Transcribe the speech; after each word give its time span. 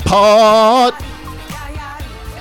Sports 0.00 0.04
Report. 0.04 0.94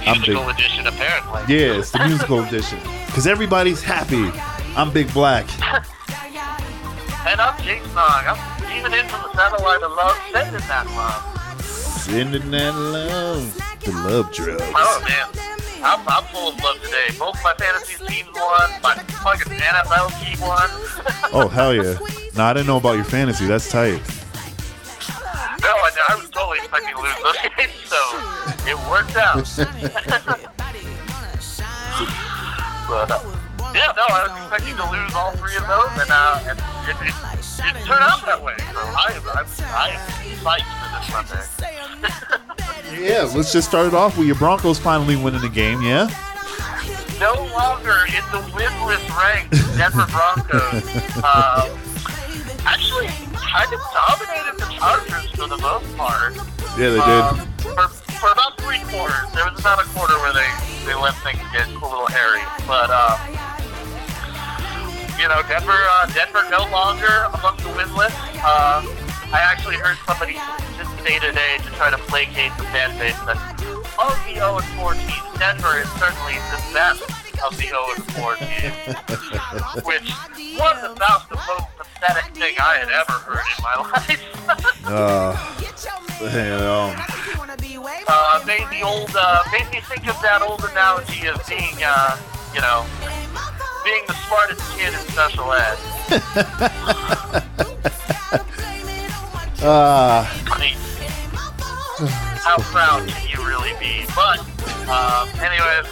I'm 0.08 0.20
big. 0.22 0.30
Musical 0.30 0.50
edition, 0.50 0.88
apparently. 0.88 1.42
Yeah, 1.56 1.80
it's 1.80 1.92
the 1.92 2.06
musical 2.08 2.40
edition. 2.46 2.80
Because 3.08 3.28
everybody's 3.28 3.84
happy. 3.84 4.32
I'm 4.76 4.92
Big 4.92 5.14
Black. 5.14 5.46
And 7.28 7.40
I'm 7.40 7.62
Jake 7.62 7.84
Song. 7.86 8.24
I'm 8.26 8.78
even 8.78 8.94
into 8.94 9.12
the 9.12 9.34
satellite 9.34 9.84
of 9.84 9.92
love, 9.92 10.18
sending 10.32 10.62
that 10.68 10.88
love. 10.88 11.62
Sending 11.62 12.52
that 12.52 12.74
love. 12.74 13.54
The 13.82 13.92
love 13.92 14.32
drugs. 14.34 14.64
Oh, 14.64 15.06
man. 15.08 15.28
I'm, 15.84 16.08
I'm 16.08 16.24
full 16.26 16.50
of 16.50 16.64
love 16.64 16.82
today. 16.82 17.08
Both 17.20 17.44
my 17.44 17.54
fantasy 17.56 18.04
teams 18.06 18.30
won. 18.34 18.70
My 18.82 18.96
fucking 18.96 19.54
NFL 19.54 20.10
team 20.24 20.40
won. 20.40 20.70
Oh, 21.34 21.48
hell 21.52 21.74
yeah. 21.74 21.98
No, 22.36 22.44
I 22.46 22.54
didn't 22.54 22.68
know 22.68 22.78
about 22.78 22.94
your 22.96 23.04
fantasy. 23.04 23.46
That's 23.46 23.70
tight. 23.70 24.02
No, 25.72 25.78
I, 25.80 25.90
I 26.10 26.16
was 26.16 26.30
totally 26.30 26.58
expecting 26.60 26.94
to 26.96 27.02
lose 27.02 27.16
those 27.24 27.38
games, 27.56 27.72
so 27.86 27.96
it 28.68 28.76
worked 28.92 29.16
out. 29.16 29.36
but, 32.90 33.12
uh, 33.12 33.24
yeah, 33.74 33.94
no, 33.96 34.04
I 34.04 34.28
was 34.28 34.36
expecting 34.36 34.76
to 34.76 34.84
lose 34.92 35.16
all 35.16 35.32
three 35.40 35.56
of 35.56 35.66
those, 35.68 35.96
and, 35.96 36.12
uh, 36.12 36.44
and 36.52 36.60
it, 36.90 36.96
it, 37.08 37.16
it 37.16 37.86
turned 37.88 38.04
out 38.04 38.26
that 38.26 38.44
way. 38.44 38.56
So 38.60 38.80
I 38.84 39.16
am, 39.16 39.24
I'm, 39.32 39.48
I 39.72 39.96
am 39.96 40.04
psyched 40.44 40.68
for 41.08 41.24
this 41.34 41.48
Sunday. 41.48 41.78
Yeah, 42.92 43.24
let's 43.34 43.54
just 43.54 43.70
start 43.70 43.88
it 43.88 43.94
off 43.94 44.18
with 44.18 44.28
your 44.28 44.36
Broncos 44.36 44.78
finally 44.78 45.16
winning 45.16 45.40
the 45.40 45.50
game, 45.50 45.82
yeah? 45.82 46.10
no 47.22 47.34
longer 47.54 47.96
in 48.08 48.24
the 48.32 48.42
winless 48.52 49.18
ranks, 49.18 49.78
Denver 49.78 50.06
Broncos. 50.12 51.24
um, 51.24 51.91
actually, 52.66 53.08
kind 53.36 53.72
of 53.74 53.82
dominated 53.94 54.56
the 54.60 54.68
Chargers 54.78 55.30
for 55.32 55.48
the 55.48 55.58
most 55.58 55.88
part. 55.98 56.36
Yeah, 56.78 56.90
they 56.96 57.00
Um, 57.00 57.38
did. 57.38 57.48
for, 57.76 57.88
for 58.22 58.32
about 58.32 58.60
three 58.62 58.80
quarters. 58.90 59.28
There 59.34 59.46
was 59.50 59.60
about 59.60 59.80
a 59.84 59.88
quarter 59.92 60.16
where 60.20 60.34
they, 60.34 60.48
they 60.86 60.96
let 60.96 61.16
things 61.26 61.42
get 61.52 61.68
a 61.68 61.74
little 61.86 62.08
hairy. 62.08 62.42
But, 62.68 62.90
uh, 62.94 63.18
you 65.20 65.28
know, 65.28 65.42
Denver, 65.48 65.76
uh, 65.76 66.06
Denver 66.14 66.44
no 66.50 66.66
longer 66.72 67.28
among 67.36 67.58
the 67.58 67.70
winless. 67.78 68.14
Uh, 68.42 68.82
I 69.34 69.40
actually 69.44 69.76
heard 69.78 69.98
somebody 70.08 70.34
just 70.78 70.92
say 71.06 71.20
today 71.20 71.58
to 71.64 71.70
try 71.78 71.90
to 71.92 71.98
placate 72.10 72.52
the 72.58 72.64
fan 72.74 72.92
base 72.98 73.18
that 73.30 73.38
of 74.02 74.18
the 74.26 74.34
0 74.36 74.58
and 74.58 74.66
4 74.82 74.94
teams, 74.94 75.28
Denver 75.38 75.78
is 75.80 75.90
certainly 76.02 76.34
the 76.50 76.60
best 76.74 77.04
of 77.46 77.58
the 77.58 77.64
0 77.64 77.80
and 77.96 78.04
4 78.14 78.36
teams. 78.42 79.86
which 79.86 80.12
was 80.60 80.96
about 80.96 81.30
the 81.30 81.36
most 81.36 81.68
pathetic 81.78 82.34
thing 82.36 82.56
I 82.60 82.78
had 82.78 82.90
ever 82.90 83.14
heard 83.14 83.46
in 83.58 83.64
my 83.64 83.76
life. 83.92 84.28
Uh, 84.84 85.34
damn. 86.20 86.96
uh, 88.08 88.44
made 88.46 88.68
the 88.70 88.82
old, 88.84 89.10
uh, 89.16 89.44
made 89.52 89.70
me 89.72 89.80
think 89.82 90.08
of 90.10 90.20
that 90.22 90.42
old 90.42 90.64
analogy 90.66 91.28
of 91.28 91.40
being, 91.48 91.76
uh, 91.86 92.18
you 92.54 92.60
know, 92.62 92.86
being 93.86 94.04
the 94.08 94.14
smartest 94.28 94.62
kid 94.78 94.94
in 94.94 95.00
special 95.12 95.54
ed. 95.54 95.78
Uh, 99.64 100.26
I 100.52 100.60
mean, 100.60 100.76
how 102.42 102.58
proud 102.58 103.08
can 103.08 103.30
you 103.30 103.46
really 103.48 103.74
be? 103.80 104.06
But, 104.16 104.40
um, 104.90 105.30
anyways, 105.40 105.88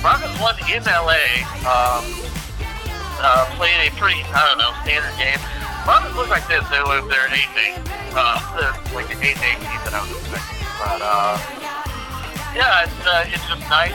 Broncos 0.00 0.30
won 0.40 0.54
in 0.70 0.82
LA. 0.84 1.42
Um, 1.66 2.04
uh, 3.20 3.44
played 3.58 3.88
a 3.88 3.90
pretty, 3.98 4.22
I 4.30 4.46
don't 4.46 4.58
know, 4.62 4.70
standard 4.86 5.14
game. 5.18 5.40
Broncos 5.84 6.14
look 6.14 6.30
like 6.30 6.46
this. 6.46 6.62
They 6.70 6.78
look, 6.80 7.10
they're 7.10 7.26
an 7.26 7.34
8 7.34 7.82
uh, 8.14 8.72
like 8.94 9.08
the 9.08 9.18
8 9.18 9.34
team 9.36 9.58
that 9.84 9.94
I 9.94 10.00
was 10.02 10.10
expecting. 10.22 10.58
But, 10.78 11.00
uh, 11.02 11.34
yeah, 12.54 12.86
it's, 12.86 13.06
uh, 13.06 13.24
it's 13.26 13.46
just 13.48 13.62
nice, 13.68 13.92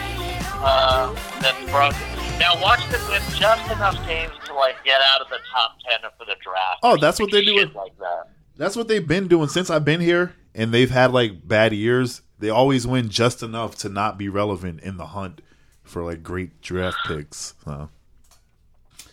uh, 0.59 1.15
that 1.39 1.55
the 1.63 1.71
Broncos. 1.71 1.99
Now, 2.39 2.59
watch 2.61 2.81
them 2.89 2.99
win 3.09 3.21
just 3.39 3.71
enough 3.71 3.95
games 4.07 4.33
to, 4.45 4.53
like, 4.53 4.83
get 4.83 4.99
out 5.13 5.21
of 5.21 5.29
the 5.29 5.37
top 5.53 5.77
10 5.89 6.09
for 6.17 6.25
the 6.25 6.35
draft. 6.43 6.79
Oh, 6.83 6.97
that's 6.97 7.19
what 7.19 7.31
they 7.31 7.43
do 7.45 7.55
with- 7.55 7.75
like 7.75 7.97
that. 7.99 8.27
that's 8.57 8.75
what 8.75 8.87
they've 8.87 9.07
been 9.07 9.27
doing 9.27 9.47
since 9.47 9.69
I've 9.69 9.85
been 9.85 10.01
here, 10.01 10.35
and 10.53 10.73
they've 10.73 10.89
had 10.91 11.11
like 11.13 11.47
bad 11.47 11.73
years. 11.73 12.21
They 12.39 12.49
always 12.49 12.85
win 12.85 13.09
just 13.09 13.41
enough 13.41 13.75
to 13.77 13.89
not 13.89 14.17
be 14.17 14.27
relevant 14.29 14.81
in 14.81 14.97
the 14.97 15.07
hunt 15.07 15.41
for 15.93 16.03
like 16.03 16.23
great 16.23 16.59
draft 16.61 16.97
picks. 17.07 17.53
So. 17.63 17.87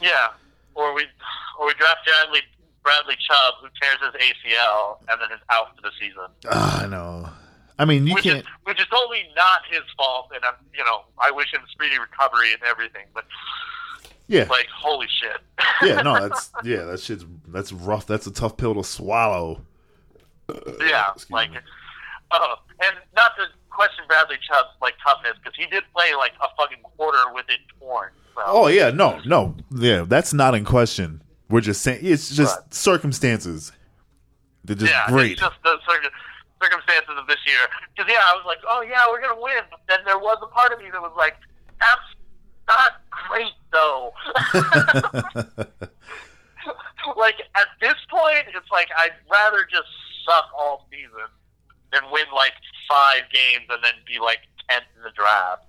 Yeah, 0.00 0.28
or 0.74 0.94
we 0.94 1.04
or 1.58 1.66
we 1.66 1.74
draft 1.74 1.98
Bradley 2.06 2.40
Bradley 2.82 3.16
Chubb, 3.28 3.54
who 3.60 3.68
tears 3.80 4.12
his 4.14 4.22
ACL 4.54 4.98
and 5.10 5.20
then 5.20 5.30
is 5.36 5.44
out 5.50 5.76
for 5.76 5.82
the 5.82 5.90
season, 6.00 6.24
Ah, 6.50 6.82
I 6.82 6.86
know. 6.86 7.28
I 7.78 7.84
mean, 7.84 8.06
you 8.06 8.14
which 8.14 8.24
can't. 8.24 8.38
is 8.38 8.44
which 8.64 8.80
is 8.80 8.86
totally 8.88 9.24
not 9.36 9.60
his 9.70 9.82
fault. 9.96 10.30
And 10.34 10.42
I'm 10.44 10.54
you 10.76 10.82
know 10.84 11.02
I 11.18 11.30
wish 11.30 11.52
him 11.52 11.60
speedy 11.70 11.98
recovery 11.98 12.52
and 12.54 12.62
everything, 12.62 13.04
but 13.14 13.24
Yeah, 14.26 14.46
like 14.50 14.68
holy 14.74 15.06
shit. 15.20 15.40
yeah, 15.82 16.00
no, 16.02 16.28
that's 16.28 16.50
yeah, 16.64 16.84
that 16.84 17.00
shit's 17.00 17.24
that's 17.48 17.72
rough. 17.72 18.06
That's 18.06 18.26
a 18.26 18.32
tough 18.32 18.56
pill 18.56 18.74
to 18.74 18.84
swallow. 18.84 19.60
yeah, 20.80 21.10
Excuse 21.12 21.30
like 21.30 21.50
oh, 22.32 22.54
and 22.82 22.96
not 23.14 23.32
to 23.36 23.44
question 23.80 24.04
Bradley 24.06 24.36
Chubb's 24.46 24.76
like 24.82 24.92
toughness 25.02 25.32
because 25.42 25.56
he 25.56 25.64
did 25.64 25.84
play 25.96 26.14
like 26.14 26.32
a 26.44 26.48
fucking 26.54 26.82
quarter 26.82 27.32
with 27.32 27.46
it 27.48 27.60
torn. 27.78 28.10
So. 28.34 28.42
Oh 28.44 28.66
yeah, 28.66 28.90
no, 28.90 29.20
no, 29.24 29.56
yeah, 29.74 30.04
that's 30.06 30.34
not 30.34 30.54
in 30.54 30.66
question. 30.66 31.22
We're 31.48 31.62
just 31.62 31.80
saying 31.80 32.00
it's 32.02 32.28
just 32.28 32.58
Right. 32.58 32.74
circumstances. 32.74 33.72
They're 34.64 34.76
just 34.76 34.92
yeah, 34.92 35.08
great. 35.08 35.32
it's 35.32 35.40
just 35.40 35.56
the 35.64 35.78
circum- 35.88 36.12
circumstances 36.62 37.14
of 37.16 37.26
this 37.26 37.38
year. 37.46 37.64
Because 37.96 38.12
yeah, 38.12 38.20
I 38.20 38.36
was 38.36 38.44
like, 38.46 38.58
oh 38.68 38.82
yeah, 38.82 39.06
we're 39.08 39.22
gonna 39.22 39.40
win. 39.40 39.64
But 39.70 39.80
then 39.88 40.00
there 40.04 40.18
was 40.18 40.36
a 40.42 40.46
part 40.48 40.72
of 40.72 40.78
me 40.78 40.90
that 40.92 41.00
was 41.00 41.14
like, 41.16 41.36
that's 41.80 42.08
not 42.68 43.00
great 43.08 43.56
though. 43.72 44.12
like 47.16 47.40
at 47.56 47.68
this 47.80 47.96
point, 48.10 48.44
it's 48.54 48.70
like 48.70 48.88
I'd 48.98 49.16
rather 49.30 49.64
just 49.64 49.88
suck 50.28 50.50
all 50.52 50.86
season 50.90 51.32
than 51.92 52.02
win 52.12 52.26
like 52.34 52.52
five 52.90 53.22
games 53.32 53.66
and 53.70 53.82
then 53.82 53.92
be 54.06 54.18
like 54.18 54.40
tenth 54.68 54.84
in 54.96 55.02
the 55.02 55.10
draft. 55.14 55.64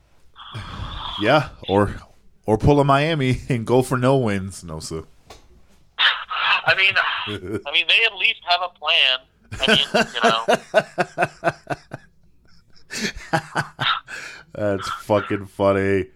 yeah, 1.22 1.50
or 1.70 1.96
or 2.46 2.58
pull 2.58 2.80
a 2.80 2.84
Miami 2.84 3.42
and 3.50 3.66
go 3.66 3.82
for 3.82 3.98
no 3.98 4.18
wins. 4.18 4.64
No, 4.64 4.80
sir. 4.80 5.04
I 6.66 6.76
mean, 6.76 6.94
I 7.66 7.72
mean, 7.72 7.86
they 7.88 8.04
at 8.06 8.16
least 8.18 8.42
have 8.48 8.62
a 8.64 8.70
plan. 8.78 9.20
I 9.54 9.68
mean, 9.68 9.88
you 10.14 10.22
know. 10.24 10.46
That's 14.54 14.90
fucking 14.90 15.46
funny. 15.48 16.08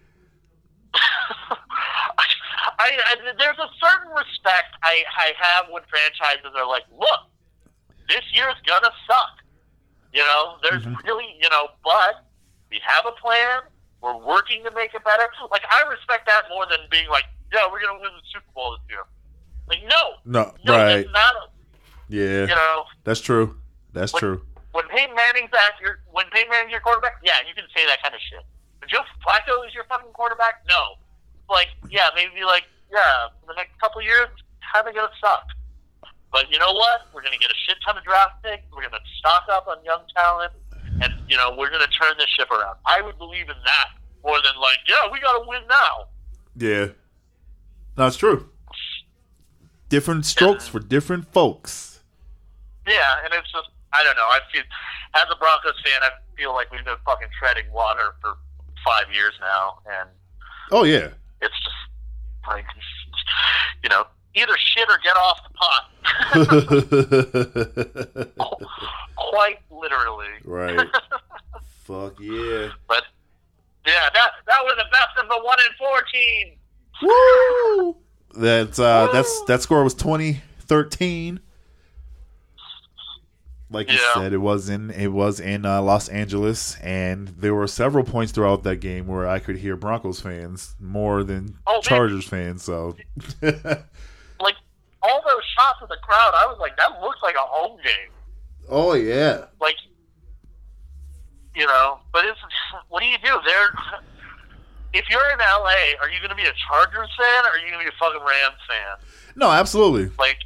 I, 2.77 2.91
I, 2.91 3.15
there's 3.39 3.57
a 3.57 3.69
certain 3.81 4.11
respect 4.11 4.75
I, 4.83 5.03
I 5.17 5.31
have 5.39 5.65
when 5.71 5.81
franchises 5.89 6.51
are 6.55 6.67
like, 6.67 6.83
look, 6.91 7.19
this 8.07 8.23
year's 8.33 8.55
gonna 8.67 8.91
suck. 9.07 9.44
You 10.15 10.23
know, 10.23 10.55
there's 10.63 10.83
mm-hmm. 10.83 10.95
really, 11.05 11.35
you 11.41 11.49
know, 11.49 11.67
but 11.83 12.23
we 12.71 12.79
have 12.87 13.05
a 13.05 13.11
plan. 13.19 13.67
We're 13.99 14.15
working 14.15 14.63
to 14.63 14.71
make 14.71 14.93
it 14.93 15.03
better. 15.03 15.27
Like, 15.51 15.63
I 15.69 15.83
respect 15.89 16.25
that 16.27 16.43
more 16.49 16.65
than 16.69 16.87
being 16.89 17.09
like, 17.09 17.25
yeah, 17.51 17.67
we're 17.69 17.81
gonna 17.81 17.99
win 17.99 18.11
the 18.15 18.23
Super 18.31 18.47
Bowl 18.55 18.77
this 18.79 18.87
year. 18.89 19.03
Like, 19.67 19.83
no, 19.83 20.15
No, 20.23 20.55
no, 20.63 20.71
right? 20.71 21.05
A, 21.05 21.49
Yeah, 22.07 22.47
you 22.47 22.55
know, 22.55 22.85
that's 23.03 23.19
true. 23.19 23.59
That's 23.91 24.13
What- 24.13 24.19
true. 24.19 24.45
when 24.71 24.87
Peyton 24.87 25.15
Manning's 25.15 25.51
at 25.53 25.79
your 25.81 25.99
when 26.11 26.29
Peyton 26.29 26.49
Manning's 26.49 26.71
your 26.71 26.79
quarterback, 26.79 27.19
yeah, 27.21 27.41
you 27.47 27.53
can 27.53 27.65
say 27.75 27.85
that 27.87 28.01
kind 28.01 28.15
of 28.15 28.21
shit. 28.21 28.43
But 28.79 28.87
Joe 28.87 29.03
Flacco 29.25 29.67
is 29.67 29.73
your 29.73 29.83
fucking 29.85 30.13
quarterback? 30.13 30.63
No. 30.69 30.95
Like, 31.49 31.69
yeah, 31.89 32.09
maybe 32.15 32.43
like, 32.43 32.63
yeah, 32.91 33.27
for 33.41 33.47
the 33.47 33.53
next 33.55 33.77
couple 33.79 33.99
of 33.99 34.05
years, 34.05 34.29
kind 34.71 34.87
of 34.87 34.95
gonna 34.95 35.11
suck. 35.19 35.47
But 36.35 36.51
you 36.51 36.59
know 36.59 36.73
what? 36.73 37.07
We're 37.13 37.21
going 37.21 37.31
to 37.31 37.39
get 37.39 37.49
a 37.49 37.55
shit 37.65 37.77
ton 37.85 37.97
of 37.97 38.03
draft 38.03 38.43
picks. 38.43 38.63
We're 38.69 38.81
going 38.81 38.91
to 38.91 38.99
stock 39.19 39.43
up 39.49 39.67
on 39.69 39.77
young 39.85 40.01
talent, 40.13 40.51
and 41.01 41.13
you 41.29 41.37
know 41.37 41.55
we're 41.57 41.69
going 41.69 41.81
to 41.81 41.87
turn 41.87 42.11
this 42.17 42.27
ship 42.27 42.51
around. 42.51 42.75
I 42.85 42.99
would 43.01 43.17
believe 43.17 43.47
in 43.47 43.55
that 43.63 43.87
more 44.21 44.35
than 44.43 44.59
like, 44.59 44.79
yeah, 44.85 45.09
we 45.09 45.21
got 45.21 45.41
to 45.41 45.47
win 45.47 45.61
now. 45.69 46.07
Yeah. 46.57 46.87
No, 47.97 48.07
it's 48.07 48.17
true. 48.17 48.49
Different 49.87 50.25
strokes 50.25 50.67
for 50.67 50.79
different 50.79 51.31
folks. 51.31 52.01
Yeah, 52.85 53.15
and 53.23 53.33
it's 53.33 53.49
just 53.53 53.69
I 53.93 54.03
don't 54.03 54.17
know. 54.17 54.27
I 54.27 54.39
feel 54.51 54.63
as 55.15 55.23
a 55.31 55.37
Broncos 55.37 55.79
fan, 55.85 56.01
I 56.03 56.09
feel 56.37 56.51
like 56.53 56.69
we've 56.69 56.83
been 56.83 56.97
fucking 57.05 57.29
treading 57.39 57.71
water 57.71 58.15
for 58.19 58.33
five 58.85 59.05
years 59.13 59.35
now, 59.39 59.79
and 60.01 60.09
Oh 60.69 60.83
yeah. 60.83 61.11
it's 61.41 61.55
just 61.63 61.75
like 62.45 62.65
you 63.83 63.89
know 63.89 64.05
either 64.35 64.53
shit 64.57 64.87
or 64.89 64.97
get 65.03 65.15
off 65.17 65.39
the 65.43 65.53
pot. 65.57 65.91
Quite 69.17 69.59
literally. 69.71 70.27
right. 70.43 70.77
Fuck 71.83 72.19
yeah. 72.19 72.69
But 72.87 73.03
yeah, 73.85 74.09
that 74.13 74.31
that 74.47 74.59
was 74.63 74.75
the 74.77 74.85
best 74.91 75.17
of 75.21 75.27
the 75.27 75.39
one 75.43 75.57
in 75.59 75.73
fourteen. 75.77 76.57
Woo! 77.01 77.95
That 78.37 78.77
uh, 78.77 79.07
that's 79.13 79.43
that 79.45 79.61
score 79.61 79.81
was 79.85 79.93
2013. 79.93 81.39
Like 83.69 83.89
you 83.89 83.95
Yeah. 83.97 84.13
said, 84.13 84.33
it 84.33 84.39
was 84.39 84.67
in 84.67 84.91
it 84.91 85.07
was 85.13 85.39
in 85.39 85.65
uh, 85.65 85.81
Los 85.81 86.09
Angeles, 86.09 86.75
and 86.81 87.29
there 87.29 87.55
were 87.55 87.65
several 87.67 88.03
points 88.03 88.33
throughout 88.33 88.63
that 88.63 88.81
game 88.81 89.07
where 89.07 89.25
I 89.25 89.39
could 89.39 89.55
hear 89.59 89.77
Broncos 89.77 90.19
fans 90.19 90.75
more 90.81 91.23
than 91.23 91.57
Oh, 91.65 91.75
man. 91.75 91.81
Chargers 91.83 92.25
fans. 92.27 92.61
So, 92.63 92.97
Like 93.41 93.85
all 95.09 95.21
those 95.27 95.43
shots 95.57 95.79
of 95.81 95.89
the 95.89 95.97
crowd, 96.01 96.33
I 96.35 96.45
was 96.47 96.57
like, 96.59 96.75
that 96.77 97.01
looks 97.01 97.21
like 97.21 97.35
a 97.35 97.39
home 97.45 97.77
game. 97.83 98.11
oh 98.69 98.93
yeah, 98.93 99.45
Like 99.61 99.75
you 101.55 101.65
know, 101.65 101.99
but 102.11 102.25
it's 102.25 102.39
what 102.89 103.01
do 103.01 103.07
you 103.07 103.17
do? 103.23 103.39
They're 103.45 103.69
if 104.93 105.05
you're 105.09 105.29
in 105.31 105.39
LA, 105.39 105.95
are 106.01 106.09
you 106.09 106.19
going 106.19 106.29
to 106.29 106.35
be 106.35 106.43
a 106.47 106.53
Chargers 106.67 107.09
fan 107.19 107.45
or 107.45 107.49
are 107.49 107.57
you 107.57 107.67
going 107.71 107.83
to 107.85 107.91
be 107.91 107.95
a 107.95 107.99
fucking 107.99 108.21
Rams 108.21 108.61
fan? 108.67 108.97
no, 109.35 109.51
absolutely, 109.51 110.11
like 110.17 110.37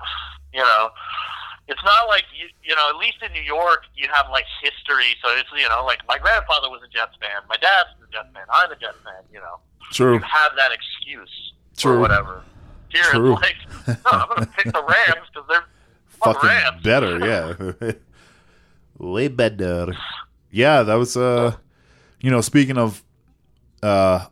you 0.52 0.60
know 0.60 0.90
it's 1.66 1.82
not 1.82 2.06
like 2.08 2.24
you, 2.38 2.46
you 2.62 2.74
know 2.76 2.90
at 2.90 2.96
least 2.96 3.16
in 3.24 3.32
new 3.32 3.40
york 3.40 3.84
you 3.96 4.06
have 4.12 4.26
like 4.30 4.44
history 4.62 5.16
so 5.24 5.30
it's 5.34 5.48
you 5.56 5.66
know 5.68 5.82
like 5.84 5.98
my 6.06 6.18
grandfather 6.18 6.68
was 6.68 6.80
a 6.84 6.88
jets 6.92 7.16
fan 7.20 7.40
my 7.48 7.56
dad's 7.56 7.88
a 8.06 8.12
jets 8.12 8.28
fan 8.34 8.44
i'm 8.52 8.70
a 8.70 8.76
jets 8.76 8.98
fan 9.02 9.22
you 9.32 9.38
know 9.40 9.58
true, 9.90 10.14
you 10.14 10.20
have 10.20 10.52
that 10.56 10.70
excuse 10.72 11.52
True. 11.76 11.94
or 11.96 12.00
whatever 12.00 12.42
here 12.94 13.04
True. 13.10 13.32
it's 13.36 13.42
like 13.42 13.56
no 13.88 13.94
i'm 14.12 14.28
gonna 14.28 14.46
pick 14.46 14.64
the 14.72 14.82
rams 14.82 15.26
because 15.32 15.48
they're 15.48 15.64
fucking 16.24 16.48
rams 16.48 16.82
better, 16.82 17.18
yeah, 17.82 17.92
way 18.98 19.28
better. 19.28 19.92
Yeah, 20.50 20.82
that 20.84 20.94
was 20.94 21.16
uh, 21.16 21.56
you 22.20 22.30
know, 22.30 22.40
speaking 22.40 22.78
of 22.78 23.02
uh, 23.82 24.26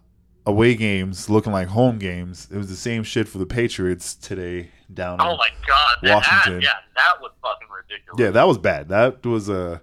away 0.46 0.74
games 0.74 1.28
looking 1.28 1.52
like 1.52 1.68
home 1.68 1.98
games, 1.98 2.48
it 2.50 2.56
was 2.56 2.68
the 2.68 2.76
same 2.76 3.02
shit 3.02 3.28
for 3.28 3.38
the 3.38 3.46
Patriots 3.46 4.14
today 4.14 4.70
down. 4.94 5.18
oh 5.20 5.36
my 5.36 5.48
god 5.66 5.96
that, 6.02 6.14
Washington. 6.16 6.60
yeah 6.60 6.68
that 6.94 7.20
was 7.20 7.30
fucking 7.42 7.68
ridiculous 7.68 8.20
Yeah, 8.20 8.30
that 8.30 8.46
was 8.46 8.58
bad. 8.58 8.88
That 8.88 9.24
was 9.24 9.48
a 9.48 9.80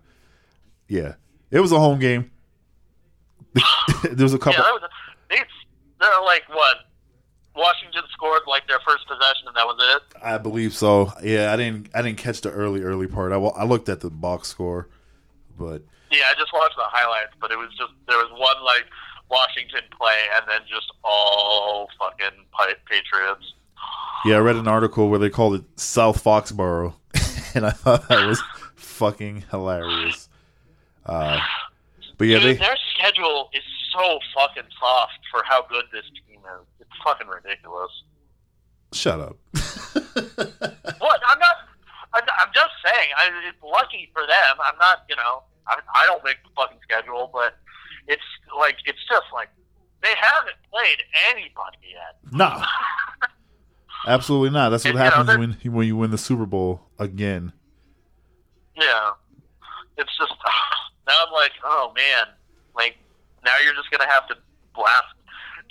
yeah. 0.87 1.15
It 1.51 1.59
was 1.59 1.71
a 1.71 1.79
home 1.79 1.99
game. 1.99 2.31
there 3.53 3.63
was 4.23 4.33
a 4.33 4.37
yeah 4.37 4.39
couple. 4.39 4.63
that 4.63 4.71
was 4.73 4.81
they, 5.29 5.37
they're 5.99 6.09
like 6.25 6.43
what 6.49 6.77
washington 7.59 8.01
scored 8.13 8.41
like 8.47 8.67
their 8.67 8.79
first 8.87 9.05
possession 9.07 9.47
and 9.47 9.55
that 9.55 9.65
was 9.67 9.77
it 9.95 10.01
I 10.23 10.37
believe 10.37 10.73
so. 10.73 11.13
Yeah, 11.23 11.53
I 11.53 11.55
didn't. 11.55 11.89
I 11.93 12.01
didn't 12.01 12.17
catch 12.17 12.41
the 12.41 12.51
early, 12.51 12.81
early 12.81 13.07
part. 13.07 13.31
I, 13.31 13.37
I 13.37 13.63
looked 13.63 13.87
at 13.87 14.01
the 14.01 14.09
box 14.09 14.47
score, 14.49 14.87
but 15.57 15.81
Yeah, 16.11 16.23
I 16.29 16.33
just 16.37 16.51
watched 16.53 16.75
the 16.75 16.83
highlights, 16.85 17.33
but 17.39 17.51
it 17.51 17.57
was 17.57 17.69
just 17.77 17.91
there 18.07 18.17
was 18.17 18.29
one 18.31 18.63
like 18.65 18.85
Washington 19.31 19.81
play, 19.97 20.17
and 20.35 20.43
then 20.49 20.59
just 20.67 20.91
all 21.05 21.87
fucking 21.97 22.37
Patriots. 22.89 23.53
yeah, 24.25 24.35
I 24.35 24.39
read 24.39 24.57
an 24.57 24.67
article 24.67 25.09
where 25.09 25.19
they 25.19 25.29
called 25.29 25.55
it 25.55 25.63
South 25.79 26.21
Foxborough, 26.21 26.95
and 27.55 27.65
I 27.65 27.71
thought 27.71 28.09
that 28.09 28.27
was 28.27 28.41
fucking 28.75 29.45
hilarious. 29.51 30.27
Uh, 31.05 31.39
but 32.17 32.27
yeah, 32.27 32.39
Dude, 32.39 32.57
they 32.57 32.59
their 32.59 32.77
schedule 32.97 33.49
is 33.53 33.63
so 33.93 34.19
fucking 34.35 34.69
soft 34.79 35.19
for 35.31 35.41
how 35.45 35.65
good 35.69 35.85
this 35.93 36.03
team 36.05 36.19
is. 36.19 36.27
It's 36.27 36.28
fucking 37.03 37.27
ridiculous. 37.27 37.91
shut 38.93 39.19
up. 39.19 39.37
What? 40.99 41.21
I'm 41.29 41.39
not. 41.39 41.55
I'm, 42.13 42.23
I'm 42.39 42.51
just 42.53 42.71
saying. 42.83 43.09
I, 43.15 43.29
it's 43.47 43.63
lucky 43.63 44.09
for 44.13 44.21
them. 44.27 44.57
I'm 44.63 44.77
not. 44.77 45.05
You 45.09 45.15
know. 45.15 45.43
I, 45.67 45.77
I 45.95 46.05
don't 46.07 46.23
make 46.23 46.37
the 46.43 46.49
fucking 46.55 46.79
schedule, 46.83 47.29
but 47.31 47.57
it's 48.07 48.23
like 48.57 48.75
it's 48.85 48.99
just 49.07 49.25
like 49.33 49.49
they 50.01 50.09
haven't 50.19 50.55
played 50.71 51.03
anybody 51.29 51.77
yet. 51.93 52.17
nah, 52.31 52.65
absolutely 54.07 54.49
not. 54.49 54.69
That's 54.69 54.83
what 54.83 54.95
And, 54.95 54.99
you 54.99 55.05
know, 55.05 55.11
happens 55.11 55.61
when 55.63 55.73
when 55.73 55.87
you 55.87 55.95
win 55.95 56.11
the 56.11 56.17
Super 56.17 56.45
Bowl 56.45 56.81
again. 56.97 57.53
Yeah. 58.75 59.11
It's 59.97 60.17
just 60.17 60.31
now 61.07 61.13
I'm 61.27 61.33
like, 61.33 61.51
oh 61.63 61.93
man, 61.95 62.33
like 62.75 62.97
now 63.45 63.51
you're 63.63 63.75
just 63.75 63.91
gonna 63.91 64.09
have 64.09 64.27
to 64.27 64.35
blast. 64.73 65.13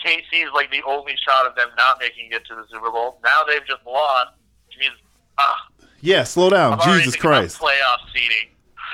KC 0.05 0.45
is 0.47 0.51
like 0.55 0.71
the 0.71 0.83
only 0.87 1.15
shot 1.27 1.47
of 1.47 1.55
them 1.57 1.69
not 1.77 1.99
making 2.01 2.29
it 2.33 2.45
to 2.47 2.55
the 2.55 2.65
Super 2.73 2.91
Bowl. 2.91 3.19
Now 3.25 3.43
they've 3.47 3.67
just 3.67 3.85
lost, 3.87 4.29
which 4.67 4.79
means 4.79 4.95
ah, 5.39 5.67
Yeah, 6.01 6.25
slow 6.25 6.51
down, 6.51 6.79
I'm 6.81 6.99
Jesus 6.99 7.17
Christ, 7.17 7.59
playoff 7.61 7.99
seeding. 8.15 8.49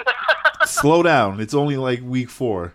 slow 0.66 1.02
down. 1.02 1.40
It's 1.40 1.54
only 1.54 1.76
like 1.76 2.00
week 2.02 2.30
four. 2.30 2.74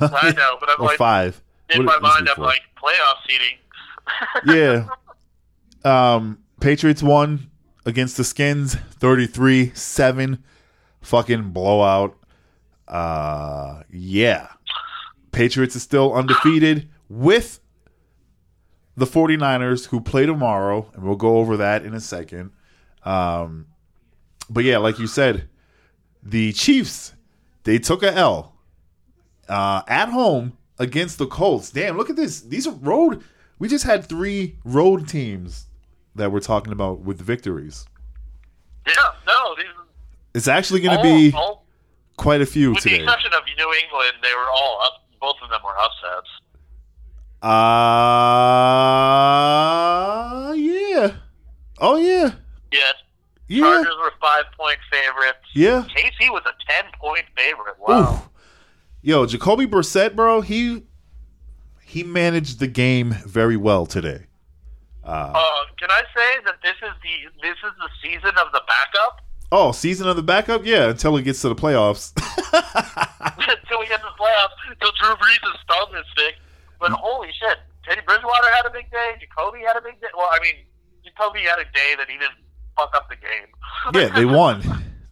I 0.00 0.32
know, 0.36 0.56
but 0.60 0.70
I'm 0.70 0.76
or 0.80 0.86
like 0.86 0.98
five. 0.98 1.42
in 1.70 1.84
What- 1.84 2.00
my 2.00 2.08
mind, 2.08 2.28
I'm 2.28 2.36
four? 2.36 2.44
like 2.46 2.62
playoff 2.82 3.16
seeding. 3.28 3.58
yeah. 5.84 6.14
Um, 6.14 6.38
Patriots 6.60 7.02
won 7.02 7.50
against 7.86 8.16
the 8.16 8.24
Skins 8.24 8.74
33 8.74 9.72
7. 9.74 10.42
Fucking 11.00 11.50
blowout. 11.50 12.16
Uh, 12.86 13.82
yeah. 13.90 14.48
Patriots 15.32 15.76
is 15.76 15.82
still 15.82 16.12
undefeated 16.12 16.88
with 17.10 17.60
the 18.96 19.04
49ers 19.04 19.88
who 19.88 20.00
play 20.00 20.24
tomorrow, 20.24 20.90
and 20.94 21.02
we'll 21.02 21.16
go 21.16 21.38
over 21.38 21.56
that 21.58 21.84
in 21.84 21.92
a 21.92 22.00
second. 22.00 22.52
Um, 23.04 23.66
but 24.48 24.64
yeah, 24.64 24.78
like 24.78 24.98
you 24.98 25.06
said, 25.06 25.48
the 26.22 26.52
Chiefs, 26.52 27.12
they 27.64 27.78
took 27.78 28.02
a 28.02 28.12
L 28.14 28.54
uh, 29.48 29.82
at 29.88 30.08
home 30.08 30.56
against 30.78 31.18
the 31.18 31.26
Colts. 31.26 31.70
Damn, 31.70 31.96
look 31.96 32.10
at 32.10 32.16
this. 32.16 32.42
These 32.42 32.66
are 32.66 32.74
road. 32.74 33.22
We 33.58 33.68
just 33.68 33.84
had 33.84 34.06
three 34.06 34.56
road 34.64 35.08
teams 35.08 35.66
that 36.14 36.30
we're 36.32 36.40
talking 36.40 36.72
about 36.72 37.00
with 37.00 37.20
victories. 37.20 37.86
yeah, 38.86 38.94
no, 39.26 39.54
these 39.56 39.66
It's 40.34 40.48
actually 40.48 40.80
going 40.80 40.96
to 40.96 41.02
be 41.02 41.32
all, 41.36 41.64
quite 42.16 42.40
a 42.40 42.46
few 42.46 42.74
teams 42.74 42.76
with 42.76 42.84
the 42.84 42.90
today. 42.90 43.02
exception 43.04 43.32
of 43.34 43.42
New 43.56 43.74
England, 43.84 44.12
they 44.22 44.34
were 44.36 44.48
all 44.50 44.80
up. 44.82 45.04
Both 45.20 45.36
of 45.42 45.50
them 45.50 45.60
were 45.64 45.76
upsets. 45.78 46.28
Uh, 50.40 50.52
yeah. 50.56 51.12
Oh, 51.78 51.96
yeah. 51.96 52.32
Yes, 52.72 52.94
Yeah. 53.48 53.62
Chargers 53.62 53.94
were 54.00 54.12
five 54.20 54.44
point 54.56 54.78
favorites. 54.90 55.38
Yeah. 55.54 55.84
KC 55.96 56.30
was 56.30 56.42
a 56.46 56.52
ten 56.70 56.84
point 57.00 57.24
favorite. 57.36 57.76
Wow. 57.80 58.12
Oof. 58.12 58.28
Yo, 59.02 59.26
Jacoby 59.26 59.66
Brissett, 59.66 60.14
bro, 60.14 60.40
he 60.42 60.82
he 61.82 62.04
managed 62.04 62.60
the 62.60 62.66
game 62.68 63.16
very 63.26 63.56
well 63.56 63.86
today. 63.86 64.26
Uh, 65.02 65.32
can 65.78 65.90
I 65.90 66.02
say 66.14 66.40
that 66.44 66.56
this 66.62 66.76
is 66.82 66.92
the 67.02 67.30
this 67.42 67.56
is 67.64 67.72
the 67.78 67.88
season 68.02 68.36
of 68.38 68.52
the 68.52 68.60
backup 68.68 69.22
Oh, 69.52 69.72
season 69.72 70.06
of 70.08 70.14
the 70.14 70.22
backup? 70.22 70.64
Yeah, 70.64 70.90
until 70.90 71.16
it 71.16 71.22
gets 71.22 71.40
to 71.42 71.48
the 71.48 71.56
playoffs. 71.56 72.12
until 73.32 73.80
we 73.80 73.86
get 73.88 73.98
to 74.00 74.06
the 74.06 74.22
playoffs? 74.22 74.54
Until 74.70 74.92
Drew 75.00 75.16
Brees' 75.16 75.58
thumb 75.66 75.96
is 75.96 76.06
fixed. 76.16 76.40
But 76.80 76.92
mm. 76.92 76.94
holy 76.94 77.28
shit, 77.32 77.58
Teddy 77.84 78.00
Bridgewater 78.06 78.50
had 78.50 78.66
a 78.66 78.70
big 78.70 78.90
day. 78.90 79.14
Jacoby 79.20 79.60
had 79.60 79.76
a 79.76 79.82
big 79.82 80.00
day. 80.00 80.08
Well, 80.16 80.28
I 80.30 80.38
mean, 80.40 80.54
Jacoby 81.04 81.40
had 81.40 81.58
a 81.58 81.64
day 81.64 81.94
that 81.98 82.08
he 82.08 82.18
didn't 82.18 82.40
fuck 82.76 82.94
up 82.94 83.08
the 83.08 83.16
game. 83.16 83.46
yeah, 83.94 84.08
they 84.14 84.24
won. 84.24 84.62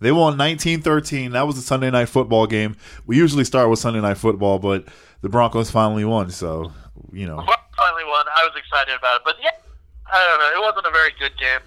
They 0.01 0.13
won 0.13 0.37
19-13. 0.37 1.33
That 1.33 1.47
was 1.47 1.59
a 1.59 1.63
Sunday 1.63 1.91
night 1.91 2.09
football 2.09 2.47
game. 2.47 2.77
We 3.07 3.17
usually 3.17 3.45
start 3.45 3.69
with 3.69 3.79
Sunday 3.79 4.01
night 4.01 4.17
football, 4.17 4.59
but 4.59 4.87
the 5.23 5.29
Broncos 5.29 5.71
finally 5.71 6.05
won, 6.05 6.31
so, 6.31 6.73
you 7.13 7.27
know. 7.27 7.37
Finally 7.77 8.05
won. 8.05 8.27
I 8.29 8.45
was 8.45 8.53
excited 8.57 8.95
about 8.97 9.17
it, 9.17 9.23
but 9.25 9.37
yeah, 9.43 9.51
I 10.11 10.25
don't 10.25 10.39
know. 10.39 10.61
It 10.61 10.65
wasn't 10.65 10.87
a 10.87 10.91
very 10.91 11.11
good 11.19 11.37
game. 11.39 11.61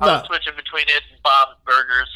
I 0.00 0.06
was 0.06 0.26
switching 0.26 0.54
between 0.56 0.84
it 0.88 1.02
and 1.12 1.22
Bob's 1.22 1.56
Burgers. 1.64 2.08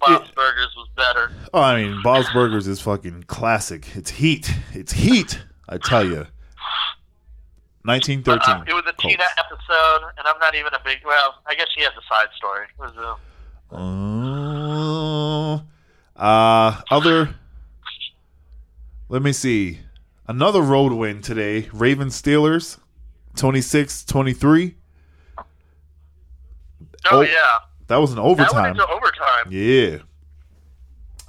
Bob's 0.00 0.30
Burgers 0.32 0.74
was 0.76 0.88
better. 0.96 1.32
Oh, 1.52 1.60
I 1.60 1.82
mean, 1.82 2.00
Bob's 2.02 2.30
Burgers 2.32 2.66
is 2.66 2.80
fucking 2.80 3.24
classic. 3.24 3.96
It's 3.96 4.10
heat. 4.10 4.52
It's 4.72 4.92
heat, 4.92 5.42
I 5.68 5.78
tell 5.78 6.04
you. 6.04 6.26
Nineteen 7.86 8.22
But, 8.22 8.48
uh, 8.48 8.64
it 8.66 8.72
was 8.72 8.84
a 8.86 8.94
Tina 9.00 9.24
episode, 9.38 10.08
and 10.16 10.26
I'm 10.26 10.38
not 10.38 10.54
even 10.54 10.72
a 10.72 10.80
big. 10.84 10.98
Well, 11.04 11.34
I 11.46 11.54
guess 11.54 11.66
she 11.76 11.82
has 11.82 11.92
a 11.92 12.02
side 12.08 12.28
story. 12.36 12.64
It 12.64 12.78
was 12.78 12.96
a, 12.96 13.16
Uh, 13.76 15.60
uh, 16.16 16.80
other. 16.90 17.34
Let 19.10 19.20
me 19.22 19.32
see. 19.32 19.80
Another 20.26 20.62
road 20.62 20.92
win 20.94 21.20
today. 21.20 21.68
Ravens 21.74 22.20
Steelers, 22.20 22.78
26-23. 23.36 24.74
oh, 25.36 25.44
Oh, 27.10 27.20
yeah, 27.20 27.58
That 27.88 27.96
was 27.98 28.10
an 28.12 28.16
that 28.16 28.22
went 28.24 28.40
overtime. 28.40 28.70
into 28.70 28.88
overtime. 28.88 29.46
Yeah. 29.50 29.98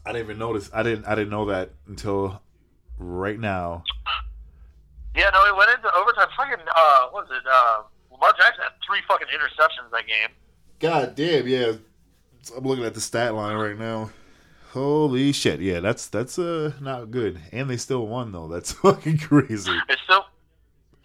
I 0.06 0.14
didn't 0.14 0.26
even 0.28 0.38
notice. 0.38 0.70
I 0.74 0.84
didn't. 0.84 1.06
I 1.06 1.16
didn't 1.16 1.32
know 1.32 1.46
that 1.48 1.72
until 1.88 2.42
right 2.98 3.38
now. 3.40 3.84
Yeah, 5.15 5.29
no, 5.34 5.45
it 5.45 5.55
went 5.55 5.72
into 5.72 5.93
overtime. 5.95 6.27
Fucking, 6.36 6.65
uh, 6.67 7.07
what 7.12 7.27
was 7.27 7.31
it? 7.31 7.43
Uh, 7.50 7.84
Lamar 8.12 8.31
Jackson 8.38 8.63
had 8.63 8.74
three 8.86 9.00
fucking 9.07 9.27
interceptions 9.27 9.89
that 9.91 10.07
game. 10.07 10.29
God 10.79 11.15
damn, 11.15 11.48
yeah. 11.48 11.74
I'm 12.55 12.63
looking 12.63 12.86
at 12.86 12.93
the 12.93 13.01
stat 13.01 13.34
line 13.34 13.55
right 13.57 13.77
now. 13.77 14.12
Holy 14.72 15.31
shit, 15.31 15.62
yeah, 15.62 15.79
that's 15.79 16.07
that's 16.07 16.38
uh 16.38 16.74
not 16.81 17.10
good. 17.10 17.39
And 17.53 17.69
they 17.69 17.77
still 17.77 18.05
won 18.07 18.34
though. 18.34 18.48
That's 18.50 18.72
fucking 18.84 19.19
crazy. 19.19 19.72
It's 19.88 20.01
still, 20.03 20.25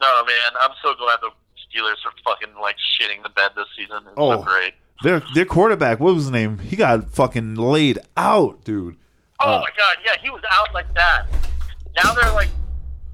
no 0.01 0.25
man, 0.25 0.53
I'm 0.61 0.73
so 0.83 0.93
glad 0.97 1.19
the 1.23 1.31
Steelers 1.71 1.95
are 2.05 2.13
fucking 2.25 2.57
like 2.61 2.75
shitting 3.01 3.23
the 3.23 3.29
bed 3.29 3.53
this 3.55 3.67
season. 3.77 3.99
It's 4.07 4.15
Oh. 4.17 4.43
great. 4.43 4.75
Their 5.05 5.23
their 5.35 5.45
quarterback, 5.47 6.01
what 6.01 6.15
was 6.15 6.25
his 6.25 6.31
name? 6.33 6.59
He 6.59 6.75
got 6.77 7.09
fucking 7.11 7.55
laid 7.55 8.01
out, 8.17 8.65
dude. 8.65 8.97
Oh 9.39 9.47
Uh, 9.55 9.61
my 9.61 9.71
god, 9.79 9.97
yeah, 10.05 10.21
he 10.21 10.31
was 10.31 10.43
out 10.51 10.75
like 10.75 10.93
that. 10.95 11.27
Now 12.03 12.13
they're 12.13 12.33
like, 12.33 12.49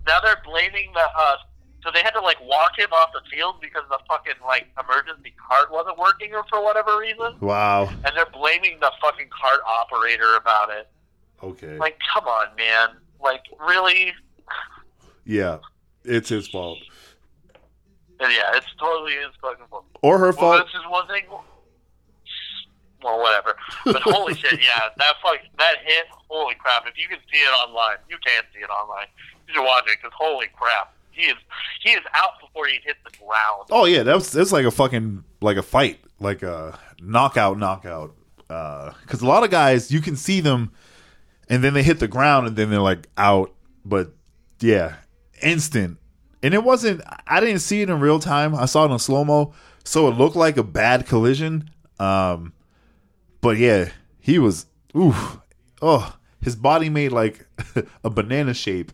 now 0.06 0.18
they're 0.20 0.40
blaming 0.44 0.92
the. 0.94 1.00
uh 1.18 1.36
So 1.84 1.90
they 1.92 2.02
had 2.02 2.10
to 2.12 2.20
like 2.20 2.38
walk 2.42 2.72
him 2.78 2.90
off 2.92 3.10
the 3.12 3.20
field 3.30 3.56
because 3.60 3.82
the 3.88 3.98
fucking 4.08 4.34
like 4.44 4.66
emergency 4.82 5.34
cart 5.38 5.70
wasn't 5.70 5.98
working 5.98 6.34
or 6.34 6.44
for 6.50 6.62
whatever 6.64 6.98
reason, 6.98 7.36
Wow. 7.40 7.88
and 7.88 8.10
they're 8.16 8.26
blaming 8.32 8.78
the 8.80 8.90
fucking 9.00 9.28
cart 9.30 9.60
operator 9.66 10.34
about 10.36 10.70
it. 10.70 10.88
Okay. 11.42 11.76
Like, 11.78 11.98
come 12.12 12.24
on, 12.26 12.46
man. 12.56 12.88
Like, 13.20 13.42
really? 13.60 14.14
Yeah. 15.24 15.58
It's 16.04 16.28
his 16.28 16.48
fault. 16.48 16.78
And 18.20 18.32
yeah, 18.32 18.56
it's 18.56 18.66
totally 18.80 19.12
his 19.14 19.34
fucking 19.42 19.66
fault. 19.68 19.84
Or 20.02 20.18
her 20.18 20.26
Well, 20.30 20.34
fault. 20.34 20.64
this 20.66 20.74
is 20.80 20.86
one 20.88 21.06
thing. 21.08 21.24
Well, 23.06 23.20
whatever. 23.20 23.54
But 23.84 24.02
holy 24.02 24.34
shit, 24.40 24.60
yeah, 24.60 24.88
that 24.98 25.14
fuck, 25.22 25.38
that 25.58 25.76
hit. 25.84 26.06
Holy 26.28 26.56
crap! 26.56 26.88
If 26.88 26.98
you 26.98 27.06
can 27.08 27.18
see 27.32 27.38
it 27.38 27.68
online, 27.68 27.98
you 28.10 28.16
can 28.26 28.42
see 28.52 28.58
it 28.58 28.68
online. 28.68 29.06
You 29.46 29.54
should 29.54 29.62
watch 29.64 29.84
it 29.86 29.98
because 30.02 30.12
holy 30.18 30.48
crap, 30.56 30.92
he 31.12 31.22
is 31.22 31.36
he 31.84 31.90
is 31.90 32.02
out 32.14 32.40
before 32.40 32.66
he 32.66 32.80
hit 32.84 32.96
the 33.04 33.16
ground. 33.16 33.68
Oh 33.70 33.84
yeah, 33.84 34.02
that 34.02 34.14
was 34.14 34.32
that's 34.32 34.50
like 34.50 34.64
a 34.64 34.72
fucking 34.72 35.22
like 35.40 35.56
a 35.56 35.62
fight, 35.62 36.00
like 36.18 36.42
a 36.42 36.76
knockout, 37.00 37.58
knockout. 37.58 38.12
Because 38.38 39.22
a 39.22 39.26
lot 39.26 39.44
of 39.44 39.50
guys, 39.50 39.92
you 39.92 40.00
can 40.00 40.16
see 40.16 40.40
them, 40.40 40.72
and 41.48 41.62
then 41.62 41.74
they 41.74 41.84
hit 41.84 42.00
the 42.00 42.08
ground, 42.08 42.48
and 42.48 42.56
then 42.56 42.70
they're 42.70 42.80
like 42.80 43.08
out. 43.16 43.52
But 43.84 44.10
yeah, 44.58 44.96
instant. 45.42 45.98
And 46.42 46.54
it 46.54 46.64
wasn't. 46.64 47.02
I 47.28 47.38
didn't 47.38 47.60
see 47.60 47.82
it 47.82 47.88
in 47.88 48.00
real 48.00 48.18
time. 48.18 48.52
I 48.52 48.66
saw 48.66 48.84
it 48.84 48.90
in 48.90 48.98
slow 48.98 49.24
mo, 49.24 49.54
so 49.84 50.08
it 50.08 50.16
looked 50.16 50.34
like 50.34 50.56
a 50.56 50.64
bad 50.64 51.06
collision. 51.06 51.70
Um, 52.00 52.52
but 53.46 53.58
yeah, 53.58 53.90
he 54.18 54.40
was. 54.40 54.66
Ooh, 54.96 55.14
oh, 55.80 56.16
his 56.42 56.56
body 56.56 56.90
made 56.90 57.12
like 57.12 57.46
a 58.04 58.10
banana 58.10 58.52
shape, 58.52 58.90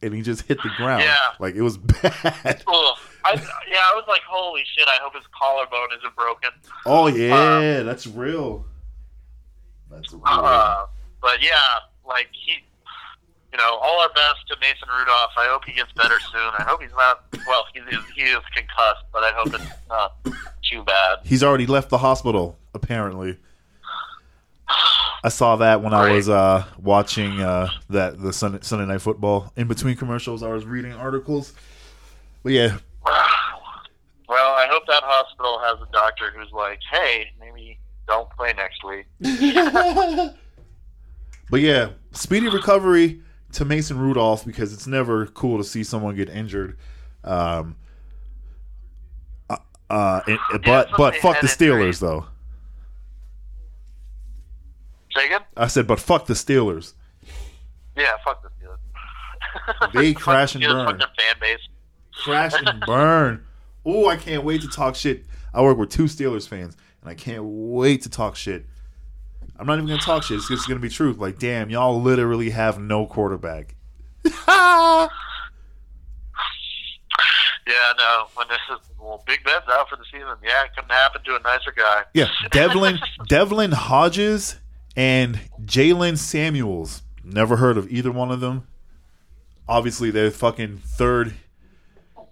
and 0.00 0.14
he 0.14 0.22
just 0.22 0.42
hit 0.42 0.58
the 0.62 0.70
ground. 0.76 1.02
Yeah. 1.02 1.16
like 1.40 1.56
it 1.56 1.62
was 1.62 1.78
bad. 2.02 2.62
Ugh. 2.64 2.96
I, 3.24 3.32
yeah, 3.32 3.82
I 3.82 3.94
was 3.96 4.04
like, 4.06 4.20
holy 4.22 4.62
shit! 4.76 4.86
I 4.86 4.98
hope 5.02 5.14
his 5.14 5.24
collarbone 5.36 5.88
isn't 5.98 6.14
broken. 6.14 6.50
Oh 6.86 7.08
yeah, 7.08 7.82
that's 7.82 8.06
real. 8.06 8.66
That's 9.90 10.12
real. 10.12 10.22
Uh, 10.24 10.86
but 11.20 11.42
yeah, 11.42 11.56
like 12.06 12.28
he, 12.30 12.52
you 13.50 13.58
know, 13.58 13.78
all 13.82 14.00
our 14.00 14.10
best 14.10 14.46
to 14.46 14.56
Mason 14.60 14.86
Rudolph. 14.96 15.32
I 15.36 15.46
hope 15.48 15.64
he 15.64 15.72
gets 15.72 15.90
better 15.94 16.20
soon. 16.30 16.52
I 16.56 16.62
hope 16.62 16.80
he's 16.80 16.92
not. 16.92 17.24
Well, 17.48 17.64
he 17.74 17.80
is 17.80 18.04
he 18.14 18.22
is 18.22 18.44
concussed, 18.54 19.06
but 19.12 19.24
I 19.24 19.32
hope 19.34 19.52
it's 19.52 19.88
not 19.88 20.24
too 20.70 20.84
bad. 20.84 21.18
He's 21.24 21.42
already 21.42 21.66
left 21.66 21.90
the 21.90 21.98
hospital. 21.98 22.60
Apparently, 22.74 23.38
I 25.24 25.28
saw 25.30 25.56
that 25.56 25.82
when 25.82 25.92
I 25.92 26.12
was 26.12 26.28
uh, 26.28 26.64
watching 26.78 27.40
uh, 27.40 27.68
that 27.90 28.20
the 28.20 28.32
Sunday, 28.32 28.58
Sunday 28.62 28.86
Night 28.86 29.00
Football. 29.02 29.52
In 29.56 29.66
between 29.66 29.96
commercials, 29.96 30.42
I 30.42 30.48
was 30.48 30.64
reading 30.64 30.92
articles. 30.92 31.54
But 32.44 32.52
yeah, 32.52 32.78
Well, 33.04 33.12
I 34.54 34.66
hope 34.70 34.84
that 34.86 35.02
hospital 35.04 35.58
has 35.64 35.78
a 35.80 35.90
doctor 35.92 36.30
who's 36.36 36.52
like, 36.52 36.78
hey, 36.92 37.30
maybe 37.40 37.78
don't 38.06 38.30
play 38.30 38.52
next 38.54 38.84
week. 38.84 39.06
but 41.50 41.60
yeah, 41.60 41.90
speedy 42.12 42.48
recovery 42.48 43.20
to 43.52 43.64
Mason 43.64 43.98
Rudolph 43.98 44.44
because 44.44 44.72
it's 44.72 44.86
never 44.86 45.26
cool 45.26 45.58
to 45.58 45.64
see 45.64 45.82
someone 45.82 46.14
get 46.14 46.28
injured. 46.28 46.76
Um, 47.24 47.76
uh, 49.50 49.56
uh, 49.90 50.20
and- 50.26 50.38
but 50.64 50.90
but 50.96 51.16
fuck 51.16 51.40
the 51.40 51.48
had 51.48 51.60
injury. 51.60 51.90
Steelers 51.90 51.98
though. 52.00 52.26
Say 55.18 55.26
again? 55.26 55.40
I 55.56 55.66
said, 55.66 55.86
but 55.88 55.98
fuck 55.98 56.26
the 56.26 56.34
Steelers. 56.34 56.94
Yeah, 57.96 58.12
fuck 58.24 58.40
the 58.42 58.50
Steelers. 58.50 59.92
They 59.92 60.14
crash 60.14 60.54
and 60.54 60.62
Steelers, 60.62 60.86
burn. 60.86 60.98
Fuck 61.00 61.16
their 61.16 61.24
fan 61.26 61.34
base. 61.40 61.68
Crash 62.12 62.52
and 62.54 62.80
burn. 62.86 63.44
Oh, 63.84 64.06
I 64.08 64.16
can't 64.16 64.44
wait 64.44 64.60
to 64.62 64.68
talk 64.68 64.94
shit. 64.94 65.24
I 65.52 65.62
work 65.62 65.76
with 65.76 65.90
two 65.90 66.04
Steelers 66.04 66.46
fans, 66.46 66.76
and 67.00 67.10
I 67.10 67.14
can't 67.14 67.42
wait 67.44 68.02
to 68.02 68.10
talk 68.10 68.36
shit. 68.36 68.66
I'm 69.58 69.66
not 69.66 69.74
even 69.74 69.88
gonna 69.88 70.00
talk 70.00 70.22
shit. 70.22 70.36
It's 70.36 70.48
just 70.48 70.68
gonna 70.68 70.78
be 70.78 70.88
truth. 70.88 71.18
Like, 71.18 71.38
damn, 71.40 71.68
y'all 71.68 72.00
literally 72.00 72.50
have 72.50 72.78
no 72.78 73.06
quarterback. 73.06 73.74
Yeah, 77.68 77.92
no. 77.98 78.28
When 78.34 78.48
this 78.48 78.58
is 78.72 78.78
well, 78.98 79.22
Big 79.26 79.44
Ben's 79.44 79.64
out 79.70 79.90
for 79.90 79.96
the 79.96 80.04
season. 80.10 80.36
Yeah, 80.42 80.64
it 80.64 80.70
couldn't 80.74 80.90
happen 80.90 81.22
to 81.22 81.36
a 81.36 81.40
nicer 81.40 81.70
guy. 81.70 82.04
Yeah, 82.14 82.28
Devlin, 82.50 82.98
Devlin 83.28 83.72
Hodges 83.72 84.56
and 84.98 85.38
Jaylen 85.62 86.18
Samuels. 86.18 87.02
Never 87.22 87.56
heard 87.56 87.78
of 87.78 87.90
either 87.90 88.10
one 88.10 88.32
of 88.32 88.40
them. 88.40 88.66
Obviously, 89.68 90.10
they're 90.10 90.32
fucking 90.32 90.78
third, 90.78 91.34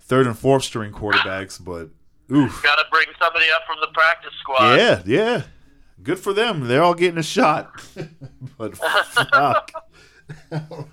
third 0.01 0.27
and 0.27 0.37
fourth 0.37 0.65
string 0.65 0.93
quarterbacks, 0.93 1.65
but 1.65 1.91
oof. 2.35 2.63
Got 2.63 2.77
to 2.77 2.85
bring 2.91 3.07
somebody 3.21 3.47
up 3.55 3.63
from 3.67 3.77
the 3.81 3.89
practice 3.95 4.33
squad. 4.41 4.75
Yeah, 4.75 5.03
yeah. 5.07 5.43
Good 6.03 6.19
for 6.19 6.33
them. 6.33 6.67
They're 6.67 6.83
all 6.83 6.95
getting 6.95 7.19
a 7.19 7.23
shot. 7.23 7.71
but 8.59 8.77
fuck. 8.77 9.71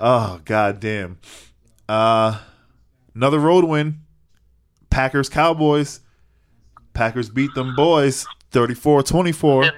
oh, 0.00 0.40
god 0.44 0.80
damn. 0.80 1.18
Uh 1.88 2.38
another 3.16 3.40
road 3.40 3.64
win. 3.64 4.00
Packers 4.90 5.28
Cowboys. 5.28 6.00
Packers 6.92 7.30
beat 7.30 7.52
them 7.54 7.74
boys 7.74 8.26
34-24. 8.52 9.72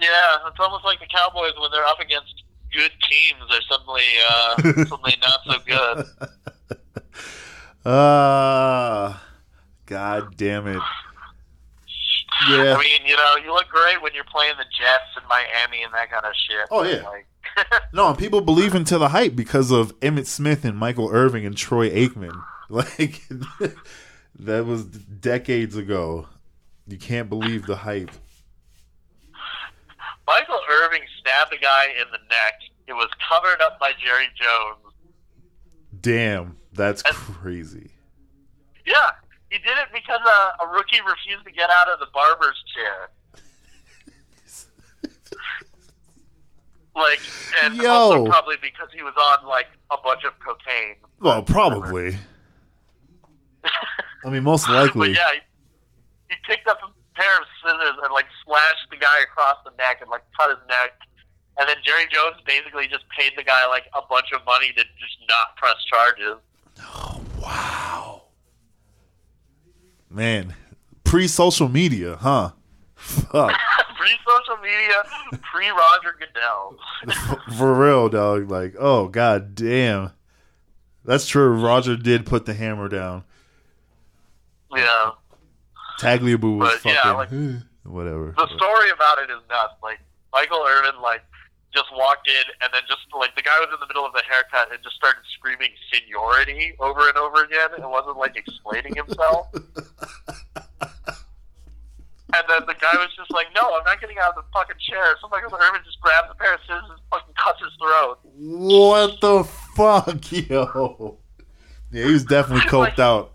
Yeah, 0.00 0.48
it's 0.48 0.58
almost 0.58 0.84
like 0.84 0.98
the 1.00 1.06
Cowboys 1.06 1.52
when 1.60 1.70
they're 1.70 1.84
up 1.84 2.00
against 2.00 2.42
good 2.72 2.90
teams. 3.08 3.40
They're 3.50 3.60
suddenly 3.68 4.02
uh, 4.28 4.56
suddenly 4.88 5.16
not 5.20 5.40
so 5.46 5.58
good. 5.66 6.06
Uh 7.84 9.16
god 9.86 10.36
damn 10.36 10.66
it. 10.66 10.80
Yeah. 12.48 12.74
I 12.74 12.78
mean, 12.78 13.06
you 13.06 13.16
know, 13.16 13.36
you 13.44 13.52
look 13.52 13.68
great 13.68 14.00
when 14.02 14.14
you're 14.14 14.24
playing 14.24 14.54
the 14.56 14.64
Jets 14.64 15.16
and 15.16 15.26
Miami 15.28 15.82
and 15.82 15.92
that 15.92 16.10
kind 16.10 16.24
of 16.24 16.32
shit. 16.34 16.66
Oh, 16.70 16.82
yeah. 16.84 17.02
Like, 17.06 17.26
No, 17.92 18.08
and 18.08 18.18
people 18.18 18.40
believe 18.40 18.74
into 18.74 18.96
the 18.98 19.08
hype 19.08 19.36
because 19.36 19.70
of 19.70 19.98
Emmitt 20.00 20.26
Smith 20.26 20.64
and 20.64 20.76
Michael 20.76 21.10
Irving 21.12 21.44
and 21.44 21.56
Troy 21.56 21.90
Aikman. 21.90 22.42
Like 22.72 23.22
that 24.38 24.64
was 24.64 24.84
decades 24.84 25.76
ago. 25.76 26.28
You 26.86 26.98
can't 26.98 27.28
believe 27.28 27.66
the 27.66 27.74
hype. 27.74 28.12
Michael 30.30 30.60
Irving 30.70 31.02
stabbed 31.18 31.52
a 31.52 31.58
guy 31.58 31.86
in 32.00 32.06
the 32.12 32.18
neck. 32.28 32.54
It 32.86 32.92
was 32.92 33.08
covered 33.28 33.60
up 33.60 33.80
by 33.80 33.92
Jerry 34.02 34.26
Jones. 34.40 34.94
Damn, 36.00 36.56
that's 36.72 37.02
And- 37.02 37.14
crazy. 37.16 37.90
Yeah, 38.86 39.10
he 39.50 39.58
did 39.58 39.76
it 39.78 39.88
because 39.92 40.20
uh, 40.24 40.64
a 40.64 40.68
rookie 40.68 41.00
refused 41.06 41.44
to 41.46 41.52
get 41.52 41.68
out 41.70 41.88
of 41.88 41.98
the 42.00 42.06
barber's 42.14 42.62
chair. 42.74 43.10
Like, 46.96 47.20
and 47.62 47.76
Yo. 47.76 47.88
also 47.88 48.26
probably 48.26 48.56
because 48.60 48.88
he 48.94 49.02
was 49.02 49.14
on 49.16 49.46
like 49.48 49.66
a 49.90 49.96
bunch 50.02 50.24
of 50.24 50.32
cocaine. 50.40 50.96
Well, 51.20 51.42
probably. 51.42 52.16
I 54.24 54.30
mean, 54.30 54.42
most 54.42 54.68
likely. 54.68 55.08
But 55.10 55.16
yeah, 55.16 55.30
he, 55.32 56.34
he 56.34 56.36
picked 56.46 56.66
up 56.68 56.78
pair 57.20 57.36
of 57.36 57.44
scissors 57.60 58.00
and 58.02 58.12
like 58.16 58.26
slashed 58.44 58.88
the 58.88 58.96
guy 58.96 59.20
across 59.28 59.60
the 59.68 59.76
neck 59.76 60.00
and 60.00 60.08
like 60.08 60.24
cut 60.32 60.48
his 60.48 60.64
neck. 60.68 60.96
And 61.60 61.68
then 61.68 61.76
Jerry 61.84 62.08
Jones 62.08 62.40
basically 62.46 62.88
just 62.88 63.04
paid 63.12 63.32
the 63.36 63.44
guy 63.44 63.68
like 63.68 63.84
a 63.92 64.00
bunch 64.08 64.32
of 64.32 64.40
money 64.46 64.72
to 64.72 64.82
just 64.96 65.16
not 65.28 65.56
press 65.56 65.76
charges. 65.84 66.40
Oh 66.80 67.20
Wow. 67.40 68.22
Man, 70.10 70.54
pre 71.04 71.28
social 71.28 71.68
media, 71.68 72.16
huh? 72.16 72.50
Fuck. 72.94 73.52
pre 73.98 74.10
social 74.26 74.62
media, 74.62 75.40
pre 75.52 75.68
Roger 75.68 76.16
Goodell. 76.18 76.76
For 77.56 77.74
real, 77.74 78.08
dog. 78.08 78.50
Like, 78.50 78.74
oh 78.78 79.08
god 79.08 79.54
damn. 79.54 80.12
That's 81.04 81.26
true. 81.26 81.48
Roger 81.48 81.96
did 81.96 82.26
put 82.26 82.44
the 82.44 82.54
hammer 82.54 82.88
down. 82.88 83.24
Yeah. 84.74 85.12
Tagliabue 86.00 86.58
was 86.58 86.80
But, 86.82 86.92
yeah, 86.92 87.02
fucking 87.14 87.52
like- 87.54 87.62
whatever. 87.84 88.34
The 88.36 88.48
story 88.56 88.90
about 88.90 89.18
it 89.18 89.30
is 89.30 89.38
nuts. 89.48 89.74
Like 89.82 89.98
Michael 90.32 90.64
Irvin, 90.66 91.00
like 91.02 91.22
just 91.74 91.86
walked 91.94 92.26
in 92.28 92.44
and 92.62 92.72
then 92.74 92.82
just 92.88 93.00
like 93.16 93.34
the 93.36 93.42
guy 93.42 93.56
was 93.60 93.68
in 93.72 93.78
the 93.80 93.86
middle 93.86 94.04
of 94.04 94.12
the 94.12 94.22
haircut 94.28 94.72
and 94.72 94.82
just 94.82 94.96
started 94.96 95.22
screaming 95.38 95.70
seniority 95.92 96.74
over 96.80 97.08
and 97.08 97.16
over 97.16 97.44
again 97.44 97.70
and 97.76 97.88
wasn't 97.88 98.16
like 98.16 98.36
explaining 98.36 98.94
himself. 98.96 99.46
And 102.32 102.44
then 102.48 102.60
the 102.68 102.74
guy 102.74 102.92
was 102.94 103.08
just 103.16 103.32
like, 103.32 103.48
"No, 103.56 103.74
I'm 103.76 103.82
not 103.84 104.00
getting 104.00 104.16
out 104.18 104.36
of 104.36 104.44
the 104.44 104.50
fucking 104.54 104.76
chair." 104.78 105.16
So 105.20 105.28
Michael 105.30 105.52
Irvin 105.60 105.80
just 105.84 106.00
grabs 106.00 106.28
a 106.30 106.34
pair 106.36 106.54
of 106.54 106.60
scissors 106.60 106.84
and 106.88 106.98
fucking 107.10 107.34
cuts 107.34 107.58
his 107.60 107.72
throat. 107.80 108.18
What 108.36 109.20
the 109.20 109.42
fuck, 109.74 110.30
yo? 110.30 111.18
Yeah, 111.90 112.04
he 112.06 112.12
was 112.12 112.24
definitely 112.24 112.66
coked 112.70 113.00
out. 113.00 113.32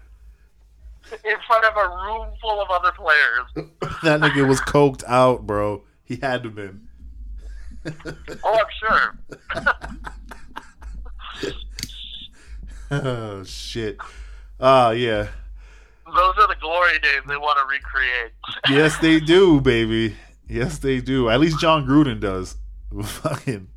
in 1.26 1.36
front 1.48 1.66
of 1.66 1.74
a 1.76 1.90
room 1.90 2.28
full 2.42 2.62
of 2.62 2.70
other 2.70 2.92
players. 2.92 3.70
That 4.04 4.20
nigga 4.20 4.48
was 4.48 4.60
coked 4.62 5.04
out, 5.08 5.48
bro. 5.48 5.84
He 6.04 6.18
had 6.18 6.44
to 6.44 6.50
been. 6.50 6.88
Oh, 8.44 8.60
I'm 8.60 8.66
sure. 8.80 9.18
oh 12.92 13.44
shit. 13.44 13.98
Ah, 14.60 14.92
yeah. 14.92 15.28
Those 16.06 16.34
are 16.38 16.48
the 16.48 16.58
glory 16.60 17.00
days 17.00 17.22
they 17.28 17.38
want 17.38 17.58
to 17.58 17.66
recreate. 17.66 18.34
Yes, 18.70 18.98
they 18.98 19.20
do, 19.20 19.60
baby. 19.62 20.16
Yes, 20.48 20.78
they 20.78 21.02
do. 21.02 21.30
At 21.30 21.40
least 21.40 21.60
Jon 21.60 21.88
Gruden 21.88 22.20
does. 22.20 22.58
Fucking. 23.02 23.68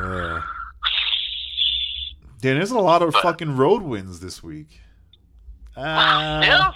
Uh. 0.00 0.40
Damn, 2.40 2.56
there's 2.56 2.70
a 2.70 2.78
lot 2.78 3.02
of 3.02 3.14
fucking 3.14 3.56
road 3.56 3.82
wins 3.82 4.20
this 4.20 4.42
week. 4.42 4.80
Uh, 5.78 6.40
yeah, 6.44 6.72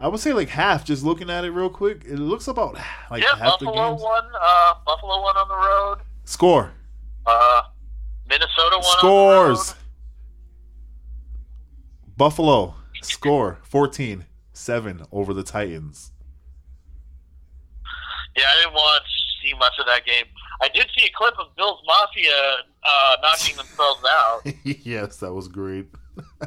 I 0.00 0.08
would 0.08 0.20
say 0.20 0.32
like 0.32 0.48
half. 0.48 0.84
Just 0.84 1.02
looking 1.02 1.30
at 1.30 1.44
it 1.44 1.50
real 1.50 1.70
quick, 1.70 2.04
it 2.04 2.18
looks 2.18 2.46
about 2.46 2.74
like 3.10 3.22
yeah. 3.22 3.36
half 3.36 3.58
the 3.58 3.66
Buffalo 3.66 3.90
games. 3.90 4.02
won. 4.02 4.24
Uh, 4.40 4.74
Buffalo 4.84 5.22
won 5.22 5.36
on 5.36 5.48
the 5.48 5.56
road. 5.56 5.98
Score. 6.24 6.72
Uh, 7.26 7.62
Minnesota 8.28 8.76
won. 8.76 8.98
Scores. 8.98 9.58
On 9.58 9.66
the. 9.66 9.74
Buffalo 12.16 12.74
score 13.00 13.58
14 13.62 14.26
7 14.52 15.02
over 15.12 15.32
the 15.32 15.44
Titans. 15.44 16.10
Yeah, 18.36 18.44
I 18.44 18.62
didn't 18.62 18.74
watch 18.74 19.02
see 19.42 19.54
much 19.54 19.72
of 19.78 19.86
that 19.86 20.04
game. 20.04 20.24
I 20.60 20.68
did 20.68 20.86
see 20.96 21.06
a 21.06 21.10
clip 21.16 21.34
of 21.38 21.54
Bills 21.56 21.80
Mafia 21.86 22.30
uh, 22.84 23.16
knocking 23.22 23.56
themselves 23.56 24.02
out. 24.10 24.40
yes, 24.64 25.18
that 25.18 25.32
was 25.32 25.48
great. 25.48 25.86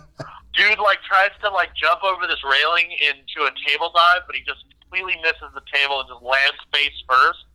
Dude, 0.53 0.79
like 0.79 0.99
tries 1.07 1.31
to 1.43 1.49
like 1.49 1.73
jump 1.75 2.03
over 2.03 2.27
this 2.27 2.39
railing 2.43 2.91
into 2.99 3.47
a 3.47 3.51
table 3.67 3.91
dive, 3.95 4.21
but 4.27 4.35
he 4.35 4.41
just 4.43 4.63
completely 4.81 5.15
misses 5.23 5.47
the 5.55 5.61
table 5.73 6.01
and 6.01 6.09
just 6.09 6.21
lands 6.21 6.59
face 6.73 6.97
first. 7.07 7.45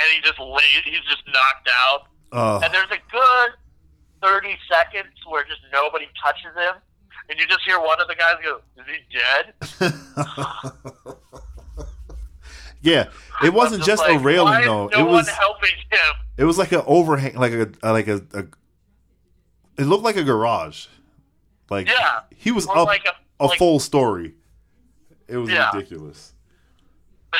And 0.00 0.08
he 0.14 0.20
just 0.22 0.38
lays. 0.38 0.82
He's 0.84 1.02
just 1.10 1.22
knocked 1.26 1.68
out. 1.74 2.00
Uh, 2.32 2.60
And 2.64 2.72
there's 2.72 2.90
a 2.90 3.02
good 3.10 3.50
30 4.22 4.56
seconds 4.70 5.12
where 5.28 5.44
just 5.44 5.60
nobody 5.72 6.06
touches 6.22 6.54
him. 6.56 6.74
And 7.28 7.38
you 7.38 7.46
just 7.46 7.60
hear 7.66 7.78
one 7.80 8.00
of 8.00 8.08
the 8.08 8.14
guys 8.14 8.34
go, 8.42 8.60
Is 8.78 8.86
he 8.86 9.02
dead? 9.18 9.54
yeah, 12.82 13.08
it 13.44 13.52
wasn't 13.52 13.82
I'm 13.82 13.86
just, 13.86 14.02
like, 14.02 14.16
a 14.16 14.18
railing 14.18 14.62
though. 14.64 14.88
No 14.88 14.98
it 14.98 15.02
was 15.02 15.26
one 15.26 15.34
helping 15.36 15.70
him. 15.90 16.14
it 16.36 16.44
was 16.44 16.58
like 16.58 16.72
an 16.72 16.82
overhang, 16.86 17.34
like 17.34 17.52
a 17.52 17.68
like 17.82 18.08
a, 18.08 18.22
a. 18.34 18.44
It 19.78 19.84
looked 19.86 20.04
like 20.04 20.16
a 20.16 20.24
garage. 20.24 20.86
Like 21.72 21.88
Yeah. 21.88 22.20
he 22.36 22.52
was 22.52 22.66
Or 22.66 22.76
up 22.78 22.86
like 22.86 23.04
a, 23.06 23.14
a- 23.44 23.46
like- 23.46 23.58
full 23.58 23.80
story. 23.80 24.34
It 25.26 25.36
was 25.38 25.50
Yeah. 25.50 25.70
ridiculous. 25.74 26.32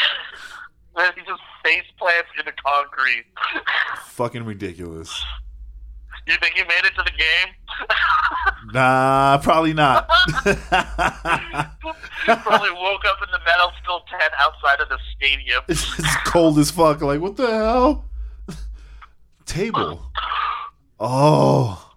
He 0.95 1.23
just 1.23 1.40
face 1.64 1.85
plants 1.99 2.29
into 2.38 2.53
concrete. 2.64 3.25
Fucking 4.07 4.45
ridiculous. 4.45 5.25
you 6.27 6.35
think 6.40 6.55
he 6.55 6.62
made 6.64 6.85
it 6.85 6.95
to 6.97 7.03
the 7.03 7.11
game? 7.11 7.53
Nah, 8.73 9.38
probably 9.42 9.75
not. 9.75 10.09
Probably 10.09 10.55
woke 12.71 13.05
up 13.05 13.18
in 13.23 13.29
the 13.33 13.40
metal 13.45 13.73
still 13.83 14.01
tent 14.09 14.33
outside 14.38 14.81
of 14.81 14.88
the 14.88 14.99
stadium. 15.16 15.62
It's 15.68 15.99
it's 15.99 16.16
cold 16.25 16.59
as 16.59 16.71
fuck. 16.71 17.01
Like, 17.03 17.21
what 17.21 17.37
the 17.37 17.49
hell? 17.49 18.05
Table. 19.47 20.01
Oh. 21.01 21.92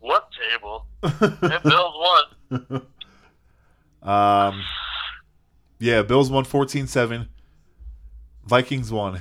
what 0.00 0.28
table? 0.50 0.86
Bills 1.02 1.94
won. 2.50 2.86
Um. 4.02 4.64
Yeah, 5.78 6.02
Bills 6.02 6.28
won 6.28 6.44
14-7. 6.44 7.28
Vikings 8.44 8.90
won 8.90 9.20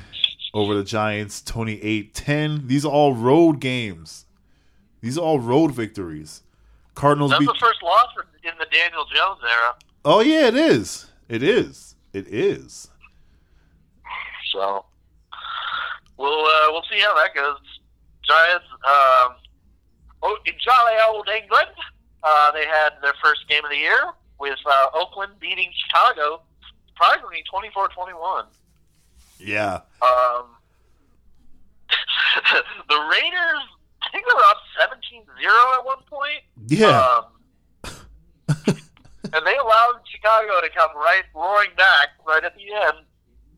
over 0.54 0.74
the 0.74 0.84
Giants 0.84 1.42
28-10. 1.42 2.68
These 2.68 2.86
are 2.86 2.92
all 2.92 3.14
road 3.14 3.60
games. 3.60 4.26
These 5.02 5.18
are 5.18 5.22
all 5.22 5.40
road 5.40 5.72
victories. 5.72 6.42
Cardinals 6.96 7.32
That's 7.32 7.40
beat 7.40 7.48
the 7.48 7.60
first 7.60 7.82
loss 7.84 8.08
in 8.44 8.52
the 8.60 8.66
Daniel 8.72 9.06
Jones 9.06 9.40
era. 9.44 9.76
Oh 10.04 10.22
yeah, 10.22 10.48
it 10.48 10.56
is. 10.56 11.08
It 11.30 11.44
is. 11.44 11.96
It 12.14 12.28
is. 12.28 12.90
So 14.52 14.86
we'll 16.18 16.46
uh, 16.46 16.68
we'll 16.70 16.84
see 16.92 17.00
how 17.00 17.16
that 17.16 17.34
goes. 17.34 17.58
Giants, 18.28 18.66
um, 18.86 19.36
in 20.46 20.54
jolly 20.60 20.94
old 21.10 21.28
England, 21.30 21.72
uh, 22.24 22.52
they 22.52 22.66
had 22.66 22.94
their 23.02 23.14
first 23.24 23.48
game 23.50 23.64
of 23.64 23.72
the 23.72 23.78
year 23.78 24.12
with 24.40 24.60
uh, 24.66 24.88
Oakland 24.94 25.34
beating 25.40 25.72
Chicago, 25.86 26.42
surprisingly 26.88 27.44
24-21. 27.54 28.46
Yeah. 29.40 29.82
Um, 30.02 30.46
the 32.90 33.00
Raiders, 33.12 33.64
I 34.02 34.10
think 34.12 34.26
they 34.28 34.34
were 34.34 34.42
up 34.46 34.58
17-0 34.80 35.80
at 35.80 35.86
one 35.86 36.00
point. 36.10 36.42
Yeah. 36.68 37.00
Um, 37.08 37.26
and 39.34 39.46
they 39.46 39.56
allowed 39.56 40.02
Chicago 40.06 40.62
to 40.62 40.70
come 40.76 40.90
right 40.96 41.24
roaring 41.34 41.72
back 41.78 42.10
right 42.28 42.44
at 42.44 42.56
the 42.56 42.74
end 42.74 43.06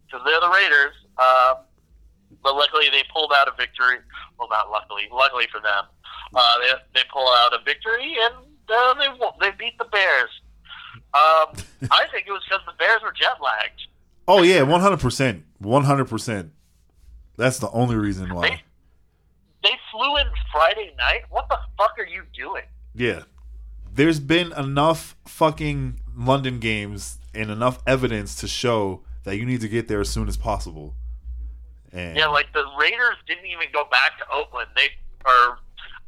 because 0.06 0.22
they're 0.26 0.40
the 0.40 0.50
Raiders. 0.50 0.94
Um, 1.18 1.64
but 2.42 2.56
luckily, 2.56 2.90
they 2.92 3.04
pulled 3.14 3.32
out 3.36 3.48
a 3.48 3.54
victory. 3.58 3.98
Well, 4.40 4.50
not 4.50 4.72
luckily. 4.72 5.04
Luckily 5.12 5.46
for 5.52 5.60
them, 5.62 5.86
uh, 6.36 6.56
they 6.62 7.00
they 7.00 7.06
pull 7.12 7.28
out 7.28 7.54
a 7.54 7.64
victory 7.64 8.16
and 8.20 8.36
uh, 8.70 8.94
they 8.96 9.08
they 9.42 9.56
beat 9.58 9.78
the 9.78 9.86
Bears. 9.86 10.30
Um, 11.14 11.54
I 11.92 12.08
think 12.12 12.28
it 12.28 12.32
was 12.32 12.44
because 12.48 12.66
the 12.66 12.74
Bears 12.80 13.02
were 13.04 13.12
jet 13.12 13.42
lagged. 13.42 13.88
oh 14.28 14.42
yeah, 14.42 14.62
100%. 14.62 15.44
100%. 15.62 16.50
That's 17.38 17.60
the 17.60 17.70
only 17.72 17.96
reason 17.96 18.34
why. 18.34 18.50
They 18.50 18.62
they 19.64 19.76
flew 19.92 20.18
in 20.18 20.28
Friday 20.52 20.94
night. 20.98 21.22
What 21.30 21.48
the 21.50 21.58
fuck 21.78 21.98
are 21.98 22.06
you 22.06 22.24
doing? 22.36 22.64
Yeah. 22.94 23.24
There's 23.92 24.20
been 24.20 24.52
enough 24.54 25.16
fucking 25.26 26.00
London 26.16 26.60
games 26.60 27.20
and 27.34 27.50
enough 27.50 27.80
evidence 27.88 28.36
to 28.38 28.48
show 28.48 29.04
that 29.24 29.38
you 29.38 29.46
need 29.46 29.62
to 29.62 29.70
get 29.70 29.88
there 29.88 30.02
as 30.02 30.10
soon 30.10 30.28
as 30.28 30.36
possible. 30.36 30.96
And 31.94 32.18
Yeah, 32.18 32.28
like 32.28 32.52
the 32.54 32.66
Raiders 32.80 33.16
didn't 33.28 33.46
even 33.46 33.68
go 33.72 33.86
back 33.92 34.18
to 34.20 34.26
Oakland. 34.34 34.70
They 34.76 34.90
or 35.26 35.60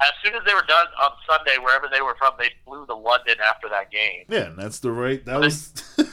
as 0.02 0.12
soon 0.24 0.34
as 0.36 0.42
they 0.46 0.54
were 0.54 0.66
done 0.68 0.88
on 1.02 1.12
Sunday, 1.30 1.58
wherever 1.64 1.88
they 1.92 2.02
were 2.02 2.16
from, 2.18 2.34
they 2.38 2.50
flew 2.66 2.86
to 2.88 2.96
London 2.96 3.36
after 3.48 3.70
that 3.70 3.90
game. 3.92 4.26
yeah, 4.28 4.50
that's 4.58 4.80
the 4.80 4.92
right. 4.92 5.24
That 5.26 5.40
was. 5.40 5.72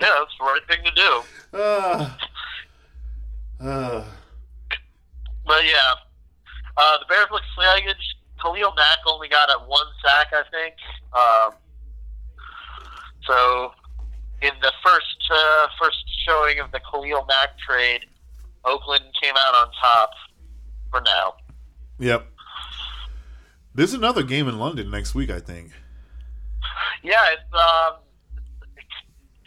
Yeah, 0.00 0.10
that's 0.18 0.36
the 0.38 0.44
right 0.44 0.60
thing 0.68 0.84
to 0.84 0.90
do. 0.90 1.22
Ah. 1.54 2.18
Ah. 3.62 4.04
But 5.46 5.64
yeah, 5.64 5.94
uh, 6.76 6.98
the 6.98 7.06
Bears 7.08 7.26
look 7.30 7.42
sluggish. 7.54 8.16
Khalil 8.42 8.74
Mack 8.76 8.98
only 9.06 9.28
got 9.28 9.48
a 9.48 9.58
one 9.66 9.86
sack, 10.04 10.26
I 10.32 10.42
think. 10.50 10.74
Um, 11.14 11.54
so 13.26 13.72
in 14.42 14.52
the 14.60 14.72
first 14.84 15.30
uh, 15.30 15.66
first 15.80 16.04
showing 16.26 16.60
of 16.60 16.70
the 16.72 16.80
Khalil 16.80 17.24
Mack 17.26 17.58
trade, 17.58 18.00
Oakland 18.64 19.04
came 19.20 19.34
out 19.36 19.54
on 19.54 19.72
top 19.80 20.10
for 20.90 21.00
now. 21.00 21.34
Yep. 21.98 22.26
There's 23.74 23.94
another 23.94 24.22
game 24.22 24.48
in 24.48 24.58
London 24.58 24.90
next 24.90 25.14
week, 25.14 25.30
I 25.30 25.40
think. 25.40 25.72
Yeah, 27.02 27.24
it's 27.32 27.52
um, 27.52 27.98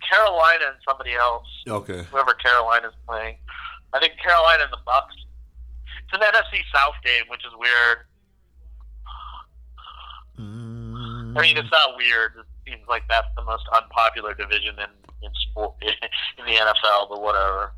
Carolina 0.09 0.65
and 0.67 0.77
somebody 0.87 1.13
else. 1.13 1.47
Okay. 1.67 2.03
Whoever 2.11 2.33
Carolina's 2.33 2.93
playing. 3.07 3.37
I 3.93 3.99
think 3.99 4.13
Carolina 4.21 4.63
and 4.63 4.71
the 4.71 4.77
Bucs. 4.85 5.15
It's 6.03 6.13
an 6.13 6.19
NFC 6.19 6.61
South 6.73 6.95
game, 7.03 7.23
which 7.29 7.45
is 7.45 7.51
weird. 7.57 7.99
I 10.39 11.41
mean, 11.41 11.57
it's 11.57 11.71
not 11.71 11.97
weird. 11.97 12.33
Seems 12.67 12.87
like 12.89 13.03
that's 13.07 13.27
the 13.37 13.43
most 13.43 13.63
unpopular 13.73 14.33
division 14.33 14.75
in 14.77 14.89
in 15.23 15.31
sport 15.49 15.75
in 15.81 16.45
the 16.45 16.51
NFL, 16.51 17.09
but 17.09 17.21
whatever. 17.21 17.71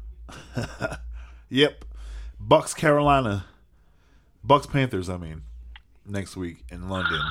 Yep. 1.51 1.83
Bucs 2.45 2.75
Carolina. 2.75 3.45
Bucs 4.45 4.69
Panthers, 4.69 5.09
I 5.09 5.17
mean, 5.17 5.41
next 6.05 6.37
week 6.37 6.63
in 6.69 6.89
London. 6.89 7.21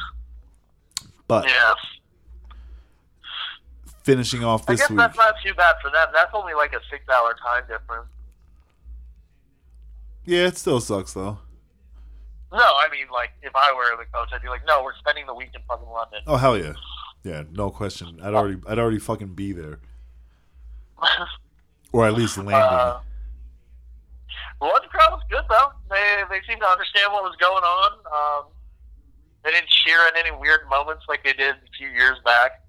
But 1.29 1.47
Yeah, 1.47 1.75
finishing 4.03 4.43
off 4.45 4.65
I 4.69 4.73
this 4.73 4.81
guess 4.81 4.91
week. 4.91 4.99
that's 4.99 5.17
not 5.17 5.35
too 5.45 5.55
bad 5.55 5.77
for 5.83 5.91
them. 5.91 6.09
That's 6.13 6.31
only 6.35 6.55
like 6.55 6.73
a 6.73 6.81
six-hour 6.91 7.37
time 7.43 7.63
difference. 7.69 8.09
Yeah, 10.25 10.47
it 10.49 10.59
still 10.59 10.81
sucks 10.81 11.13
though. 11.13 11.39
No, 12.53 12.59
I 12.59 12.89
mean, 12.91 13.07
like 13.13 13.31
if 13.43 13.53
I 13.55 13.73
were 13.73 13.97
the 14.03 14.11
coach, 14.13 14.31
I'd 14.33 14.43
be 14.43 14.49
like, 14.49 14.67
no, 14.67 14.83
we're 14.83 14.97
spending 14.99 15.27
the 15.27 15.35
week 15.35 15.51
in 15.55 15.61
fucking 15.69 15.89
London. 15.89 16.21
Oh 16.27 16.37
hell 16.37 16.59
yeah. 16.59 16.73
Yeah, 17.29 17.43
no 17.53 17.69
question. 17.69 18.21
I'd 18.23 18.33
already 18.33 18.57
I'd 18.67 18.79
already 18.79 18.99
fucking 18.99 19.35
be 19.35 19.53
there. 19.53 19.81
Or 21.93 22.07
at 22.07 22.15
least 22.15 22.39
landing. 22.39 22.55
Uh, 22.55 23.01
the 24.61 24.67
London 24.67 24.89
crowd 24.91 25.13
was 25.13 25.23
good 25.31 25.45
though. 25.49 25.73
They 25.91 26.23
they 26.31 26.41
seemed 26.49 26.63
to 26.63 26.67
understand 26.67 27.13
what 27.13 27.23
was 27.23 27.37
going 27.37 27.63
on. 27.63 27.93
Um, 28.13 28.51
they 29.45 29.51
didn't 29.51 29.69
cheer 29.69 29.99
at 30.09 30.17
any 30.19 30.35
weird 30.37 30.69
moments 30.71 31.05
like 31.09 31.23
they 31.23 31.35
did 31.35 31.55
a 31.55 31.71
few 31.77 31.89
years 31.89 32.19
back. 32.25 32.63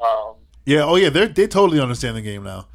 Um, 0.00 0.34
yeah, 0.66 0.84
oh 0.84 0.96
yeah, 0.96 1.10
they 1.10 1.26
they 1.26 1.46
totally 1.46 1.80
understand 1.80 2.16
the 2.16 2.22
game 2.22 2.42
now. 2.42 2.66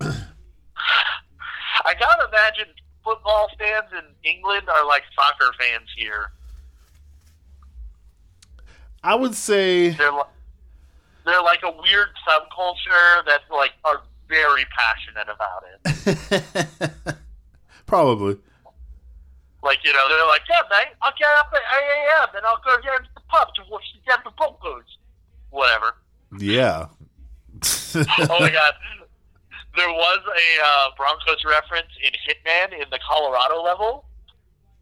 I 0.00 1.94
gotta 1.98 2.28
imagine 2.28 2.74
football 3.04 3.48
fans 3.58 3.90
in 3.92 4.14
England 4.28 4.68
are 4.68 4.86
like 4.86 5.04
soccer 5.14 5.52
fans 5.58 5.88
here. 5.96 6.32
I 9.04 9.14
would 9.14 9.34
say 9.34 9.90
They're 9.90 10.12
li- 10.12 10.32
they're 11.24 11.42
like 11.42 11.60
a 11.62 11.70
weird 11.70 12.08
subculture 12.26 13.24
that 13.26 13.42
like 13.50 13.72
are 13.84 14.02
very 14.28 14.64
passionate 14.76 15.28
about 15.28 15.64
it. 15.68 17.16
probably. 17.86 18.38
Like 19.62 19.78
you 19.84 19.92
know, 19.92 20.08
they're 20.08 20.26
like, 20.26 20.42
yeah, 20.48 20.62
mate, 20.70 20.94
I'll 21.02 21.12
get 21.18 21.28
up 21.38 21.52
at 21.52 21.60
eight 21.76 22.08
a.m. 22.08 22.28
and 22.36 22.46
I'll 22.46 22.60
go 22.64 22.80
down 22.82 23.02
to 23.02 23.08
the 23.14 23.20
pub 23.28 23.48
to 23.54 23.62
watch 23.70 23.84
the 23.94 24.10
Denver 24.10 24.30
Broncos. 24.36 24.84
Whatever. 25.50 25.94
Yeah. 26.38 26.86
oh 27.94 28.40
my 28.40 28.50
god. 28.50 28.74
There 29.76 29.88
was 29.88 30.20
a 30.26 30.66
uh, 30.66 30.90
Broncos 30.96 31.44
reference 31.46 31.92
in 32.02 32.12
Hitman 32.26 32.72
in 32.74 32.90
the 32.90 32.98
Colorado 33.08 33.62
level, 33.62 34.04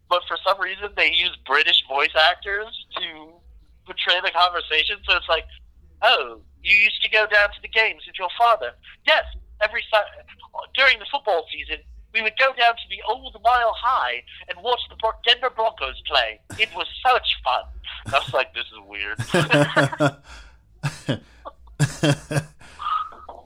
but 0.09 0.21
for 0.27 0.37
some 0.45 0.59
reason 0.59 0.89
they 0.97 1.11
used 1.11 1.37
British 1.45 1.83
voice 1.87 2.15
actors 2.15 2.85
to 2.97 3.31
portray 3.91 4.21
the 4.23 4.31
conversation. 4.31 4.95
So 5.07 5.17
it's 5.17 5.27
like, 5.27 5.43
oh, 6.01 6.39
you 6.63 6.75
used 6.75 7.01
to 7.03 7.09
go 7.09 7.27
down 7.27 7.49
to 7.49 7.61
the 7.61 7.67
games 7.67 8.03
with 8.07 8.17
your 8.17 8.29
father. 8.37 8.71
Yes, 9.05 9.25
every 9.61 9.83
during 10.75 10.99
the 10.99 11.05
football 11.11 11.45
season, 11.51 11.79
we 12.13 12.21
would 12.21 12.37
go 12.37 12.53
down 12.57 12.73
to 12.73 12.87
the 12.89 13.01
old 13.07 13.35
Mile 13.43 13.73
High 13.75 14.23
and 14.49 14.57
watch 14.63 14.79
the 14.89 14.95
Denver 15.25 15.49
Broncos 15.49 16.01
play. 16.07 16.39
It 16.59 16.69
was 16.75 16.87
such 17.05 17.37
fun. 17.43 17.63
I 18.07 18.19
was 18.19 18.33
like, 18.33 18.53
this 18.53 18.65
is 18.65 18.79
weird. 18.87 19.17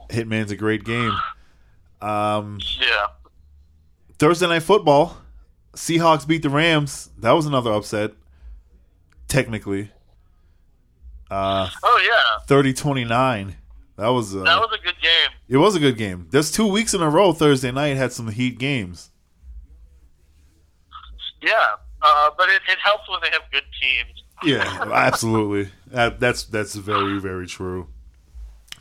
Hitman's 0.10 0.52
a 0.52 0.56
great 0.56 0.84
game. 0.84 1.14
Um, 2.02 2.60
yeah. 2.80 3.08
Thursday 4.18 4.48
night 4.48 4.64
football. 4.64 5.18
Seahawks 5.76 6.26
beat 6.26 6.42
the 6.42 6.50
Rams. 6.50 7.12
That 7.20 7.34
was 7.34 7.46
another 7.46 7.72
upset. 7.72 8.14
Technically. 9.28 9.92
Uh 11.32 11.70
Oh 11.84 12.02
yeah. 12.04 12.46
30-29. 12.56 13.56
That 13.98 14.08
was 14.10 14.36
uh, 14.36 14.44
That 14.44 14.60
was 14.60 14.78
a 14.80 14.84
good 14.84 14.96
game. 15.02 15.32
it 15.48 15.58
was 15.58 15.76
a 15.76 15.80
good 15.80 15.98
game. 15.98 16.28
There's 16.30 16.52
two 16.52 16.68
weeks 16.68 16.94
in 16.94 17.02
a 17.02 17.10
row 17.10 17.32
Thursday 17.34 17.72
night 17.72 17.96
had 17.98 18.12
some 18.12 18.30
heat 18.30 18.60
games. 18.60 19.10
Yeah, 21.42 21.76
uh, 22.02 22.32
but 22.38 22.50
it, 22.50 22.62
it 22.70 22.78
helps 22.84 23.08
when 23.10 23.20
they 23.22 23.30
have 23.30 23.44
good 23.52 23.64
teams. 23.82 24.24
Yeah, 24.44 24.90
absolutely. 24.94 25.72
That, 25.88 26.20
that's 26.20 26.44
that's 26.44 26.76
very 26.76 27.20
very 27.20 27.46
true. 27.48 27.88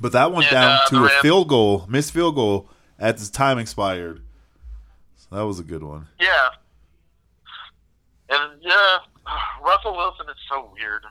But 0.01 0.13
that 0.13 0.33
went 0.33 0.47
And, 0.47 0.53
down 0.55 0.79
uh, 0.85 0.89
to 0.89 1.05
a 1.05 1.09
field 1.23 1.49
goal, 1.49 1.87
missed 1.89 2.13
field 2.13 2.35
goal 2.35 2.69
at 2.99 3.19
the 3.19 3.31
time 3.31 3.59
expired. 3.59 4.23
So 5.17 5.37
that 5.37 5.43
was 5.47 5.61
a 5.61 5.63
good 5.63 5.83
one. 5.83 6.09
Yeah, 6.19 6.49
and 8.31 8.61
yeah, 8.63 8.99
Russell 9.63 9.95
Wilson 9.97 10.27
is 10.29 10.37
so 10.49 10.71
weird. 10.75 11.05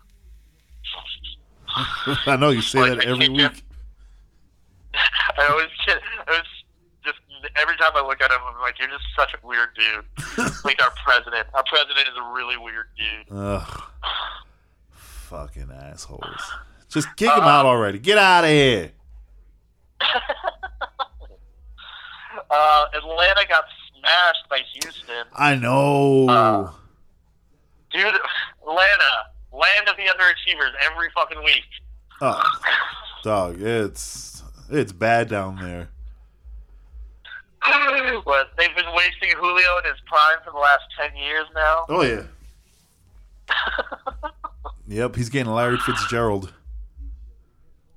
I 2.27 2.35
know 2.37 2.49
you 2.51 2.61
say 2.61 2.79
Like, 2.79 2.99
that 2.99 3.07
every 3.07 3.29
week. 3.29 3.63
I 4.93 5.47
always 5.49 5.67
get, 5.87 5.99
I 6.27 6.31
was 6.31 6.41
just 7.03 7.17
every 7.55 7.75
time 7.77 7.91
I 7.95 8.01
look 8.01 8.21
at 8.21 8.29
him, 8.31 8.39
I'm 8.47 8.61
like, 8.61 8.77
you're 8.79 8.87
just 8.89 9.03
such 9.17 9.33
a 9.33 9.45
weird 9.47 9.69
dude. 9.75 10.05
like 10.65 10.81
our 10.81 10.91
president. 11.03 11.47
Our 11.53 11.63
president 11.67 12.07
is 12.07 12.15
a 12.17 12.33
really 12.33 12.57
weird 12.57 12.87
dude. 12.97 13.35
Ugh. 13.37 13.83
Fucking 14.91 15.69
assholes. 15.71 16.51
Just 16.89 17.07
kick 17.15 17.31
him 17.31 17.43
out 17.43 17.65
already. 17.65 17.97
Get 17.97 18.17
out 18.19 18.43
of 18.43 18.49
here. 18.51 18.91
Uh, 22.49 22.85
Atlanta 22.93 23.47
got 23.49 23.63
smashed 23.89 24.47
by 24.49 24.59
Houston. 24.73 25.25
I 25.35 25.55
know. 25.55 26.27
Uh, 26.29 26.71
Dude, 27.91 28.05
Atlanta, 28.61 29.11
land 29.53 29.87
of 29.87 29.95
the 29.97 30.03
underachievers 30.03 30.71
every 30.91 31.09
fucking 31.15 31.43
week. 31.43 31.63
oh, 32.21 32.43
dog, 33.23 33.61
it's 33.61 34.43
it's 34.69 34.91
bad 34.91 35.29
down 35.29 35.57
there. 35.57 35.89
What 38.25 38.51
they've 38.57 38.75
been 38.75 38.93
wasting 38.93 39.29
Julio 39.37 39.77
in 39.79 39.89
his 39.89 39.99
prime 40.05 40.37
for 40.43 40.51
the 40.51 40.57
last 40.57 40.83
ten 40.99 41.15
years 41.15 41.45
now. 41.55 41.85
Oh 41.89 42.01
yeah. 42.01 42.23
yep, 44.87 45.15
he's 45.15 45.29
getting 45.29 45.51
Larry 45.51 45.77
Fitzgerald. 45.77 46.53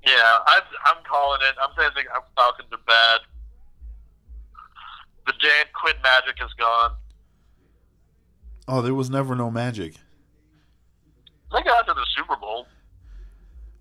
Yeah, 0.05 0.37
I'm, 0.47 0.61
I'm 0.85 1.03
calling 1.03 1.39
it. 1.49 1.55
I'm 1.61 1.69
saying 1.77 1.91
the 1.95 2.03
Falcons 2.35 2.69
are 2.71 2.77
bad. 2.87 3.19
The 5.25 5.33
Dan 5.33 5.65
Quinn 5.73 5.95
magic 6.01 6.35
is 6.43 6.53
gone. 6.53 6.91
Oh, 8.69 8.81
there 8.81 8.95
was 8.95 9.09
never 9.09 9.35
no 9.35 9.51
magic. 9.51 9.95
They 11.51 11.63
got 11.63 11.87
to 11.87 11.93
the 11.93 12.05
Super 12.15 12.35
Bowl. 12.35 12.67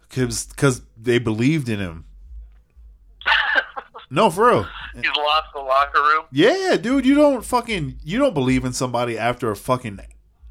Cause, 0.08 0.48
cause 0.56 0.82
they 0.96 1.18
believed 1.18 1.68
in 1.68 1.78
him. 1.78 2.04
No, 4.10 4.30
for 4.30 4.48
real. 4.48 4.62
He's 4.94 5.04
lost 5.04 5.48
the 5.52 5.60
locker 5.60 6.00
room. 6.00 6.24
Yeah, 6.30 6.76
dude, 6.80 7.04
you 7.04 7.14
don't 7.14 7.44
fucking 7.44 7.98
you 8.04 8.18
don't 8.18 8.34
believe 8.34 8.64
in 8.64 8.72
somebody 8.72 9.18
after 9.18 9.50
a 9.50 9.56
fucking 9.56 10.00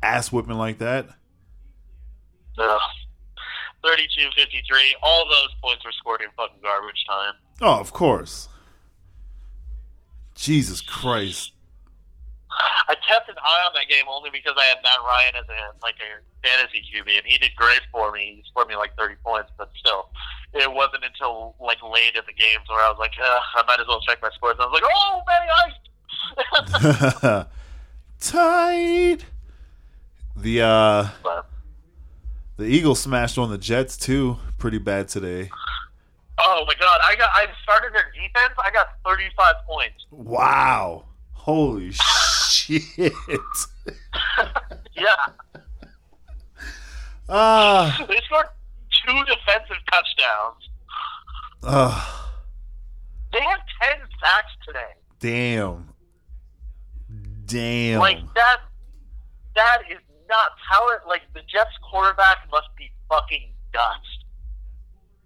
ass 0.03 0.31
whipping 0.31 0.57
like 0.57 0.79
that. 0.79 1.07
Ugh. 2.57 2.81
32-53. 3.83 4.93
All 5.03 5.25
those 5.27 5.55
points 5.61 5.85
were 5.85 5.91
scored 5.91 6.21
in 6.21 6.27
fucking 6.35 6.57
garbage 6.61 7.05
time. 7.07 7.33
Oh, 7.61 7.79
of 7.79 7.93
course. 7.93 8.49
Jesus 10.33 10.81
Christ. 10.81 11.53
I 12.87 12.95
kept 13.07 13.29
an 13.29 13.35
eye 13.37 13.63
on 13.67 13.73
that 13.73 13.87
game 13.89 14.05
only 14.09 14.29
because 14.29 14.53
I 14.57 14.63
had 14.65 14.77
Matt 14.83 14.99
Ryan 15.03 15.35
as 15.35 15.47
a 15.49 15.73
like 15.83 15.95
a 15.99 16.21
fantasy 16.45 16.83
QB, 16.85 17.17
and 17.17 17.25
he 17.25 17.37
did 17.37 17.55
great 17.55 17.81
for 17.91 18.11
me. 18.11 18.41
He 18.41 18.43
scored 18.49 18.67
me 18.67 18.75
like 18.75 18.95
thirty 18.97 19.15
points, 19.23 19.51
but 19.57 19.71
still, 19.79 20.09
it 20.53 20.71
wasn't 20.71 21.03
until 21.03 21.55
like 21.59 21.81
late 21.83 22.15
in 22.15 22.23
the 22.25 22.33
games 22.33 22.67
where 22.69 22.79
I 22.79 22.89
was 22.89 22.97
like, 22.99 23.13
I 23.19 23.63
might 23.67 23.79
as 23.79 23.87
well 23.87 24.01
check 24.01 24.21
my 24.21 24.29
scores. 24.35 24.55
And 24.59 24.61
I 24.61 24.65
was 24.67 24.81
like, 24.81 24.91
oh, 24.93 25.21
Matty 25.27 25.49
Ice. 25.65 27.45
Tight. 28.19 29.25
The 30.37 30.61
uh 30.61 31.09
but, 31.23 31.49
the 32.57 32.65
Eagles 32.65 32.99
smashed 32.99 33.37
on 33.37 33.49
the 33.49 33.57
Jets 33.57 33.97
too. 33.97 34.37
Pretty 34.57 34.77
bad 34.77 35.07
today. 35.07 35.49
oh 36.39 36.63
my 36.67 36.73
god, 36.75 36.99
I 37.03 37.15
got 37.15 37.29
I 37.33 37.47
started 37.63 37.93
their 37.93 38.11
defense. 38.11 38.53
I 38.63 38.71
got 38.71 38.87
thirty 39.05 39.29
five 39.37 39.55
points. 39.67 40.05
Wow. 40.11 41.05
Holy 41.33 41.91
shit. 41.91 42.01
Yeah, 44.97 45.25
Ah. 47.27 48.05
they 48.07 48.19
scored 48.25 48.47
two 49.05 49.23
defensive 49.25 49.77
touchdowns. 49.91 50.69
uh, 51.63 52.29
They 53.33 53.41
had 53.41 53.59
ten 53.81 53.99
sacks 54.21 54.51
today. 54.65 54.93
damn. 55.19 55.89
Damn. 57.45 57.99
Like 57.99 58.19
that. 58.35 58.57
That 59.55 59.79
is 59.89 59.99
nuts. 60.27 60.55
How 60.69 60.87
it 60.89 61.01
like 61.07 61.21
the 61.33 61.41
Jets 61.41 61.69
quarterback 61.89 62.37
must 62.51 62.67
be 62.77 62.91
fucking 63.09 63.51
dust. 63.73 64.25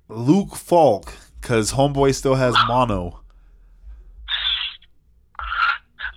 Luke 0.09 0.55
Falk, 0.55 1.13
because 1.39 1.71
Homeboy 1.73 2.13
still 2.15 2.35
has 2.35 2.55
mono. 2.67 3.21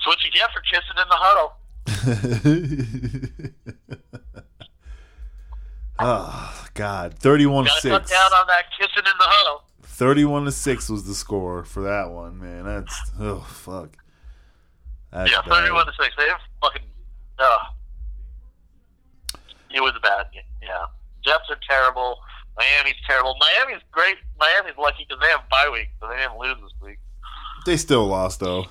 That's 0.02 0.16
what 0.16 0.24
you 0.24 0.30
get 0.32 0.50
for 0.52 0.60
kissing 0.62 0.98
in 0.98 1.08
the 1.08 1.16
huddle. 1.16 1.52
Ah, 6.04 6.66
God, 6.74 7.14
thirty-one 7.14 7.66
six. 7.78 7.84
down 7.84 8.32
on 8.32 8.46
that 8.48 8.64
kissing 8.76 9.04
in 9.04 9.18
the 9.18 9.24
huddle. 9.24 9.62
31 9.84 10.46
to 10.46 10.50
6 10.50 10.88
was 10.88 11.04
the 11.04 11.14
score 11.14 11.62
for 11.62 11.82
that 11.82 12.10
one, 12.10 12.40
man. 12.40 12.64
That's 12.64 13.12
oh 13.20 13.46
fuck. 13.48 13.96
That's 15.12 15.30
yeah, 15.30 15.42
bad. 15.42 15.68
31 15.68 15.86
to 15.86 15.92
6. 16.00 16.14
They 16.16 16.28
have 16.28 16.40
fucking. 16.60 16.82
Uh, 17.38 17.58
it 19.72 19.80
was 19.80 19.92
a 19.96 20.00
bad. 20.00 20.26
game. 20.32 20.42
Yeah. 20.60 20.86
Jets 21.22 21.44
are 21.50 21.58
terrible. 21.68 22.18
Miami's 22.58 22.96
terrible. 23.06 23.36
Miami's 23.38 23.82
great. 23.92 24.16
Miami's 24.40 24.76
lucky 24.76 25.06
because 25.06 25.20
they 25.22 25.28
have 25.28 25.48
bye 25.50 25.70
week, 25.72 25.90
so 26.00 26.08
they 26.08 26.16
didn't 26.16 26.38
lose 26.38 26.56
this 26.60 26.72
week. 26.82 26.98
They 27.64 27.76
still 27.76 28.08
lost 28.08 28.40
though. 28.40 28.66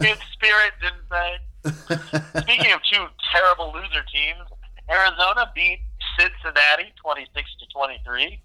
In 0.00 0.16
spirit, 0.32 0.72
didn't 0.80 1.08
they? 1.10 2.40
Speaking 2.40 2.72
of 2.72 2.80
two 2.90 3.06
terrible 3.32 3.72
loser 3.72 4.02
teams, 4.12 4.46
Arizona 4.90 5.50
beat 5.54 5.80
Cincinnati 6.18 6.92
26 7.00 7.50
to 7.60 7.66
23. 7.74 8.40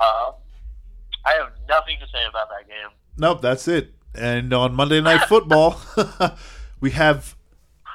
Uh, 0.00 0.32
I 1.24 1.32
have 1.34 1.52
nothing 1.68 1.98
to 2.00 2.06
say 2.12 2.24
about 2.28 2.48
that 2.48 2.66
game. 2.68 2.88
nope, 3.16 3.40
that's 3.40 3.68
it. 3.68 3.92
And 4.14 4.52
on 4.52 4.74
Monday 4.74 5.00
Night 5.00 5.20
Football, 5.28 5.80
we 6.80 6.90
have 6.90 7.36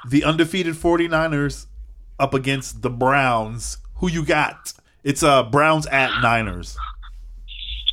the 0.08 0.24
undefeated 0.24 0.74
49ers 0.74 1.66
up 2.18 2.32
against 2.32 2.80
the 2.82 2.90
Browns. 2.90 3.78
Who 3.96 4.08
you 4.08 4.24
got? 4.24 4.72
It's 5.04 5.22
uh 5.22 5.42
Browns 5.42 5.86
at 5.86 6.20
Niners. 6.22 6.76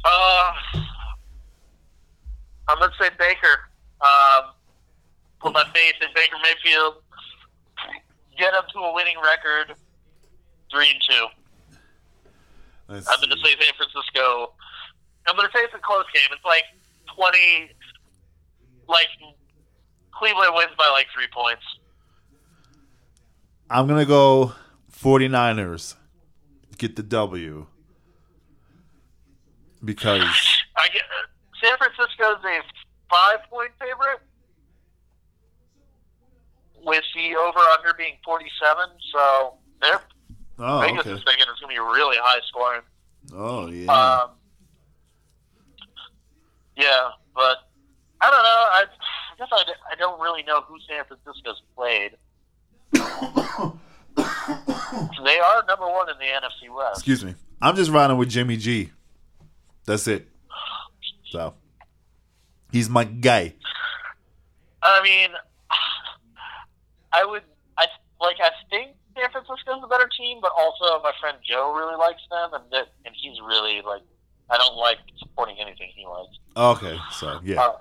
Uh, 0.06 0.54
I'm 2.68 2.80
gonna 2.80 2.92
say 3.00 3.10
Baker. 3.18 3.70
Um, 4.02 4.52
put 5.40 5.54
my 5.54 5.64
faith 5.74 5.96
in 6.02 6.08
Baker 6.16 6.38
Mayfield. 6.44 6.96
Get 8.38 8.54
him 8.54 8.64
to 8.74 8.80
a 8.80 8.94
winning 8.94 9.18
record, 9.24 9.76
three 10.72 10.92
and 10.92 11.02
two. 11.08 11.26
Let's 12.88 13.08
I'm 13.08 13.20
gonna 13.22 13.36
see. 13.38 13.52
say 13.52 13.66
San 13.66 13.74
Francisco. 13.78 14.54
I'm 15.28 15.36
gonna 15.36 15.50
say 15.54 15.62
it's 15.62 15.74
a 15.74 15.80
close 15.80 16.06
game. 16.14 16.30
It's 16.32 16.46
like 16.46 16.66
twenty. 17.16 17.72
Like 18.88 19.08
Cleveland 20.12 20.52
wins 20.56 20.72
by 20.78 20.90
like 20.94 21.08
three 21.14 21.28
points. 21.34 21.64
I'm 23.70 23.88
going 23.88 24.00
to 24.00 24.06
go 24.06 24.54
49ers. 24.92 25.96
Get 26.78 26.96
the 26.96 27.04
W. 27.04 27.66
Because 29.84 30.22
I 30.78 30.88
get 30.90 31.02
San 31.66 31.78
Francisco's 31.78 32.44
a 32.46 32.62
five 33.10 33.40
point 33.50 33.72
favorite 33.80 34.22
with 36.84 37.04
the 37.16 37.36
over 37.36 37.60
under 37.60 37.94
being 37.98 38.14
47. 38.24 38.86
So 39.12 39.56
they're 39.82 40.02
oh 40.60 40.82
Vegas 40.82 41.00
okay. 41.00 41.12
is 41.12 41.24
thinking 41.26 41.46
it's 41.50 41.60
going 41.60 41.76
to 41.76 41.76
be 41.76 41.80
really 41.80 42.18
high 42.20 42.40
scoring. 42.48 42.82
Oh 43.34 43.68
yeah. 43.68 43.92
Um, 43.92 44.32
yeah, 46.78 47.10
but 47.34 47.58
I 48.22 48.30
don't 48.30 48.44
know. 48.44 48.66
I, 48.72 48.86
I 48.86 49.38
guess 49.38 49.48
I, 49.52 49.64
I 49.92 49.96
don't 49.96 50.20
really 50.22 50.44
know 50.44 50.62
who 50.62 50.78
San 50.88 51.04
Francisco's 51.06 51.62
played. 51.76 52.12
they 55.24 55.40
are 55.40 55.64
number 55.68 55.88
one 55.88 56.10
in 56.10 56.18
the 56.20 56.26
NFC 56.26 56.70
West. 56.74 57.00
Excuse 57.00 57.26
me. 57.26 57.34
I'm 57.62 57.76
just 57.76 57.90
riding 57.90 58.18
with 58.18 58.30
Jimmy 58.30 58.58
G. 58.58 58.92
That's 59.86 60.08
it. 60.08 60.28
So 61.36 61.54
he's 62.72 62.90
my 62.90 63.04
guy. 63.04 63.56
I 64.82 65.04
mean, 65.04 65.30
I 67.12 67.26
would, 67.26 67.44
I 67.78 67.88
like, 68.22 68.38
I 68.42 68.52
think 68.70 68.96
San 69.18 69.30
Francisco's 69.32 69.82
a 69.84 69.88
better 69.88 70.10
team, 70.18 70.40
but 70.42 70.54
also 70.58 71.02
my 71.04 71.12
friend 71.20 71.38
Joe 71.44 71.74
really 71.76 71.98
likes 71.98 72.22
them, 72.32 72.54
and 72.54 72.64
that, 72.72 72.88
and 73.06 73.14
he's 73.20 73.38
really 73.46 73.82
like, 73.82 74.02
I 74.50 74.58
don't 74.58 74.78
like 74.78 75.00
supporting 75.20 75.58
anything 75.60 75.90
he 75.94 76.06
likes. 76.06 76.38
Okay, 76.56 76.98
so 77.12 77.40
yeah. 77.44 77.62
Uh, 77.62 77.78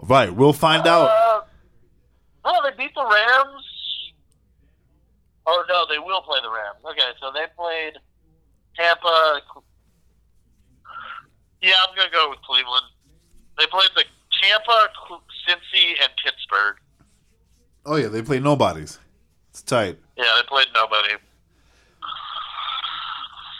Right, 0.00 0.32
we'll 0.32 0.52
find 0.52 0.86
out. 0.86 1.08
Uh, 1.10 1.40
no, 2.44 2.52
they 2.62 2.76
beat 2.76 2.94
the 2.94 3.02
Rams. 3.02 3.64
Oh 5.46 5.64
no, 5.68 5.86
they 5.92 5.98
will 5.98 6.22
play 6.22 6.38
the 6.40 6.50
Rams. 6.50 6.78
Okay, 6.84 7.10
so 7.20 7.32
they 7.32 7.46
played 7.56 7.94
Tampa. 8.76 9.40
Yeah, 11.62 11.72
I'm 11.88 11.96
gonna 11.96 12.10
go 12.10 12.30
with 12.30 12.40
Cleveland. 12.42 12.84
They 13.58 13.66
played 13.66 13.90
the 13.96 14.04
Tampa, 14.40 14.88
Cincy, 15.48 15.94
and 16.02 16.10
Pittsburgh. 16.24 16.76
Oh 17.84 17.96
yeah, 17.96 18.08
they 18.08 18.22
play 18.22 18.38
nobodies. 18.38 18.98
It's 19.50 19.62
tight. 19.62 19.98
Yeah, 20.16 20.24
they 20.40 20.46
played 20.46 20.68
nobody. 20.74 21.14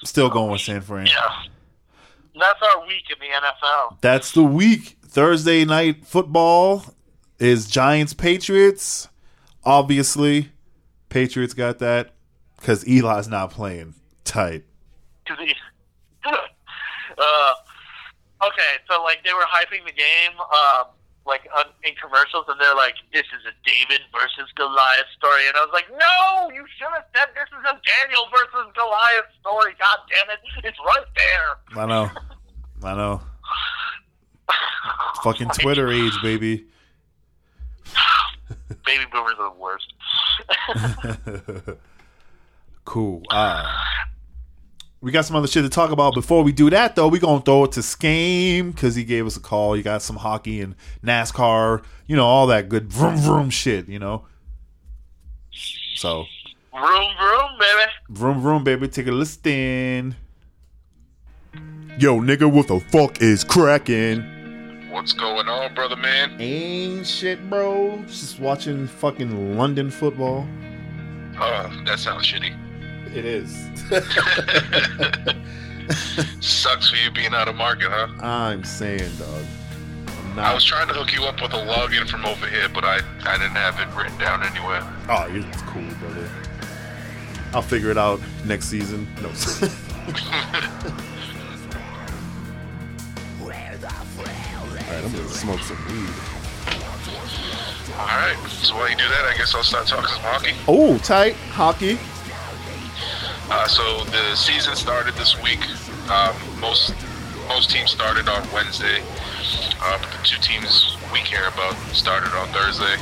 Still 0.04 0.28
going 0.30 0.52
with 0.52 0.61
San 0.61 0.80
Fran. 0.80 1.06
Yeah, 1.06 1.42
that's 2.38 2.62
our 2.62 2.87
week 2.87 3.04
in 3.11 3.18
the 3.18 3.34
NFL. 3.34 4.00
That's 4.00 4.32
the 4.32 4.44
week. 4.44 4.96
Thursday 5.02 5.64
night 5.64 6.06
football 6.06 6.84
is 7.38 7.68
Giants 7.68 8.12
Patriots. 8.14 9.08
Obviously, 9.64 10.52
Patriots 11.08 11.54
got 11.54 11.78
that 11.78 12.12
because 12.56 12.84
Eli's 12.84 13.26
not 13.28 13.50
playing. 13.50 13.94
Tight. 14.24 14.64
Uh, 17.20 17.52
okay, 18.42 18.72
so 18.90 19.03
like 19.03 19.22
they 19.24 19.33
were 19.33 19.46
hyping 19.48 19.85
the 19.85 19.92
game, 19.92 20.35
um, 20.38 20.87
like 21.27 21.46
on, 21.57 21.66
in 21.85 21.94
commercials, 21.96 22.44
and 22.48 22.61
they're 22.61 22.74
like, 22.74 22.94
"This 23.12 23.27
is 23.27 23.44
a 23.46 23.53
David 23.64 24.03
versus 24.12 24.51
Goliath 24.57 25.09
story," 25.16 25.46
and 25.48 25.57
I 25.57 25.61
was 25.64 25.72
like, 25.72 25.90
"No, 25.90 26.51
you 26.55 26.64
should 26.77 26.88
have 26.94 27.05
said 27.14 27.29
this 27.35 27.48
is 27.53 27.64
a 27.64 27.77
Daniel 27.81 28.24
versus 28.31 28.72
Goliath 28.74 29.31
story." 29.40 29.74
God 29.79 29.98
damn 30.09 30.31
it, 30.31 30.40
it's 30.64 30.79
right 30.85 31.07
there. 31.16 31.83
I 31.83 31.87
know. 31.87 32.11
I 32.85 32.94
know. 32.94 33.20
Fucking 35.22 35.48
Twitter 35.51 35.88
age, 35.92 36.16
baby. 36.22 36.66
Baby 38.87 39.05
boomers 39.12 39.35
are 39.38 39.51
the 39.53 39.59
worst. 39.59 39.92
Cool. 42.88 43.22
Uh, 43.29 43.62
we 45.00 45.12
got 45.12 45.24
some 45.24 45.37
other 45.37 45.46
shit 45.46 45.62
to 45.64 45.68
talk 45.68 45.90
about. 45.90 46.14
Before 46.14 46.42
we 46.42 46.52
do 46.52 46.70
that, 46.70 46.96
though, 46.96 47.08
we 47.08 47.18
gonna 47.18 47.40
throw 47.40 47.64
it 47.64 47.72
to 47.72 47.80
Skame 47.80 48.74
because 48.74 48.94
he 48.94 49.04
gave 49.04 49.26
us 49.26 49.37
a 49.37 49.40
call. 49.40 49.76
You 49.76 49.82
got 49.82 50.02
some 50.02 50.16
hockey 50.16 50.61
and 50.61 50.74
NASCAR, 51.04 51.82
you 52.06 52.16
know, 52.16 52.26
all 52.26 52.46
that 52.48 52.68
good 52.68 52.90
vroom 52.90 53.16
vroom 53.16 53.50
shit, 53.50 53.88
you 53.88 53.98
know. 53.98 54.24
So 55.94 56.24
vroom 56.72 57.12
vroom, 57.18 57.50
baby. 57.58 57.90
vroom 58.11 58.40
vroom, 58.40 58.64
baby, 58.64 58.88
take 58.88 59.06
a 59.06 59.12
listen. 59.12 60.16
Yo, 61.98 62.20
nigga, 62.20 62.50
what 62.50 62.68
the 62.68 62.80
fuck 62.80 63.20
is 63.22 63.44
cracking? 63.44 64.22
What's 64.90 65.12
going 65.12 65.48
on, 65.48 65.74
brother 65.74 65.96
man? 65.96 66.40
Ain't 66.40 67.06
shit, 67.06 67.48
bro. 67.50 68.02
Just 68.06 68.40
watching 68.40 68.87
fucking 68.87 69.56
London 69.56 69.90
football. 69.90 70.46
Uh, 71.38 71.84
that 71.84 71.98
sounds 72.00 72.26
shitty. 72.26 72.67
It 73.14 73.25
is. 73.25 73.57
Sucks 76.40 76.90
for 76.90 76.97
you 76.97 77.11
being 77.11 77.33
out 77.33 77.49
of 77.49 77.57
market, 77.57 77.88
huh? 77.90 78.09
I'm 78.21 78.62
saying, 78.64 79.11
dog. 79.18 79.44
I'm 80.07 80.37
not. 80.37 80.44
I 80.44 80.53
was 80.55 80.62
trying 80.62 80.88
to 80.88 80.94
hook 80.94 81.14
you 81.14 81.25
up 81.25 81.40
with 81.40 81.53
a 81.53 81.57
login 81.57 82.07
from 82.09 82.27
over 82.27 82.47
here, 82.47 82.68
but 82.68 82.85
I, 82.85 83.01
I 83.25 83.38
didn't 83.38 83.57
have 83.57 83.81
it 83.81 83.88
written 83.97 84.18
down 84.18 84.42
anywhere. 84.42 84.83
Oh, 85.09 85.27
it's 85.31 85.62
cool, 85.62 85.83
brother. 86.01 86.29
I'll 87.55 87.62
figure 87.62 87.90
it 87.90 87.97
out 87.97 88.21
next 88.44 88.66
season. 88.66 89.09
No. 89.23 89.31
Alright, 94.88 95.05
I'm 95.05 95.12
gonna 95.12 95.29
smoke 95.29 95.61
some 95.61 95.77
weed. 95.87 96.11
Alright, 97.94 98.37
so 98.49 98.75
while 98.75 98.90
you 98.90 98.97
do 98.97 99.09
that, 99.09 99.31
I 99.33 99.37
guess 99.37 99.55
I'll 99.55 99.62
start 99.62 99.87
talking 99.87 100.09
some 100.09 100.21
hockey. 100.21 100.55
Oh, 100.66 100.99
tight 100.99 101.35
hockey. 101.51 101.99
Uh, 103.50 103.66
so 103.66 104.04
the 104.04 104.37
season 104.37 104.76
started 104.76 105.14
this 105.14 105.40
week. 105.42 105.61
Um, 106.11 106.37
most 106.61 106.94
most 107.48 107.70
teams 107.70 107.90
started 107.90 108.28
on 108.28 108.46
Wednesday, 108.52 109.00
uh, 109.80 109.98
but 109.98 110.11
the 110.12 110.20
two 110.22 110.37
teams 110.42 110.96
we 111.12 111.20
care 111.20 111.48
about 111.48 111.74
started 111.96 112.28
on 112.37 112.48
Thursday. 112.48 112.96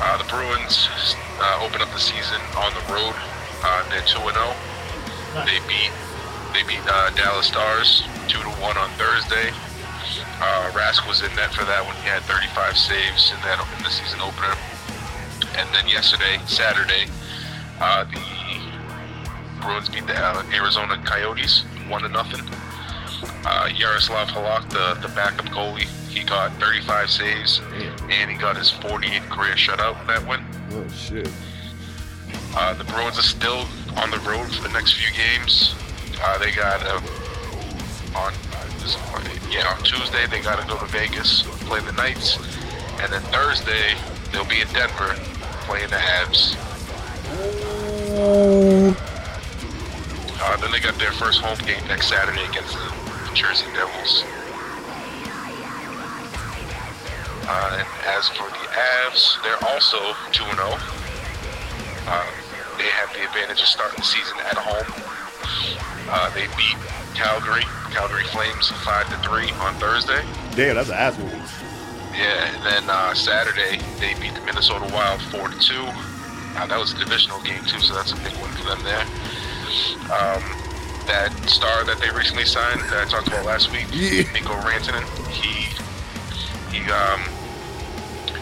Uh, 0.00 0.16
the 0.16 0.24
Bruins 0.24 0.88
uh, 1.36 1.60
opened 1.60 1.82
up 1.82 1.92
the 1.92 2.00
season 2.00 2.40
on 2.56 2.72
the 2.72 2.80
road. 2.92 3.12
Uh, 3.62 3.84
they're 3.90 4.00
two 4.08 4.24
and 4.24 4.32
zero. 4.32 4.56
They 5.44 5.60
beat 5.68 5.92
they 6.56 6.64
beat 6.64 6.80
uh, 6.88 7.10
Dallas 7.10 7.46
Stars 7.46 8.02
two 8.26 8.40
to 8.40 8.52
one 8.56 8.78
on 8.78 8.88
Thursday. 8.96 9.52
Uh, 10.40 10.72
Rask 10.72 11.06
was 11.06 11.20
in 11.20 11.28
net 11.36 11.52
for 11.52 11.64
that 11.68 11.84
when 11.84 11.94
he 12.00 12.08
had 12.08 12.22
35 12.24 12.76
saves 12.76 13.30
in 13.30 13.36
that 13.44 13.60
in 13.76 13.84
the 13.84 13.90
season 13.92 14.20
opener. 14.24 14.56
And 15.60 15.68
then 15.76 15.86
yesterday, 15.86 16.40
Saturday, 16.46 17.12
uh, 17.80 18.04
the 18.04 18.39
Bruins 19.60 19.88
beat 19.88 20.06
the 20.06 20.16
Arizona 20.54 21.00
Coyotes 21.04 21.64
one 21.88 22.02
to 22.02 22.08
nothing. 22.08 22.40
Uh, 23.44 23.68
Jaroslav 23.68 24.26
Halak, 24.26 24.68
the, 24.70 25.06
the 25.06 25.12
backup 25.14 25.46
goalie, 25.46 25.88
he 26.08 26.24
got 26.24 26.52
35 26.60 27.10
saves 27.10 27.60
and 28.08 28.30
he 28.30 28.36
got 28.36 28.56
his 28.56 28.70
48th 28.70 29.28
career 29.28 29.54
shutout 29.54 30.00
in 30.00 30.06
that 30.06 30.26
win. 30.26 30.40
Oh 30.72 30.88
shit. 30.88 31.30
Uh, 32.54 32.74
the 32.74 32.84
Bruins 32.84 33.18
are 33.18 33.22
still 33.22 33.66
on 33.96 34.10
the 34.10 34.18
road 34.20 34.46
for 34.54 34.62
the 34.62 34.72
next 34.72 34.94
few 34.94 35.10
games. 35.16 35.74
Uh, 36.22 36.38
they 36.38 36.52
got 36.52 36.82
uh, 36.82 37.00
on 38.16 38.32
uh, 38.32 39.12
Monday? 39.12 39.38
yeah 39.50 39.72
on 39.72 39.82
Tuesday 39.82 40.26
they 40.26 40.40
got 40.40 40.60
to 40.60 40.66
go 40.66 40.78
to 40.78 40.86
Vegas 40.86 41.42
play 41.66 41.80
the 41.80 41.92
Knights, 41.92 42.38
and 43.00 43.12
then 43.12 43.22
Thursday 43.32 43.94
they'll 44.32 44.44
be 44.44 44.60
in 44.60 44.68
Denver 44.68 45.14
playing 45.66 45.90
the 45.90 45.96
Avs. 45.96 46.56
Uh, 50.42 50.56
then 50.56 50.70
they 50.72 50.80
got 50.80 50.98
their 50.98 51.12
first 51.12 51.40
home 51.40 51.58
game 51.66 51.86
next 51.86 52.08
Saturday 52.08 52.44
against 52.48 52.72
the 52.72 53.34
Jersey 53.34 53.66
Devils. 53.74 54.24
Uh, 57.46 57.82
and 57.82 57.88
as 58.06 58.28
for 58.30 58.48
the 58.48 58.64
Avs, 58.72 59.42
they're 59.42 59.68
also 59.68 59.98
2 60.32 60.44
0. 60.44 60.56
Uh, 62.06 62.26
they 62.78 62.88
have 62.88 63.12
the 63.12 63.24
advantage 63.26 63.60
of 63.60 63.66
starting 63.66 63.98
the 63.98 64.06
season 64.06 64.36
at 64.48 64.56
home. 64.56 64.88
Uh, 66.08 66.30
they 66.30 66.46
beat 66.56 66.78
Calgary, 67.14 67.64
Calgary 67.92 68.24
Flames 68.24 68.70
5 68.70 69.10
to 69.10 69.28
3 69.28 69.50
on 69.60 69.74
Thursday. 69.74 70.22
Damn, 70.56 70.76
that's 70.76 70.88
an 70.88 70.94
ass 70.94 71.18
whooping. 71.18 71.42
Yeah, 72.16 72.54
and 72.54 72.64
then 72.64 72.84
uh, 72.88 73.14
Saturday 73.14 73.78
they 73.98 74.14
beat 74.20 74.34
the 74.34 74.40
Minnesota 74.42 74.88
Wild 74.92 75.20
4 75.22 75.48
to 75.48 75.58
2. 75.58 75.74
Uh, 75.74 76.66
that 76.66 76.78
was 76.78 76.92
a 76.92 76.98
divisional 76.98 77.40
game 77.42 77.64
too, 77.64 77.80
so 77.80 77.94
that's 77.94 78.12
a 78.12 78.16
big 78.16 78.32
win 78.40 78.50
for 78.52 78.64
them 78.64 78.82
there. 78.82 79.06
Um, 80.10 80.42
that 81.06 81.32
star 81.46 81.84
that 81.84 81.98
they 82.00 82.10
recently 82.10 82.44
signed 82.44 82.80
that 82.90 83.06
I 83.06 83.10
talked 83.10 83.28
about 83.28 83.44
last 83.46 83.72
week, 83.72 83.86
Yeah. 83.92 84.22
Mikko 84.32 84.54
Rantanen, 84.62 85.02
he 85.30 85.70
he 86.70 86.82
um, 86.90 87.20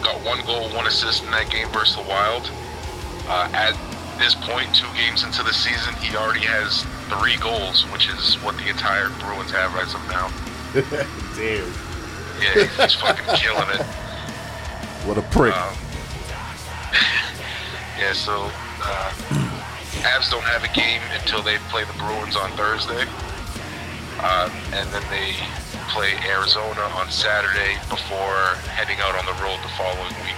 got 0.02 0.20
one 0.24 0.44
goal, 0.46 0.68
one 0.76 0.86
assist 0.86 1.24
in 1.24 1.30
that 1.30 1.50
game 1.50 1.68
versus 1.70 1.96
the 1.96 2.02
Wild. 2.02 2.50
Uh, 3.28 3.48
at 3.52 3.72
this 4.18 4.34
point, 4.34 4.74
two 4.74 4.86
games 4.96 5.22
into 5.22 5.42
the 5.42 5.52
season, 5.52 5.94
he 5.96 6.16
already 6.16 6.40
has 6.44 6.84
three 7.08 7.36
goals, 7.38 7.84
which 7.92 8.08
is 8.08 8.34
what 8.42 8.56
the 8.58 8.68
entire 8.68 9.08
Bruins 9.20 9.50
have 9.50 9.74
as 9.76 9.94
of 9.94 10.02
now. 10.08 10.28
Damn. 11.36 11.72
Yeah, 12.40 12.66
he's 12.84 12.94
fucking 12.94 13.24
killing 13.36 13.68
it. 13.74 13.82
What 15.06 15.16
a 15.18 15.22
prick. 15.22 15.54
Um, 15.56 15.74
yeah, 17.98 18.12
so 18.12 18.50
uh, 18.82 19.12
Avs 20.04 20.30
don't 20.30 20.44
have 20.44 20.62
a 20.64 20.72
game 20.74 21.02
until 21.18 21.42
they 21.42 21.58
play 21.70 21.84
the 21.84 21.92
Bruins 21.94 22.36
on 22.36 22.50
Thursday, 22.52 23.04
uh, 24.20 24.48
and 24.72 24.88
then 24.90 25.02
they 25.10 25.34
play 25.88 26.14
Arizona 26.28 26.82
on 26.94 27.10
Saturday 27.10 27.76
before 27.88 28.54
heading 28.68 28.98
out 29.00 29.14
on 29.16 29.24
the 29.26 29.32
road 29.42 29.58
the 29.62 29.72
following 29.76 30.14
week. 30.22 30.34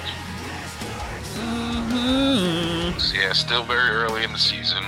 So, 3.00 3.14
yeah, 3.16 3.32
still 3.32 3.64
very 3.64 3.90
early 3.90 4.24
in 4.24 4.32
the 4.32 4.38
season. 4.38 4.84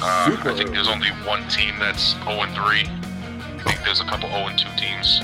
Uh, 0.00 0.36
I 0.44 0.54
think 0.56 0.70
there's 0.70 0.88
only 0.88 1.08
one 1.26 1.46
team 1.48 1.74
that's 1.78 2.12
0 2.24 2.42
and 2.42 2.54
3. 2.54 2.62
I 2.64 3.62
think 3.64 3.84
there's 3.84 4.00
a 4.00 4.04
couple 4.04 4.28
0 4.30 4.46
and 4.46 4.58
2 4.58 4.66
teams, 4.76 5.20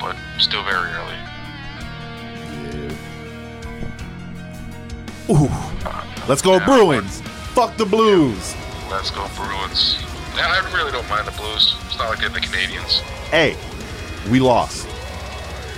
but 0.00 0.16
still 0.38 0.64
very 0.64 0.90
early. 0.90 1.16
Ooh. 5.30 5.50
Let's 6.28 6.42
go 6.42 6.54
Yeah. 6.54 6.64
Bruins. 6.64 7.22
Fuck 7.54 7.76
the 7.76 7.84
Blues. 7.86 8.54
Let's 8.90 9.10
go 9.10 9.26
Bruins. 9.36 9.98
And 10.32 10.40
I 10.40 10.60
really 10.74 10.92
don't 10.92 11.08
mind 11.08 11.26
the 11.26 11.32
Blues. 11.32 11.76
It's 11.86 11.98
not 11.98 12.10
like 12.10 12.20
they're 12.20 12.28
the 12.28 12.40
Canadians. 12.40 13.00
Hey, 13.30 13.56
we 14.30 14.40
lost. 14.40 14.86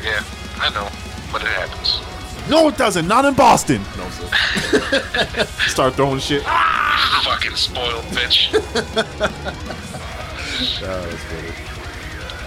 Yeah, 0.05 0.23
I 0.57 0.71
know, 0.71 0.89
but 1.33 1.43
it 1.43 1.49
happens. 1.49 2.01
No, 2.51 2.69
it 2.69 2.77
doesn't. 2.77 3.07
Not 3.07 3.25
in 3.25 3.35
Boston. 3.35 3.81
No, 3.97 4.09
sir. 4.11 5.47
Start 5.69 5.95
throwing 5.95 6.19
shit. 6.19 6.43
Ah, 6.45 7.23
Fucking 7.25 7.57
spoiled 7.57 8.05
bitch. 8.07 8.51
that's 10.81 11.23
funny. 11.25 11.53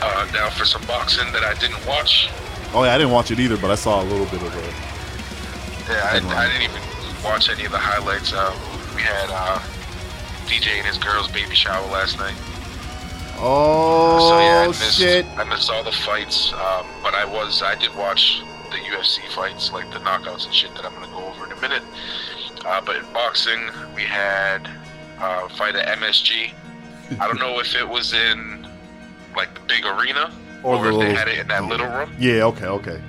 Uh, 0.02 0.28
now 0.34 0.50
for 0.50 0.66
some 0.66 0.82
boxing 0.86 1.32
that 1.32 1.44
I 1.44 1.54
didn't 1.56 1.84
watch. 1.88 2.30
Oh 2.74 2.84
yeah, 2.84 2.94
I 2.94 2.98
didn't 2.98 3.14
watch 3.14 3.32
it 3.32 3.40
either, 3.40 3.58
but 3.58 3.72
I 3.72 3.76
saw 3.76 4.02
a 4.02 4.06
little 4.06 4.26
bit 4.26 4.42
of 4.44 4.54
it. 4.56 4.74
Yeah, 5.90 6.10
I, 6.12 6.44
I 6.44 6.48
didn't 6.52 6.64
even 6.72 6.82
watch 7.24 7.50
any 7.50 7.66
of 7.66 7.72
the 7.72 7.80
highlights. 7.80 8.34
Uh, 8.34 8.54
we 8.96 9.02
had 9.02 9.30
uh, 9.30 9.60
DJ 10.48 10.78
and 10.78 10.86
his 10.86 10.98
girl's 10.98 11.28
baby 11.28 11.54
shower 11.54 11.86
last 11.92 12.18
night. 12.18 12.36
Oh 13.38 14.30
so 14.30 14.40
yeah, 14.40 14.64
I 14.64 14.68
missed, 14.68 14.98
shit! 14.98 15.26
I 15.38 15.44
missed 15.44 15.70
all 15.70 15.84
the 15.84 15.92
fights. 15.92 16.54
Um, 16.54 16.88
but 17.04 17.14
I 17.14 17.26
was, 17.26 17.62
I 17.62 17.76
did 17.76 17.94
watch 17.96 18.42
the 18.72 18.78
UFC 18.78 19.28
fights, 19.34 19.74
like 19.74 19.92
the 19.92 20.00
knockouts 20.00 20.46
and 20.46 20.54
shit 20.54 20.74
that 20.76 20.86
I'm 20.86 20.94
gonna 20.94 21.08
go 21.08 21.26
over 21.28 21.46
in 21.46 21.52
a 21.52 21.62
minute. 21.62 21.84
Uh, 22.66 22.82
but 22.86 22.96
in 22.96 23.04
boxing, 23.12 23.60
we 23.94 24.04
had 24.04 24.70
uh, 25.20 25.50
fight 25.50 25.76
at 25.76 26.00
MSG. 26.00 26.52
I 27.20 27.28
don't 27.28 27.40
know 27.40 27.60
if 27.60 27.76
it 27.76 27.88
was 27.88 28.14
in 28.14 28.66
like 29.36 29.54
the 29.54 29.62
big 29.68 29.86
arena 29.86 30.34
Or 30.64 30.78
or, 30.78 30.84
the 30.84 30.90
if 30.94 31.00
they 31.00 31.14
had 31.14 31.28
it 31.28 31.40
in 31.40 31.48
that 31.50 31.66
little 31.66 31.88
room. 31.88 32.16
Yeah, 32.18 32.46
okay, 32.46 32.68
okay. 32.68 33.02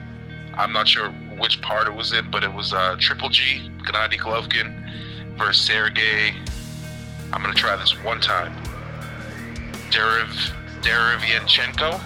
I'm 0.55 0.73
not 0.73 0.89
sure 0.89 1.11
which 1.39 1.61
part 1.63 1.87
it 1.87 1.95
was 1.95 2.13
in, 2.13 2.31
but 2.31 2.43
it 2.43 2.53
was 2.53 2.73
uh, 2.73 2.97
Triple 2.99 3.29
G, 3.29 3.71
Gennady 3.85 4.19
Golovkin 4.19 4.87
versus 5.37 5.63
Sergey. 5.63 6.35
I'm 7.33 7.43
gonna 7.43 7.55
try 7.55 7.77
this 7.77 7.93
one 8.03 8.21
time. 8.21 8.55
Derev 9.91 10.53
Derevyanchenko. 10.83 12.01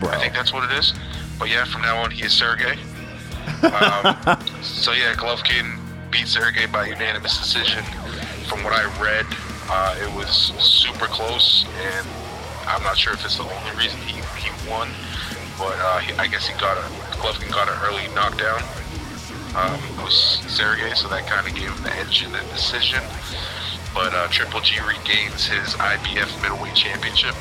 Bro. 0.00 0.10
I 0.10 0.18
think 0.18 0.32
that's 0.32 0.52
what 0.52 0.70
it 0.70 0.78
is. 0.78 0.94
But 1.38 1.48
yeah, 1.48 1.64
from 1.64 1.82
now 1.82 2.02
on, 2.02 2.10
he 2.10 2.24
is 2.24 2.32
Sergey. 2.32 2.78
Um, 3.62 4.16
so 4.62 4.92
yeah, 4.92 5.14
Golovkin 5.14 5.78
beat 6.10 6.26
Sergey 6.26 6.66
by 6.66 6.86
unanimous 6.86 7.38
decision. 7.38 7.84
From 8.48 8.64
what 8.64 8.72
I 8.72 8.84
read, 9.00 9.26
uh, 9.68 9.96
it 10.02 10.14
was 10.16 10.52
super 10.58 11.06
close, 11.06 11.64
and 11.82 12.06
I'm 12.66 12.82
not 12.82 12.98
sure 12.98 13.12
if 13.12 13.24
it's 13.24 13.36
the 13.36 13.44
only 13.44 13.76
reason 13.76 14.00
he, 14.00 14.20
he 14.40 14.50
won, 14.68 14.88
but 15.56 15.78
uh, 15.78 15.98
he, 15.98 16.12
I 16.14 16.26
guess 16.26 16.46
he 16.46 16.58
got 16.58 16.76
a 16.76 16.82
Golovkin 17.20 17.50
got 17.52 17.68
an 17.68 17.78
early 17.84 18.08
knockdown. 18.14 18.62
Um, 19.54 19.80
was 20.04 20.14
Sergey, 20.46 20.94
so 20.94 21.08
that 21.08 21.26
kind 21.26 21.46
of 21.46 21.54
gave 21.54 21.68
him 21.70 21.82
the 21.82 21.92
edge 21.96 22.22
in 22.22 22.30
the 22.32 22.38
decision. 22.54 23.02
But 23.92 24.14
uh, 24.14 24.28
Triple 24.28 24.60
G 24.60 24.78
regains 24.80 25.46
his 25.46 25.74
IBF 25.74 26.30
middleweight 26.42 26.74
championship. 26.76 27.34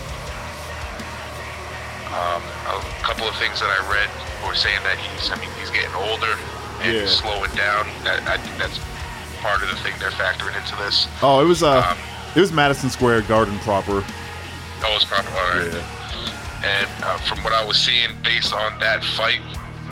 Um, 2.09 2.41
a 2.65 2.81
couple 3.05 3.27
of 3.27 3.35
things 3.37 3.59
that 3.61 3.69
I 3.69 3.79
read 3.93 4.09
were 4.47 4.55
saying 4.55 4.79
that 4.83 4.97
he's, 4.97 5.29
I 5.29 5.37
mean, 5.37 5.49
he's 5.59 5.69
getting 5.69 5.93
older 5.93 6.33
and 6.81 6.95
Yeah. 6.97 7.05
slowing 7.05 7.53
down. 7.53 7.85
That 8.03 8.25
I 8.27 8.37
think 8.37 8.57
that's 8.57 8.79
part 9.41 9.61
of 9.61 9.69
the 9.69 9.75
thing 9.77 9.93
they're 9.99 10.09
factoring 10.09 10.57
into 10.57 10.75
this. 10.77 11.07
Oh, 11.21 11.39
it 11.41 11.45
was 11.45 11.61
uh, 11.61 11.85
Um, 11.91 11.97
it 12.35 12.41
was 12.41 12.51
Madison 12.51 12.89
Square 12.89 13.21
Garden 13.23 13.59
proper. 13.59 14.03
Oh, 14.81 14.95
it's 14.95 15.05
probably 15.05 15.31
all 15.33 15.49
right. 15.53 15.71
Yeah. 15.71 16.65
And 16.65 17.03
uh, 17.03 17.17
from 17.19 17.43
what 17.43 17.53
I 17.53 17.63
was 17.63 17.77
seeing, 17.77 18.09
based 18.23 18.53
on 18.53 18.79
that 18.79 19.03
fight, 19.03 19.39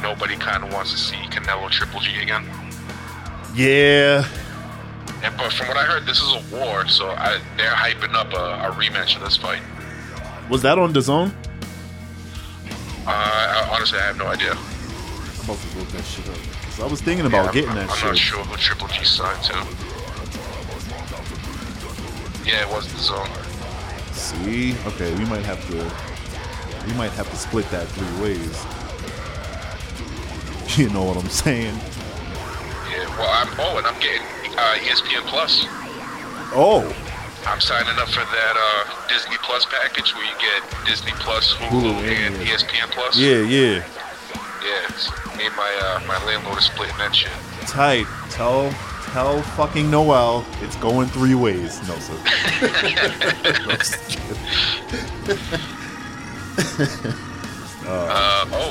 nobody 0.02 0.36
kind 0.36 0.64
of 0.64 0.72
wants 0.74 0.92
to 0.92 0.98
see 0.98 1.16
Canelo 1.30 1.70
Triple 1.70 2.00
G 2.00 2.22
again. 2.22 2.46
Yeah. 3.56 4.26
And 5.24 5.36
but 5.38 5.52
from 5.54 5.68
what 5.68 5.78
I 5.78 5.84
heard, 5.84 6.06
this 6.06 6.22
is 6.22 6.32
a 6.34 6.56
war, 6.56 6.88
so 6.88 7.10
I, 7.10 7.40
they're 7.58 7.72
hyping 7.72 8.14
up 8.14 8.32
a, 8.34 8.68
a 8.70 8.72
rematch 8.72 9.16
of 9.16 9.24
this 9.24 9.36
fight. 9.38 9.62
Was 10.50 10.62
that 10.62 10.78
on 10.78 10.94
the 10.94 11.02
zone? 11.02 11.32
Uh, 13.06 13.10
I, 13.10 13.70
honestly, 13.74 13.98
I 14.00 14.04
have 14.04 14.18
no 14.18 14.28
idea. 14.28 14.52
I'm 14.52 15.46
about 15.46 15.58
to 15.60 15.78
look 15.80 15.88
that 15.90 16.04
shit 16.04 16.28
up. 16.30 16.36
'Cause 16.64 16.80
I 16.82 16.86
was 16.88 17.02
thinking 17.02 17.26
about 17.26 17.46
Yeah, 17.48 17.52
getting 17.54 17.70
I'm, 17.72 17.76
that 17.78 17.90
I'm 17.90 17.96
shit. 17.98 18.06
not 18.10 18.18
sure 18.18 18.44
who 18.44 18.56
Triple 18.58 18.88
G 18.90 19.04
signed 19.06 19.44
to. 19.46 19.54
Yeah, 22.46 22.62
it 22.62 22.70
was 22.70 22.92
the 22.94 23.00
zone. 23.00 23.30
See, 24.14 24.76
okay, 24.88 25.14
we 25.16 25.26
might 25.26 25.44
have 25.44 25.60
to, 25.70 26.88
we 26.88 26.94
might 26.94 27.12
have 27.12 27.30
to 27.30 27.36
split 27.36 27.70
that 27.72 27.88
three 27.90 28.22
ways. 28.22 28.66
You 30.84 30.90
know 30.90 31.04
what 31.04 31.18
I'm 31.18 31.30
saying? 31.30 31.74
Yeah, 31.74 33.08
well, 33.18 33.30
I'm. 33.34 33.48
Oh, 33.58 33.78
and 33.80 33.88
I'm 33.88 34.00
getting 34.00 34.22
uh, 34.58 34.78
ESPN 34.86 35.26
Plus. 35.26 35.66
Oh, 36.54 36.86
I'm 37.48 37.60
signing 37.60 37.98
up 37.98 38.10
for 38.10 38.22
that 38.22 38.56
uh, 38.56 39.08
Disney 39.08 39.38
Plus 39.42 39.66
package 39.66 40.14
where 40.14 40.24
you 40.26 40.36
get 40.40 40.62
Disney 40.86 41.14
Plus, 41.14 41.54
Hulu, 41.56 41.82
Hulu 41.82 41.94
and 42.04 42.36
and 42.36 42.46
ESPN. 42.46 42.92
Plus. 42.92 43.18
yeah, 43.18 43.42
yeah. 43.42 43.84
Yeah, 44.64 44.84
it's- 44.90 45.10
me 45.38 45.46
and 45.48 45.56
my 45.56 45.80
uh, 45.82 46.00
my 46.08 46.24
landlord 46.26 46.58
are 46.58 46.62
splitting 46.62 46.98
that 46.98 47.16
shit. 47.16 47.32
Tight. 47.68 48.06
Tell, 48.30 48.72
tell 49.14 49.42
fucking 49.42 49.90
Noel 49.90 50.46
it's 50.62 50.76
going 50.78 51.08
three 51.10 51.36
ways. 51.36 51.80
No, 51.88 51.96
sir. 51.98 52.18
No. 57.84 57.94
Uh, 57.94 58.46
oh, 58.52 58.67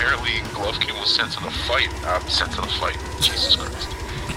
apparently 0.00 0.40
Golovkin 0.56 0.98
was 0.98 1.14
sent 1.14 1.30
to 1.32 1.44
the 1.44 1.50
fight. 1.50 1.88
Uh, 2.04 2.20
sent 2.20 2.52
to 2.52 2.60
the 2.62 2.66
fight. 2.66 2.96
Jesus 3.20 3.56
Christ. 3.56 3.88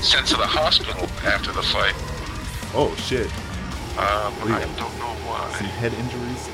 Sent 0.04 0.28
to 0.28 0.36
the 0.36 0.46
hospital 0.46 1.08
after 1.24 1.54
the 1.54 1.64
fight. 1.64 1.96
oh 2.76 2.94
shit. 2.98 3.28
Um, 3.96 4.34
I 4.52 4.60
don't 4.76 4.98
know 5.00 5.16
why. 5.24 5.56
Some 5.58 5.68
head 5.68 5.94
injuries. 5.94 6.50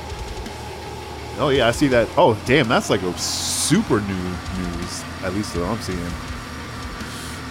Oh 1.38 1.48
yeah, 1.48 1.66
I 1.66 1.72
see 1.72 1.88
that. 1.88 2.08
Oh 2.16 2.40
damn, 2.46 2.68
that's 2.68 2.88
like 2.88 3.02
a 3.02 3.18
super 3.18 4.00
new 4.00 4.24
news. 4.62 5.02
At 5.24 5.34
least 5.34 5.56
what 5.56 5.64
I'm 5.64 5.80
seeing. 5.80 5.98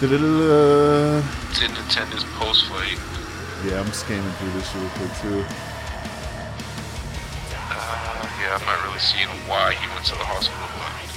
Da-da-da-da. 0.00 1.20
Didn't 1.60 1.78
attend 1.84 2.08
his 2.14 2.24
post 2.40 2.64
fight. 2.68 2.96
Yeah, 3.66 3.80
I'm 3.80 3.92
scanning 3.92 4.32
through 4.40 4.52
this 4.52 4.70
shit 4.72 4.80
real 4.80 4.90
quick 4.96 5.12
too. 5.20 5.44
Uh, 7.68 8.28
yeah, 8.40 8.56
I'm 8.56 8.64
not 8.64 8.82
really 8.86 8.98
seeing 8.98 9.28
why 9.44 9.74
he 9.74 9.86
went 9.92 10.06
to 10.06 10.12
the 10.12 10.24
hospital. 10.24 11.09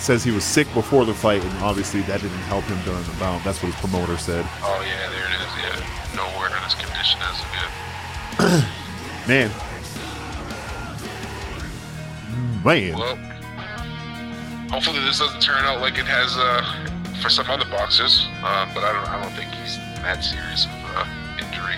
But 0.00 0.04
It 0.04 0.06
says 0.06 0.24
he 0.24 0.30
was 0.30 0.44
sick 0.44 0.66
before 0.72 1.04
the 1.04 1.12
fight, 1.12 1.44
and 1.44 1.58
obviously 1.62 2.00
that 2.02 2.22
didn't 2.22 2.38
help 2.48 2.64
him 2.64 2.80
during 2.84 3.02
the 3.04 3.12
bout. 3.20 3.44
That's 3.44 3.62
what 3.62 3.70
his 3.70 3.80
promoter 3.82 4.16
said. 4.16 4.46
oh 4.62 4.80
yeah, 4.80 5.10
there 5.10 5.26
it 5.28 5.36
is. 5.36 5.52
Yeah, 5.60 6.16
no 6.16 6.24
word 6.40 6.52
on 6.52 6.62
his 6.64 6.74
condition 6.74 7.20
as 7.20 7.36
of 7.36 7.48
yet. 7.52 8.64
Man. 9.28 9.50
Man. 12.64 12.98
Well, 12.98 13.16
hopefully 14.70 15.00
this 15.00 15.18
doesn't 15.18 15.40
turn 15.42 15.64
out 15.66 15.80
like 15.82 15.98
it 15.98 16.06
has 16.06 16.34
uh, 16.38 17.20
for 17.22 17.28
some 17.28 17.48
other 17.50 17.66
boxers. 17.66 18.26
Um, 18.42 18.70
but 18.72 18.82
I 18.84 18.92
don't, 18.94 19.08
I 19.08 19.22
don't 19.22 19.32
think 19.36 19.50
he's 19.52 19.76
that 20.00 20.24
serious 20.24 20.64
of 20.64 20.72
uh, 20.96 21.04
injury. 21.36 21.76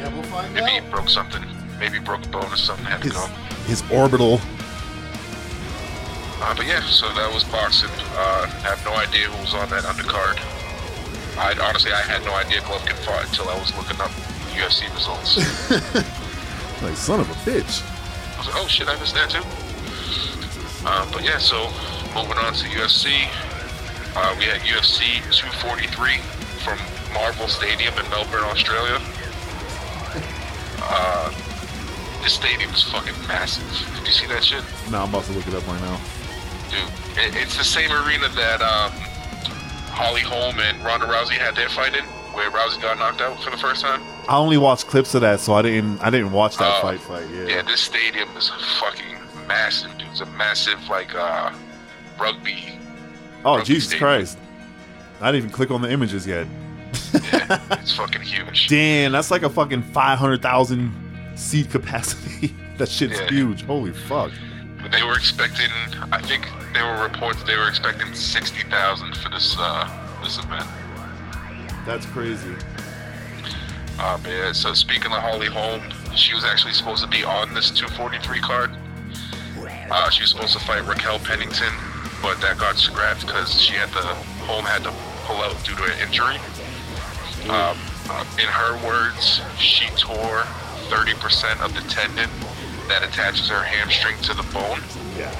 Yeah, 0.00 0.08
we'll 0.14 0.22
find 0.24 0.52
Maybe 0.54 0.70
he 0.70 0.80
broke 0.90 1.10
something. 1.10 1.44
Maybe 1.78 1.98
he 1.98 2.04
broke 2.04 2.24
a 2.24 2.28
bone 2.30 2.50
or 2.50 2.56
something. 2.56 2.86
Had 2.86 3.02
to 3.02 3.08
His, 3.08 3.12
go. 3.12 3.26
his 3.66 3.82
orbital. 3.92 4.40
Uh, 6.40 6.54
but 6.54 6.66
yeah, 6.66 6.82
so 6.82 7.06
that 7.14 7.32
was 7.32 7.44
boxing. 7.44 7.90
Uh, 8.16 8.46
I 8.46 8.74
have 8.74 8.84
no 8.84 8.94
idea 8.94 9.28
who 9.28 9.40
was 9.40 9.54
on 9.54 9.68
that 9.70 9.84
undercard. 9.84 10.38
I 11.38 11.54
honestly, 11.66 11.92
I 11.92 12.02
had 12.02 12.24
no 12.24 12.34
idea 12.34 12.60
Golovkin 12.60 12.96
fought 13.04 13.24
until 13.24 13.48
I 13.48 13.58
was 13.58 13.74
looking 13.76 14.00
up 14.00 14.10
UFC 14.54 14.92
results. 14.94 15.40
Like, 16.82 16.96
son 16.96 17.20
of 17.20 17.30
a 17.30 17.34
bitch. 17.48 17.80
I 18.34 18.38
was 18.38 18.46
like, 18.46 18.56
oh 18.56 18.66
shit, 18.68 18.88
I 18.88 18.98
missed 19.00 19.14
that 19.14 19.30
too. 19.30 19.40
Uh, 20.84 21.10
but 21.12 21.24
yeah, 21.24 21.38
so 21.38 21.64
moving 22.12 22.36
on 22.36 22.52
to 22.52 22.66
UFC. 22.76 23.24
Uh, 24.14 24.34
we 24.38 24.44
had 24.44 24.60
UFC 24.60 25.24
243 25.32 26.18
from 26.60 26.78
Marvel 27.14 27.48
Stadium 27.48 27.94
in 27.96 28.04
Melbourne, 28.10 28.44
Australia. 28.44 29.00
Uh, 30.82 31.32
this 32.22 32.34
stadium 32.34 32.70
is 32.70 32.82
fucking 32.82 33.16
massive. 33.26 33.64
Did 33.96 34.06
you 34.06 34.12
see 34.12 34.26
that 34.26 34.44
shit? 34.44 34.62
Now 34.90 35.04
I'm 35.04 35.08
about 35.08 35.24
to 35.24 35.32
look 35.32 35.46
it 35.48 35.54
up 35.54 35.66
right 35.66 35.80
now. 35.80 35.98
It, 37.16 37.34
it's 37.36 37.56
the 37.56 37.64
same 37.64 37.90
arena 37.92 38.28
that 38.30 38.60
um, 38.60 38.90
Holly 39.92 40.20
Holm 40.22 40.58
and 40.58 40.82
Ronda 40.84 41.06
Rousey 41.06 41.32
had 41.38 41.54
their 41.54 41.68
fight 41.68 41.94
in, 41.96 42.04
where 42.34 42.50
Rousey 42.50 42.80
got 42.82 42.98
knocked 42.98 43.20
out 43.20 43.40
for 43.42 43.50
the 43.50 43.56
first 43.56 43.82
time. 43.82 44.00
I 44.28 44.36
only 44.36 44.56
watched 44.58 44.86
clips 44.86 45.14
of 45.14 45.20
that, 45.20 45.40
so 45.40 45.54
I 45.54 45.62
didn't. 45.62 46.00
I 46.00 46.10
didn't 46.10 46.32
watch 46.32 46.56
that 46.56 46.78
Oh, 46.78 46.82
fight. 46.82 47.00
Fight. 47.00 47.26
Yeah. 47.32 47.46
Yeah, 47.56 47.62
this 47.62 47.80
stadium 47.80 48.28
is 48.36 48.50
fucking 48.80 49.16
massive, 49.46 49.96
dude. 49.98 50.08
It's 50.10 50.20
a 50.20 50.26
massive, 50.26 50.88
like, 50.88 51.14
uh, 51.14 51.52
rugby. 52.18 52.78
oh 53.44 53.56
rugby 53.58 53.66
Jesus 53.66 53.90
stadium. 53.90 54.08
Christ! 54.08 54.38
I 55.20 55.26
didn't 55.30 55.44
even 55.44 55.50
click 55.50 55.70
on 55.70 55.82
the 55.82 55.90
images 55.90 56.26
yet. 56.26 56.46
Yeah, 57.12 57.60
it's 57.72 57.94
fucking 57.94 58.22
huge. 58.22 58.66
Damn, 58.68 59.12
that's 59.12 59.30
like 59.30 59.42
a 59.42 59.50
fucking 59.50 59.82
five 59.82 60.18
hundred 60.18 60.42
thousand 60.42 60.92
seat 61.36 61.70
capacity. 61.70 62.54
that 62.78 62.88
shit's 62.88 63.20
Yeah. 63.20 63.28
huge. 63.28 63.62
Holy 63.64 63.92
fuck! 63.92 64.32
But 64.82 64.90
they 64.92 65.02
were 65.02 65.14
expecting, 65.16 65.70
I 66.12 66.20
think 66.22 66.48
there 66.74 66.84
were 66.84 67.02
reports 67.02 67.42
they 67.44 67.56
were 67.56 67.68
expecting 67.68 68.12
60,000 68.12 69.16
for 69.16 69.28
this, 69.30 69.56
uh, 69.58 69.88
this 70.22 70.38
event. 70.38 70.66
That's 71.86 72.04
crazy. 72.06 72.54
Uh, 73.98 74.18
but 74.18 74.30
yeah, 74.30 74.52
so 74.52 74.74
speaking 74.74 75.12
of 75.12 75.22
Holly 75.22 75.46
Holm, 75.46 75.80
she 76.16 76.34
was 76.34 76.44
actually 76.44 76.72
supposed 76.72 77.02
to 77.04 77.08
be 77.08 77.22
on 77.24 77.54
this 77.54 77.70
243 77.70 78.40
card. 78.40 78.70
Uh, 79.90 80.10
she 80.10 80.22
was 80.22 80.30
supposed 80.30 80.52
to 80.54 80.58
fight 80.64 80.84
Raquel 80.86 81.18
Pennington, 81.20 81.72
but 82.20 82.40
that 82.40 82.58
got 82.58 82.76
scrapped 82.76 83.20
because 83.20 83.60
she 83.60 83.74
had 83.74 83.88
to, 83.90 84.02
Holm 84.46 84.64
had 84.64 84.82
to 84.82 84.92
pull 85.24 85.36
out 85.36 85.56
due 85.64 85.76
to 85.76 85.84
an 85.84 85.98
injury. 86.00 86.36
Um, 87.48 87.78
in 88.40 88.48
her 88.48 88.74
words, 88.84 89.40
she 89.58 89.86
tore 89.96 90.42
30% 90.90 91.64
of 91.64 91.72
the 91.74 91.80
tendon 91.88 92.30
that 92.88 93.02
attaches 93.02 93.48
her 93.48 93.62
hamstring 93.62 94.16
to 94.22 94.34
the 94.34 94.42
bone. 94.52 94.80
Yeah. 95.16 95.32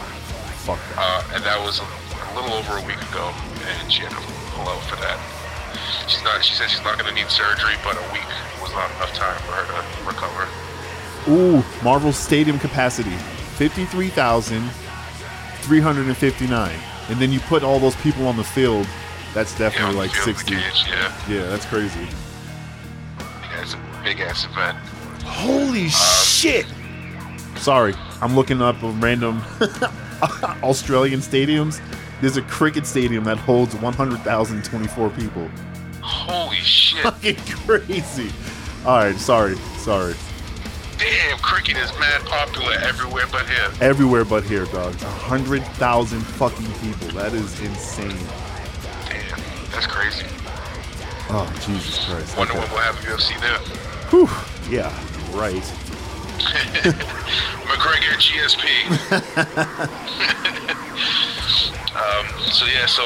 Fuck 0.64 0.80
that. 0.90 0.98
Uh, 0.98 1.34
and 1.36 1.44
that 1.44 1.60
was 1.60 1.80
a, 1.80 1.84
a 1.84 2.30
little 2.40 2.56
over 2.56 2.78
a 2.78 2.84
week 2.86 3.00
ago, 3.12 3.32
and 3.68 3.92
she 3.92 4.00
had 4.02 4.10
to 4.12 4.22
pull 4.56 4.68
out 4.68 4.82
for 4.88 4.96
that. 4.96 5.20
She's 6.08 6.22
not. 6.24 6.42
She 6.44 6.54
said 6.54 6.68
she's 6.70 6.82
not 6.84 6.98
going 6.98 7.08
to 7.08 7.14
need 7.14 7.28
surgery, 7.30 7.74
but 7.84 7.96
a 7.96 8.04
week 8.12 8.24
was 8.62 8.72
not 8.72 8.90
enough 8.96 9.12
time 9.12 9.36
for 9.44 9.52
her 9.52 9.64
to 9.68 10.06
recover. 10.08 10.48
Ooh, 11.28 11.64
Marvel 11.82 12.12
Stadium 12.12 12.58
capacity 12.58 13.10
fifty-three 13.56 14.08
thousand 14.08 14.68
three 15.62 15.80
hundred 15.80 16.06
and 16.06 16.16
fifty-nine, 16.16 16.78
and 17.08 17.18
then 17.18 17.32
you 17.32 17.40
put 17.40 17.62
all 17.62 17.78
those 17.78 17.96
people 17.96 18.26
on 18.26 18.36
the 18.36 18.44
field. 18.44 18.86
That's 19.34 19.52
Yeah, 19.52 19.68
definitely 19.70 19.96
like 19.96 20.10
field 20.12 20.24
sixty. 20.36 20.54
cage, 20.56 20.84
yeah, 20.88 21.12
Yeah, 21.28 21.46
that's 21.48 21.66
crazy. 21.66 22.06
yeah, 23.18 23.62
it's 23.62 23.74
a 23.74 23.80
big 24.04 24.20
ass 24.20 24.44
event. 24.44 24.78
Holy 25.24 25.88
shit! 25.88 26.66
Sorry, 27.56 27.94
I'm 28.20 28.36
looking 28.36 28.62
up 28.62 28.82
a 28.82 28.90
random 28.90 29.42
Australian 30.62 31.20
stadiums. 31.20 31.80
There's 32.20 32.36
a 32.36 32.42
cricket 32.42 32.86
stadium 32.86 33.24
that 33.24 33.36
holds 33.38 33.74
100,024 33.76 35.10
people. 35.10 35.48
Holy 36.02 36.56
shit! 36.56 37.02
Fucking 37.02 37.36
crazy. 37.66 38.30
All 38.86 38.98
right, 38.98 39.16
sorry, 39.16 39.56
sorry. 39.78 40.14
Damn, 40.98 41.38
cricket 41.38 41.76
is 41.76 41.90
mad 41.98 42.22
popular 42.24 42.72
everywhere 42.82 43.26
but 43.32 43.46
here. 43.46 43.70
Everywhere 43.80 44.24
but 44.24 44.44
here, 44.44 44.64
dogs. 44.66 45.02
100,000 45.02 46.20
fucking 46.20 46.72
people. 46.80 47.08
That 47.18 47.32
is 47.34 47.60
insane. 47.60 48.16
Damn, 49.06 49.40
that's 49.72 49.86
crazy. 49.86 50.26
Oh, 51.30 51.50
Jesus 51.66 52.04
Christ. 52.06 52.36
Wonder 52.36 52.52
Okay. 52.52 52.60
when 52.62 52.70
we'll 52.70 52.80
have 52.80 52.94
UFC 52.96 53.38
there. 53.40 53.58
Whew. 54.10 54.28
Yeah, 54.70 54.92
right. 55.36 55.64
McGregor 57.68 58.16
GSP. 58.18 58.64
um, 61.94 62.26
so 62.52 62.66
yeah, 62.66 62.86
so 62.86 63.02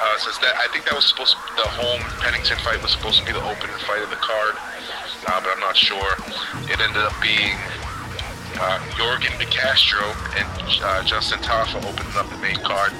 uh, 0.00 0.18
since 0.18 0.38
that, 0.38 0.56
I 0.56 0.66
think 0.72 0.84
that 0.86 0.94
was 0.94 1.04
supposed 1.06 1.36
to, 1.36 1.42
the 1.56 1.68
Holm 1.68 2.00
Pennington 2.20 2.56
fight 2.58 2.82
was 2.82 2.92
supposed 2.92 3.20
to 3.20 3.26
be 3.26 3.32
the 3.32 3.42
opening 3.44 3.76
fight 3.84 4.02
of 4.02 4.08
the 4.10 4.16
card, 4.16 4.56
uh, 5.28 5.40
but 5.40 5.50
I'm 5.52 5.60
not 5.60 5.76
sure. 5.76 6.16
It 6.72 6.80
ended 6.80 7.02
up 7.02 7.12
being 7.20 7.56
uh, 8.56 8.78
Yorgan 8.96 9.36
De 9.38 9.44
Castro 9.46 10.04
and 10.36 10.48
uh, 10.82 11.02
Justin 11.04 11.38
Tafa 11.40 11.76
opening 11.84 12.16
up 12.16 12.28
the 12.30 12.38
main 12.38 12.56
card. 12.64 12.92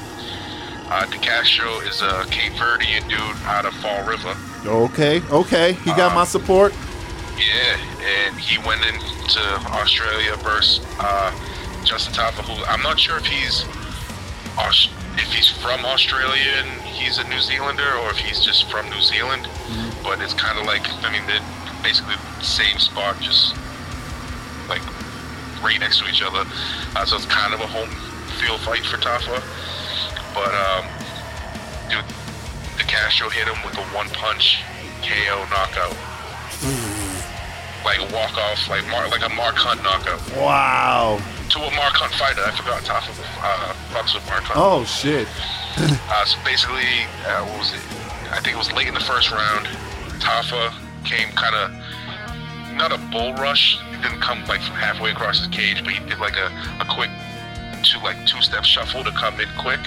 Uh, 0.93 1.07
De 1.07 1.19
Castro 1.19 1.81
is 1.81 2.03
a 2.03 2.25
Cape 2.31 2.53
Verdean 2.55 3.09
dude 3.09 3.21
out 3.47 3.65
of 3.65 3.73
Fall 3.75 4.05
River. 4.05 4.37
Okay, 4.67 5.23
okay. 5.31 5.73
He 5.85 5.91
got 5.95 6.15
my 6.15 6.25
support. 6.25 6.75
Yeah, 7.41 7.81
and 8.05 8.39
he 8.39 8.59
went 8.69 8.85
into 8.85 9.41
Australia 9.73 10.37
versus 10.45 10.85
uh, 10.99 11.33
Justin 11.85 12.13
Tafa, 12.13 12.45
who 12.45 12.63
I'm 12.65 12.83
not 12.83 13.01
sure 13.01 13.17
if 13.17 13.25
he's 13.25 13.65
if 15.17 15.33
he's 15.33 15.49
from 15.49 15.85
Australia 15.87 16.53
and 16.61 16.69
he's 16.83 17.17
a 17.17 17.25
New 17.29 17.41
Zealander, 17.41 17.97
or 18.05 18.11
if 18.11 18.19
he's 18.19 18.45
just 18.45 18.71
from 18.71 18.91
New 18.91 19.01
Zealand. 19.01 19.49
But 20.05 20.21
it's 20.21 20.35
kind 20.35 20.59
of 20.59 20.67
like 20.67 20.85
I 21.03 21.11
mean, 21.11 21.25
they're 21.27 21.41
basically 21.83 22.17
the 22.17 22.45
same 22.45 22.79
spot, 22.79 23.17
just 23.21 23.57
like 24.69 24.85
right 25.65 25.81
next 25.81 26.01
to 26.01 26.09
each 26.09 26.21
other. 26.21 26.45
Uh, 26.95 27.05
so 27.07 27.17
it's 27.17 27.25
kind 27.25 27.55
of 27.55 27.61
a 27.61 27.67
home 27.67 27.89
field 28.37 28.61
fight 28.61 28.85
for 28.85 28.99
Tafa. 28.99 29.41
But 30.37 30.53
um, 30.53 30.85
dude, 31.89 32.05
De 32.77 32.85
Castro 32.85 33.31
hit 33.31 33.49
him 33.49 33.57
with 33.65 33.79
a 33.79 33.85
one 33.97 34.09
punch 34.11 34.61
KO 35.01 35.49
knockout 35.49 35.97
like 37.85 37.99
a 37.99 38.09
walk 38.15 38.37
off, 38.37 38.69
like 38.69 38.87
Mark, 38.89 39.11
like 39.11 39.25
a 39.25 39.33
Mark 39.35 39.57
Hunt 39.57 39.83
knockout 39.83 40.21
Wow. 40.37 41.19
to 41.51 41.59
a 41.59 41.71
Mark 41.75 41.95
Hunt 41.97 42.13
fighter. 42.15 42.43
I 42.45 42.51
forgot 42.53 42.83
Tafa 42.83 43.11
uh, 43.43 43.75
fucks 43.93 44.15
with 44.15 44.27
Mark 44.27 44.43
Hunt. 44.45 44.59
Oh, 44.61 44.85
shit. 44.85 45.29
Uh, 46.11 46.25
so 46.27 46.37
basically, 46.45 47.07
uh, 47.25 47.47
what 47.47 47.59
was 47.61 47.73
it? 47.73 47.81
I 48.35 48.41
think 48.43 48.55
it 48.57 48.59
was 48.59 48.71
late 48.73 48.89
in 48.89 48.93
the 48.95 49.01
first 49.01 49.31
round. 49.31 49.67
Tafa 50.19 50.75
came 51.05 51.29
kind 51.33 51.55
of 51.55 51.71
not 52.77 52.93
a 52.93 52.99
bull 53.11 53.33
rush. 53.35 53.79
He 53.95 53.97
didn't 54.03 54.21
come 54.21 54.45
like 54.47 54.61
from 54.61 54.75
halfway 54.75 55.11
across 55.13 55.39
his 55.39 55.47
cage, 55.49 55.83
but 55.85 55.93
he 55.95 56.05
did 56.09 56.19
like 56.19 56.37
a, 56.37 56.51
a 56.81 56.85
quick 56.91 57.09
two 57.85 57.99
like 58.01 58.19
two 58.27 58.43
step 58.43 58.65
shuffle 58.65 59.05
to 59.05 59.13
come 59.13 59.41
in 59.41 59.49
quick 59.59 59.81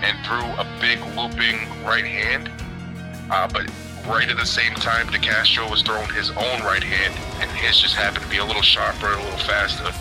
and 0.00 0.16
threw 0.24 0.40
a 0.56 0.64
big 0.80 1.00
looping 1.18 1.58
right 1.84 2.06
hand. 2.06 2.48
Uh, 3.30 3.48
but 3.52 3.66
right 4.06 4.28
at 4.28 4.36
the 4.36 4.46
same 4.46 4.74
time, 4.74 5.08
De 5.10 5.18
Castro 5.18 5.68
was 5.70 5.82
throwing 5.82 6.08
his 6.14 6.30
own 6.30 6.60
right 6.62 6.82
hand, 6.82 7.14
and 7.40 7.50
his 7.52 7.78
just 7.80 7.94
happened 7.94 8.24
to 8.24 8.30
be 8.30 8.38
a 8.38 8.44
little 8.44 8.62
sharper, 8.62 9.12
a 9.12 9.22
little 9.22 9.38
faster, 9.38 9.92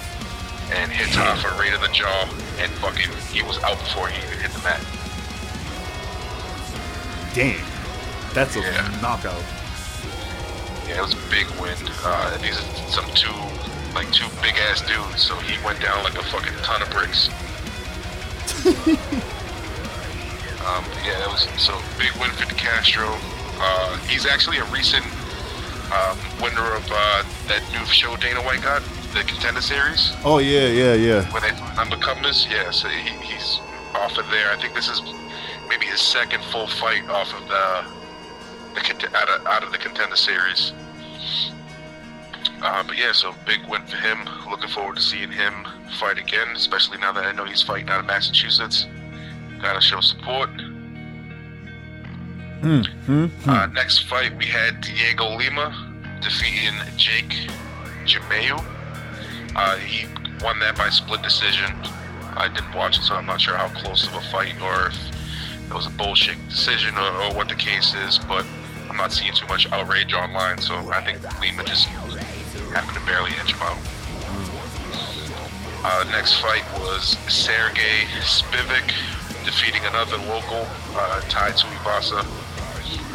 and 0.74 0.92
hit 0.92 1.08
Tafa 1.10 1.52
right 1.58 1.74
in 1.74 1.82
the 1.82 1.88
jaw, 1.90 2.30
and 2.60 2.72
fucking 2.74 3.10
he 3.32 3.42
was 3.44 3.58
out 3.64 3.78
before 3.80 4.08
he 4.08 4.18
even 4.26 4.40
hit 4.40 4.52
the 4.52 4.62
mat. 4.64 4.82
Damn. 7.34 7.62
That's 8.34 8.56
a 8.56 8.62
Yeah. 8.62 8.88
knockout. 9.02 9.42
Yeah, 10.88 10.98
it 10.98 11.02
was 11.02 11.14
a 11.14 11.30
big 11.30 11.48
win. 11.62 11.76
Uh, 12.04 12.38
these 12.38 12.58
are 12.58 12.90
some 12.90 13.06
two, 13.14 13.34
like 13.94 14.12
two 14.12 14.28
big 14.42 14.56
ass 14.70 14.82
dudes, 14.82 15.22
so 15.22 15.36
he 15.38 15.64
went 15.64 15.80
down 15.82 16.04
like 16.04 16.16
a 16.16 16.24
fucking 16.24 16.54
ton 16.64 16.82
of 16.82 16.90
bricks. 16.90 17.30
Um, 20.60 20.84
yeah, 21.06 21.18
that 21.20 21.30
was 21.32 21.48
so 21.58 21.80
big 21.98 22.12
win 22.20 22.30
for 22.32 22.46
De 22.46 22.54
Castro. 22.54 23.18
Uh, 23.62 23.98
he's 24.08 24.26
actually 24.26 24.58
a 24.58 24.66
recent 24.66 25.06
um, 25.92 26.18
winner 26.42 26.76
of 26.76 26.86
uh, 26.92 27.24
that 27.48 27.62
new 27.72 27.86
show 27.86 28.16
Dana 28.18 28.42
White 28.42 28.62
got, 28.62 28.82
the 29.14 29.24
Contender 29.24 29.62
Series, 29.62 30.14
Oh 30.24 30.38
yeah, 30.38 30.68
yeah, 30.68 30.94
yeah. 30.94 31.24
where 31.32 31.42
they 31.42 31.50
unbecomers. 31.82 32.50
Yeah, 32.50 32.70
so 32.72 32.88
he, 32.88 33.10
he's 33.26 33.60
off 33.96 34.18
of 34.18 34.30
there. 34.30 34.52
I 34.52 34.56
think 34.62 34.76
this 34.76 34.88
is 34.88 35.02
maybe 35.68 35.88
his 35.88 36.00
second 36.00 36.44
full 36.46 36.68
fight 36.68 37.08
off 37.10 37.34
of 37.34 37.48
the, 37.48 37.86
the 38.76 39.18
out 39.18 39.30
of 39.30 39.46
out 39.48 39.64
of 39.64 39.72
the 39.72 39.78
Contender 39.80 40.16
Series. 40.16 40.74
Uh, 42.62 42.84
but 42.84 42.98
yeah, 42.98 43.12
so 43.12 43.34
big 43.46 43.60
win 43.68 43.82
for 43.88 43.96
him. 43.98 44.18
Looking 44.50 44.70
forward 44.70 44.98
to 44.98 45.02
seeing 45.02 45.32
him 45.32 45.54
fight 46.00 46.18
again, 46.18 46.50
especially 46.56 46.98
now 47.00 47.12
that 47.14 47.26
I 47.26 47.32
know 47.32 47.46
he's 47.46 47.62
fighting 47.62 47.90
out 47.90 48.02
of 48.02 48.06
Massachusetts. 48.06 48.86
Gotta 49.62 49.82
show 49.82 50.02
support. 50.02 50.50
Uh, 53.48 53.66
next 53.68 54.08
fight, 54.10 54.36
we 54.38 54.46
had 54.46 54.82
Dhiego 54.82 55.38
Lima 55.38 55.74
defeating 56.22 56.76
Jake 56.98 57.34
Jumeau. 58.06 58.64
Uh, 59.56 59.78
he 59.78 60.06
won 60.44 60.60
that 60.60 60.78
by 60.78 60.90
split 60.90 61.22
decision. 61.22 61.74
I 62.36 62.50
didn't 62.54 62.74
watch 62.76 62.98
it, 62.98 63.04
so 63.04 63.16
I'm 63.16 63.26
not 63.26 63.42
sure 63.42 63.56
how 63.56 63.68
close 63.70 64.08
of 64.08 64.14
a 64.16 64.22
fight 64.22 64.60
or 64.62 64.88
if 64.88 64.96
it 65.70 65.74
was 65.74 65.88
a 65.88 65.90
bullshit 65.92 66.38
decision 66.50 66.96
or, 66.98 67.10
or 67.24 67.34
what 67.34 67.50
the 67.50 67.56
case 67.56 67.94
is, 68.08 68.18
but 68.20 68.46
I'm 68.90 68.98
not 68.98 69.12
seeing 69.12 69.34
too 69.34 69.48
much 69.48 69.70
outrage 69.72 70.14
online, 70.14 70.58
so 70.60 70.76
I 70.92 71.02
think 71.04 71.20
Lima 71.42 71.64
just 71.64 71.86
happened 71.88 72.98
to 72.98 73.06
barely 73.06 73.32
inch 73.40 73.54
him 73.54 73.62
out. 73.62 73.78
Uh, 75.82 76.04
next 76.12 76.42
fight 76.42 76.64
was 76.80 77.18
Sergey 77.32 78.06
Spivak 78.22 78.88
defeating 79.46 79.82
another 79.86 80.18
local, 80.18 80.68
uh, 80.96 81.22
Tai 81.30 81.52
Tuivasa. 81.52 82.26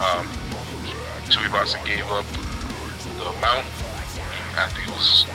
Um, 0.00 0.26
Tuivasa 1.30 1.78
gave 1.86 2.04
up 2.10 2.26
the 3.18 3.30
mount. 3.40 3.66
I 4.58 4.68
think 4.70 4.86
it 4.88 4.94
was, 4.94 5.26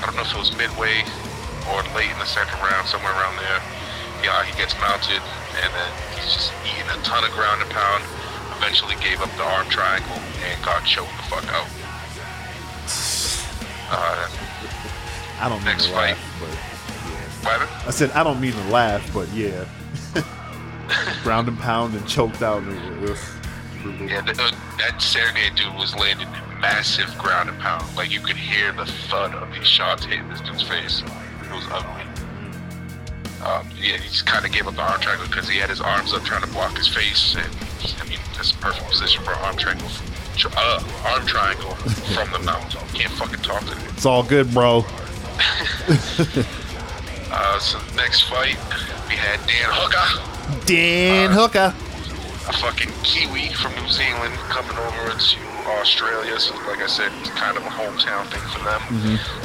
I 0.00 0.06
don't 0.06 0.16
know 0.16 0.22
if 0.22 0.32
it 0.32 0.38
was 0.38 0.52
midway 0.56 1.04
or 1.72 1.82
late 1.96 2.10
in 2.10 2.18
the 2.18 2.28
second 2.28 2.56
round, 2.60 2.88
somewhere 2.88 3.12
around 3.12 3.36
there. 3.36 3.60
Yeah, 4.24 4.44
he 4.44 4.52
gets 4.56 4.74
mounted 4.80 5.20
and 5.64 5.70
then 5.72 5.90
he's 6.16 6.32
just 6.32 6.52
eating 6.64 6.88
a 6.92 7.00
ton 7.02 7.24
of 7.24 7.30
ground 7.32 7.62
and 7.62 7.70
pound. 7.70 8.04
Eventually 8.60 8.94
gave 9.00 9.20
up 9.20 9.30
the 9.36 9.42
arm 9.44 9.68
triangle 9.68 10.20
and 10.44 10.56
got 10.64 10.84
choked 10.84 11.12
the 11.16 11.24
fuck 11.32 11.44
out. 11.52 11.68
Uh, 13.92 14.28
I 15.40 15.48
don't 15.48 15.58
mean 15.58 15.64
Next 15.72 15.86
to 15.86 15.92
fight. 15.92 16.16
laugh, 16.16 16.36
but 17.40 17.44
Byron? 17.44 17.68
I 17.86 17.90
said 17.90 18.10
I 18.12 18.22
don't 18.22 18.40
mean 18.40 18.52
to 18.52 18.64
laugh, 18.68 19.08
but 19.14 19.28
yeah. 19.32 19.64
Ground 21.22 21.48
and 21.48 21.58
pound 21.58 21.94
and 21.94 22.06
choked 22.08 22.42
out. 22.42 22.62
Yeah, 22.64 24.20
the, 24.20 24.32
uh, 24.38 24.50
that 24.78 25.00
Sergey 25.00 25.50
dude 25.56 25.74
was 25.76 25.94
landing 25.96 26.28
massive 26.60 27.08
ground 27.18 27.48
and 27.48 27.58
pound. 27.58 27.84
Like 27.96 28.10
you 28.10 28.20
could 28.20 28.36
hear 28.36 28.72
the 28.72 28.84
thud 28.86 29.34
of 29.34 29.52
these 29.54 29.66
shots 29.66 30.04
hitting 30.04 30.28
this 30.28 30.40
dude's 30.40 30.62
face. 30.62 31.02
It 31.44 31.52
was 31.54 31.64
ugly. 31.70 32.02
Um, 33.44 33.66
yeah, 33.80 33.96
he 33.96 34.08
just 34.08 34.26
kind 34.26 34.44
of 34.44 34.52
gave 34.52 34.66
up 34.66 34.74
the 34.74 34.82
arm 34.82 35.00
triangle 35.00 35.26
because 35.26 35.48
he 35.48 35.56
had 35.58 35.70
his 35.70 35.80
arms 35.80 36.12
up 36.12 36.22
trying 36.24 36.42
to 36.42 36.48
block 36.48 36.76
his 36.76 36.88
face, 36.88 37.34
and 37.36 37.46
I 38.02 38.08
mean 38.08 38.18
that's 38.36 38.52
a 38.52 38.56
perfect 38.56 38.86
position 38.90 39.24
for 39.24 39.32
an 39.32 39.38
arm 39.38 39.56
triangle. 39.56 39.88
Tr- 40.36 40.48
Uh, 40.56 40.82
arm 41.06 41.26
triangle 41.26 41.70
from 42.14 42.30
the 42.32 42.38
mount. 42.40 42.70
Can't 42.92 43.12
fucking 43.14 43.40
talk 43.40 43.60
to 43.64 43.74
me. 43.76 43.82
It's 43.88 44.04
all 44.04 44.22
good, 44.22 44.52
bro. 44.52 44.84
Uh, 47.32 47.58
so 47.60 47.78
next 47.94 48.22
fight, 48.22 48.58
we 49.10 49.16
had 49.18 49.38
Dan 49.46 49.68
Hooker. 49.74 50.06
Dan 50.66 51.30
Hooker. 51.34 51.74
a 52.48 52.52
fucking 52.62 52.90
Kiwi 53.02 53.50
from 53.58 53.74
New 53.82 53.90
Zealand 53.90 54.34
coming 54.50 54.74
over 54.78 55.12
to 55.18 55.38
Australia. 55.82 56.38
So, 56.38 56.54
like 56.70 56.78
I 56.82 56.86
said, 56.86 57.10
it's 57.20 57.30
kind 57.34 57.56
of 57.58 57.62
a 57.66 57.70
hometown 57.74 58.26
thing 58.30 58.42
for 58.54 58.62
them. 58.64 58.80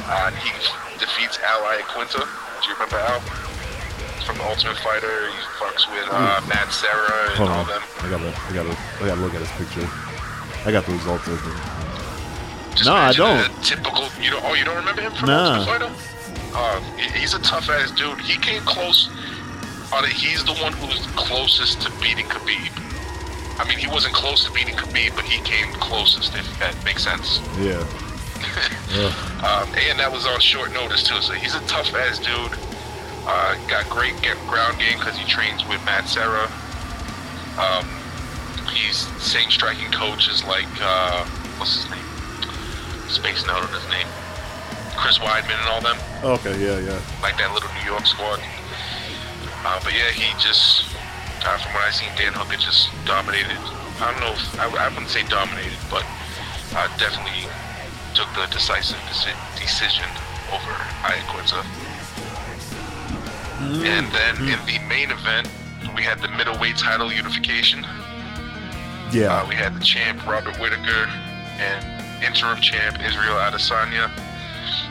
Uh, 0.06 0.30
and 0.30 0.34
he 0.38 0.50
defeats 0.98 1.38
Al 1.42 1.62
Iaquinta. 1.66 2.22
Do 2.22 2.64
you 2.68 2.74
remember 2.74 2.98
Al? 2.98 3.20
From 4.24 4.38
the 4.38 4.44
Ultimate 4.44 4.78
Fighter. 4.78 5.30
He 5.30 5.38
fucks 5.58 5.86
with 5.90 6.08
uh, 6.10 6.40
Matt 6.48 6.72
Serra 6.72 7.30
and 7.30 7.38
Hold 7.38 7.50
all 7.50 7.60
on. 7.62 7.66
them. 7.68 7.82
I 8.02 8.10
gotta, 8.10 8.26
I 8.26 8.52
gotta, 8.54 8.74
I 9.02 9.06
gotta 9.06 9.20
look 9.20 9.34
at 9.34 9.40
his 9.42 9.50
picture. 9.54 9.86
I 10.66 10.72
got 10.72 10.84
the 10.86 10.92
results 10.92 11.26
of 11.28 11.38
it. 11.46 12.74
Just 12.74 12.86
No, 12.86 12.94
I 12.94 13.12
don't. 13.12 13.46
Typical. 13.62 14.08
You 14.20 14.30
don't. 14.30 14.44
Oh, 14.44 14.54
you 14.54 14.64
don't 14.64 14.74
remember 14.76 15.02
him 15.02 15.12
from 15.12 15.28
Nah. 15.28 15.58
Ultimate 15.62 15.78
Fighter? 15.78 15.92
Uh, 16.58 16.80
he's 17.14 17.34
a 17.34 17.38
tough 17.40 17.68
ass 17.70 17.90
dude. 17.92 18.18
He 18.20 18.36
came 18.40 18.62
close. 18.62 19.10
On 19.92 20.04
it. 20.04 20.10
He's 20.12 20.44
the 20.44 20.54
one 20.54 20.72
who's 20.72 21.06
closest 21.16 21.82
to 21.82 21.90
beating 22.02 22.26
Khabib. 22.26 22.70
I 23.58 23.66
mean, 23.68 23.78
he 23.78 23.86
wasn't 23.86 24.14
close 24.14 24.44
to 24.44 24.52
beating 24.52 24.74
Khabib, 24.74 25.14
but 25.16 25.24
he 25.24 25.40
came 25.42 25.72
closest. 25.74 26.34
If 26.34 26.58
that 26.58 26.74
makes 26.84 27.04
sense. 27.04 27.40
Yeah. 27.58 27.80
Ugh. 28.92 29.44
Um, 29.44 29.74
and 29.88 29.98
that 29.98 30.10
was 30.12 30.26
on 30.26 30.40
short 30.40 30.72
notice 30.72 31.02
too. 31.06 31.20
So 31.22 31.32
he's 31.32 31.54
a 31.54 31.60
tough 31.66 31.94
ass 31.94 32.18
dude. 32.18 32.52
Uh, 33.28 33.56
got 33.68 33.88
great 33.88 34.14
ground 34.46 34.78
game 34.78 34.98
because 34.98 35.16
he 35.16 35.24
trains 35.26 35.66
with 35.66 35.82
Matt 35.84 36.06
Serra. 36.08 36.50
Um, 37.58 37.86
he's 38.70 39.06
same 39.22 39.50
striking 39.50 39.90
coach 39.90 40.28
as 40.28 40.44
like 40.44 40.68
uh, 40.80 41.24
what's 41.58 41.74
his 41.82 41.90
name? 41.90 42.04
Spacing 43.08 43.48
out 43.50 43.62
on 43.62 43.72
his 43.72 43.88
name. 43.88 44.06
Chris 44.96 45.18
Weidman 45.18 45.56
and 45.60 45.68
all 45.68 45.80
them, 45.80 45.96
Okay. 46.24 46.56
Yeah. 46.62 46.78
Yeah. 46.80 47.00
like 47.22 47.36
that 47.38 47.52
little 47.54 47.68
New 47.82 47.90
York 47.90 48.06
squad. 48.06 48.40
Uh, 49.66 49.80
but 49.82 49.92
yeah, 49.92 50.14
he 50.14 50.30
just, 50.38 50.86
uh, 51.42 51.58
from 51.58 51.74
what 51.74 51.82
I 51.82 51.90
seen, 51.90 52.14
Dan 52.14 52.30
Hooker 52.38 52.54
just 52.54 52.86
dominated. 53.02 53.58
I 53.98 54.14
don't 54.14 54.22
know 54.22 54.30
if 54.30 54.60
I, 54.62 54.70
I 54.70 54.86
wouldn't 54.94 55.10
say 55.10 55.26
dominated, 55.26 55.74
but 55.90 56.06
uh, 56.70 56.86
definitely 57.02 57.50
took 58.14 58.30
the 58.38 58.46
decisive 58.54 58.94
deci- 59.10 59.34
decision 59.58 60.06
over 60.54 60.70
Iaquinta. 61.02 61.66
And 63.82 64.06
then 64.14 64.38
in 64.46 64.60
the 64.70 64.78
main 64.86 65.10
event, 65.10 65.50
we 65.98 66.02
had 66.06 66.22
the 66.22 66.30
middleweight 66.38 66.78
title 66.78 67.10
unification. 67.10 67.82
Yeah. 69.10 69.34
Uh, 69.34 69.48
we 69.50 69.56
had 69.56 69.74
the 69.74 69.82
champ 69.82 70.24
Robert 70.30 70.54
Whittaker 70.62 71.10
and 71.58 71.82
interim 72.22 72.60
champ 72.60 73.02
Israel 73.02 73.34
Adesanya. 73.34 74.14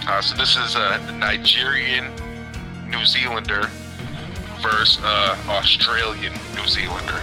Uh, 0.04 0.20
so 0.20 0.36
this 0.36 0.58
is 0.58 0.76
a 0.76 1.00
Nigerian 1.16 2.12
New 2.92 3.06
Zealander 3.06 3.70
versus 4.66 5.00
uh, 5.04 5.38
Australian 5.50 6.34
New 6.56 6.68
Zealander. 6.68 7.22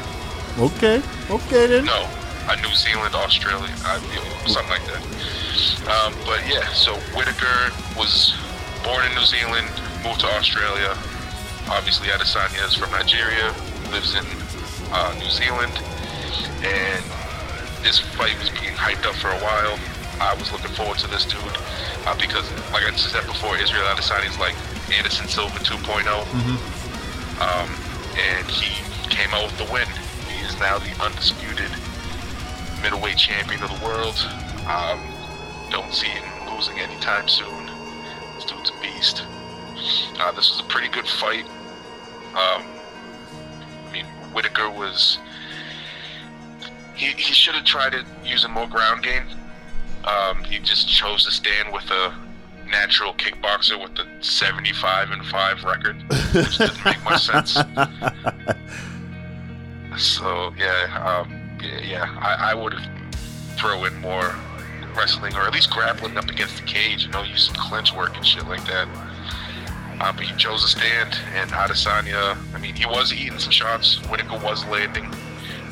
okay. 0.59 1.03
Okay 1.30 1.66
then. 1.66 1.84
No, 1.86 2.09
a 2.49 2.57
New 2.62 2.74
Zealand 2.74 3.14
Australian, 3.14 3.72
uh, 3.84 3.99
something 4.47 4.70
like 4.70 4.84
that. 4.86 5.03
Um, 5.88 6.14
but 6.26 6.40
yeah, 6.49 6.66
so 6.72 6.95
Whittaker 7.16 7.72
was 7.97 8.34
born 8.84 9.05
in 9.07 9.14
New 9.14 9.24
Zealand, 9.24 9.68
moved 10.05 10.20
to 10.20 10.26
Australia. 10.38 10.95
Obviously, 11.70 12.09
Adesanya 12.09 12.66
is 12.66 12.74
from 12.74 12.90
Nigeria, 12.90 13.55
lives 13.90 14.14
in 14.14 14.26
uh, 14.93 15.14
New 15.18 15.30
Zealand, 15.30 15.72
and 16.62 17.03
this 17.82 17.99
fight 17.99 18.38
was 18.38 18.51
being 18.51 18.74
hyped 18.74 19.07
up 19.07 19.14
for 19.16 19.28
a 19.28 19.38
while. 19.38 19.78
I 20.20 20.34
was 20.34 20.53
looking 20.53 20.70
forward 20.74 20.99
to 20.99 21.09
this 21.09 21.24
dude 21.24 21.40
uh, 22.07 22.14
because, 22.18 22.47
like 22.72 22.84
I 22.84 22.95
said 22.95 23.26
before, 23.26 23.57
Israel 23.59 23.86
Adesanya 23.86 24.30
is 24.30 24.38
like 24.38 24.55
Anderson 24.93 25.26
Silva 25.26 25.59
2.0 25.59 26.82
um, 27.41 27.68
and 28.16 28.47
he 28.49 28.83
came 29.09 29.30
out 29.30 29.45
with 29.45 29.59
the 29.59 29.72
win. 29.72 29.89
He 30.28 30.45
is 30.45 30.59
now 30.59 30.78
the 30.78 30.93
undisputed 31.03 31.70
middleweight 32.83 33.16
champion 33.16 33.62
of 33.62 33.70
the 33.70 33.85
world. 33.85 34.16
Um, 34.66 35.01
don't 35.70 35.93
see 35.93 36.09
him 36.09 36.24
losing 36.55 36.78
anytime 36.78 37.28
soon. 37.28 37.70
This 38.35 38.45
dude's 38.45 38.70
a 38.70 38.80
beast. 38.83 39.24
Uh, 40.18 40.33
this 40.33 40.51
was 40.51 40.61
a 40.61 40.64
pretty 40.64 40.89
good 40.89 41.07
fight. 41.07 41.45
Um, 42.35 42.64
I 43.87 43.91
mean, 43.93 44.07
Whittaker 44.33 44.70
was. 44.70 45.18
He, 46.95 47.07
he 47.07 47.33
should 47.33 47.55
have 47.55 47.64
tried 47.64 47.95
it 47.95 48.05
using 48.24 48.51
more 48.51 48.68
ground 48.68 49.03
game. 49.03 49.24
Um, 50.05 50.45
he 50.45 50.59
just 50.59 50.89
chose 50.89 51.24
to 51.24 51.30
stand 51.30 51.72
with 51.72 51.91
a 51.91 52.14
natural 52.72 53.12
kickboxer 53.14 53.80
with 53.80 53.94
the 53.94 54.04
75 54.20 55.10
and 55.12 55.24
5 55.24 55.64
record, 55.64 55.96
which 56.34 56.58
didn't 56.58 56.84
make 56.84 57.02
much 57.04 57.24
sense. 57.24 57.56
So 59.96 60.52
yeah, 60.58 61.20
um, 61.22 61.58
yeah, 61.62 61.80
yeah, 61.80 62.18
I, 62.18 62.52
I 62.52 62.54
would 62.54 62.74
throw 63.56 63.84
in 63.84 63.94
more 64.00 64.34
wrestling 64.96 65.34
or 65.34 65.42
at 65.42 65.52
least 65.52 65.70
grappling 65.70 66.16
up 66.16 66.28
against 66.28 66.56
the 66.56 66.62
cage. 66.62 67.04
You 67.04 67.10
know, 67.10 67.22
use 67.22 67.46
some 67.46 67.56
clinch 67.56 67.94
work 67.94 68.16
and 68.16 68.26
shit 68.26 68.46
like 68.48 68.64
that. 68.66 68.88
Uh, 70.00 70.12
but 70.12 70.24
he 70.24 70.34
chose 70.36 70.62
to 70.62 70.68
stand, 70.68 71.16
and 71.34 71.50
Adesanya. 71.50 72.36
I 72.54 72.58
mean, 72.58 72.74
he 72.74 72.86
was 72.86 73.12
eating 73.12 73.38
some 73.38 73.52
shots. 73.52 73.98
Whittaker 74.10 74.38
was 74.42 74.64
landing. 74.66 75.06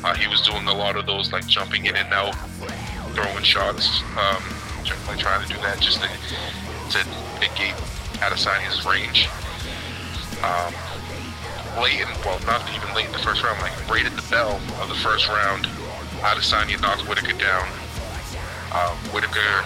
Uh, 0.03 0.13
he 0.13 0.27
was 0.27 0.41
doing 0.41 0.67
a 0.67 0.73
lot 0.73 0.95
of 0.95 1.05
those 1.05 1.31
like 1.33 1.45
jumping 1.47 1.85
in 1.85 1.95
and 1.95 2.13
out, 2.13 2.33
throwing 3.13 3.43
shots, 3.43 4.01
um, 4.17 4.41
like 5.07 5.19
trying 5.19 5.45
to 5.45 5.53
do 5.53 5.59
that 5.61 5.79
just 5.79 6.01
to, 6.01 6.09
to 6.91 6.99
negate 7.39 7.75
Adesanya's 8.19 8.85
range. 8.85 9.29
Um, 10.43 10.73
late 11.81 12.01
in, 12.01 12.07
well, 12.25 12.39
not 12.45 12.67
even 12.75 12.93
late 12.95 13.05
in 13.05 13.13
the 13.13 13.23
first 13.23 13.43
round, 13.43 13.61
like 13.61 13.73
right 13.89 14.05
at 14.05 14.15
the 14.15 14.27
bell 14.29 14.59
of 14.81 14.89
the 14.89 14.95
first 14.95 15.27
round, 15.27 15.65
Adesanya 16.19 16.79
knocked 16.81 17.07
Whittaker 17.07 17.37
down. 17.37 17.65
Um, 18.75 18.97
Whittaker 19.15 19.65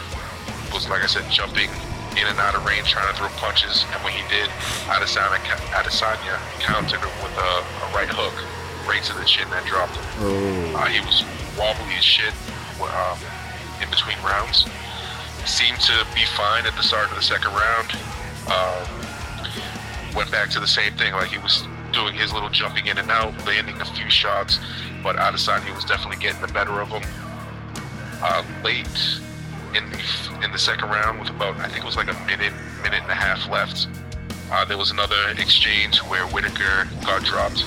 was, 0.74 0.88
like 0.90 1.04
I 1.04 1.08
said, 1.08 1.30
jumping 1.32 1.70
in 2.16 2.28
and 2.28 2.40
out 2.40 2.56
of 2.56 2.64
range, 2.64 2.90
trying 2.92 3.12
to 3.12 3.18
throw 3.18 3.28
punches, 3.42 3.84
and 3.92 4.04
when 4.04 4.14
he 4.14 4.24
did, 4.30 4.48
Adesanya, 4.88 5.40
Adesanya 5.76 6.38
countered 6.62 7.00
him 7.00 7.16
with 7.24 7.36
a, 7.36 7.52
a 7.60 7.86
right 7.92 8.08
hook, 8.08 8.36
right 8.88 9.04
to 9.04 9.14
the 9.18 9.26
chin, 9.26 9.50
that 9.50 9.66
dropped 9.66 9.98
him. 9.98 10.06
Oh. 10.20 10.80
Uh, 10.80 10.86
he 10.88 11.02
was 11.02 11.26
wobbly 11.58 11.96
as 11.98 12.04
shit 12.04 12.34
um, 12.80 13.20
in 13.82 13.90
between 13.90 14.16
rounds. 14.24 14.68
Seemed 15.46 15.80
to 15.82 16.06
be 16.16 16.26
fine 16.26 16.66
at 16.66 16.76
the 16.76 16.82
start 16.82 17.10
of 17.12 17.16
the 17.16 17.22
second 17.22 17.52
round. 17.54 17.92
Um, 18.50 20.16
went 20.16 20.32
back 20.32 20.50
to 20.50 20.60
the 20.60 20.68
same 20.68 20.92
thing, 20.94 21.14
like 21.14 21.30
he 21.30 21.38
was 21.38 21.68
doing 21.94 22.16
his 22.16 22.34
little 22.34 22.50
jumping 22.50 22.88
in 22.88 22.98
and 22.98 23.12
out, 23.12 23.34
landing 23.46 23.80
a 23.80 23.86
few 23.86 24.10
shots, 24.10 24.60
but 25.04 25.16
Adesanya 25.18 25.74
was 25.76 25.86
definitely 25.86 26.22
getting 26.22 26.42
the 26.42 26.52
better 26.52 26.82
of 26.82 26.90
him. 26.90 27.04
Uh, 28.24 28.44
late 28.64 28.88
in 29.76 29.88
the 29.92 30.00
in 30.44 30.52
the 30.52 30.58
second 30.58 30.90
round, 30.90 31.20
with 31.20 31.30
about 31.30 31.56
I 31.58 31.68
think 31.68 31.84
it 31.84 31.86
was 31.86 31.96
like 31.96 32.10
a 32.10 32.26
minute, 32.26 32.54
minute 32.82 33.04
and 33.04 33.12
a 33.12 33.16
half 33.16 33.48
left, 33.48 33.88
uh, 34.52 34.66
there 34.66 34.80
was 34.80 34.90
another 34.90 35.30
exchange 35.38 36.00
where 36.00 36.26
Whittaker 36.28 36.90
got 37.06 37.24
dropped. 37.24 37.66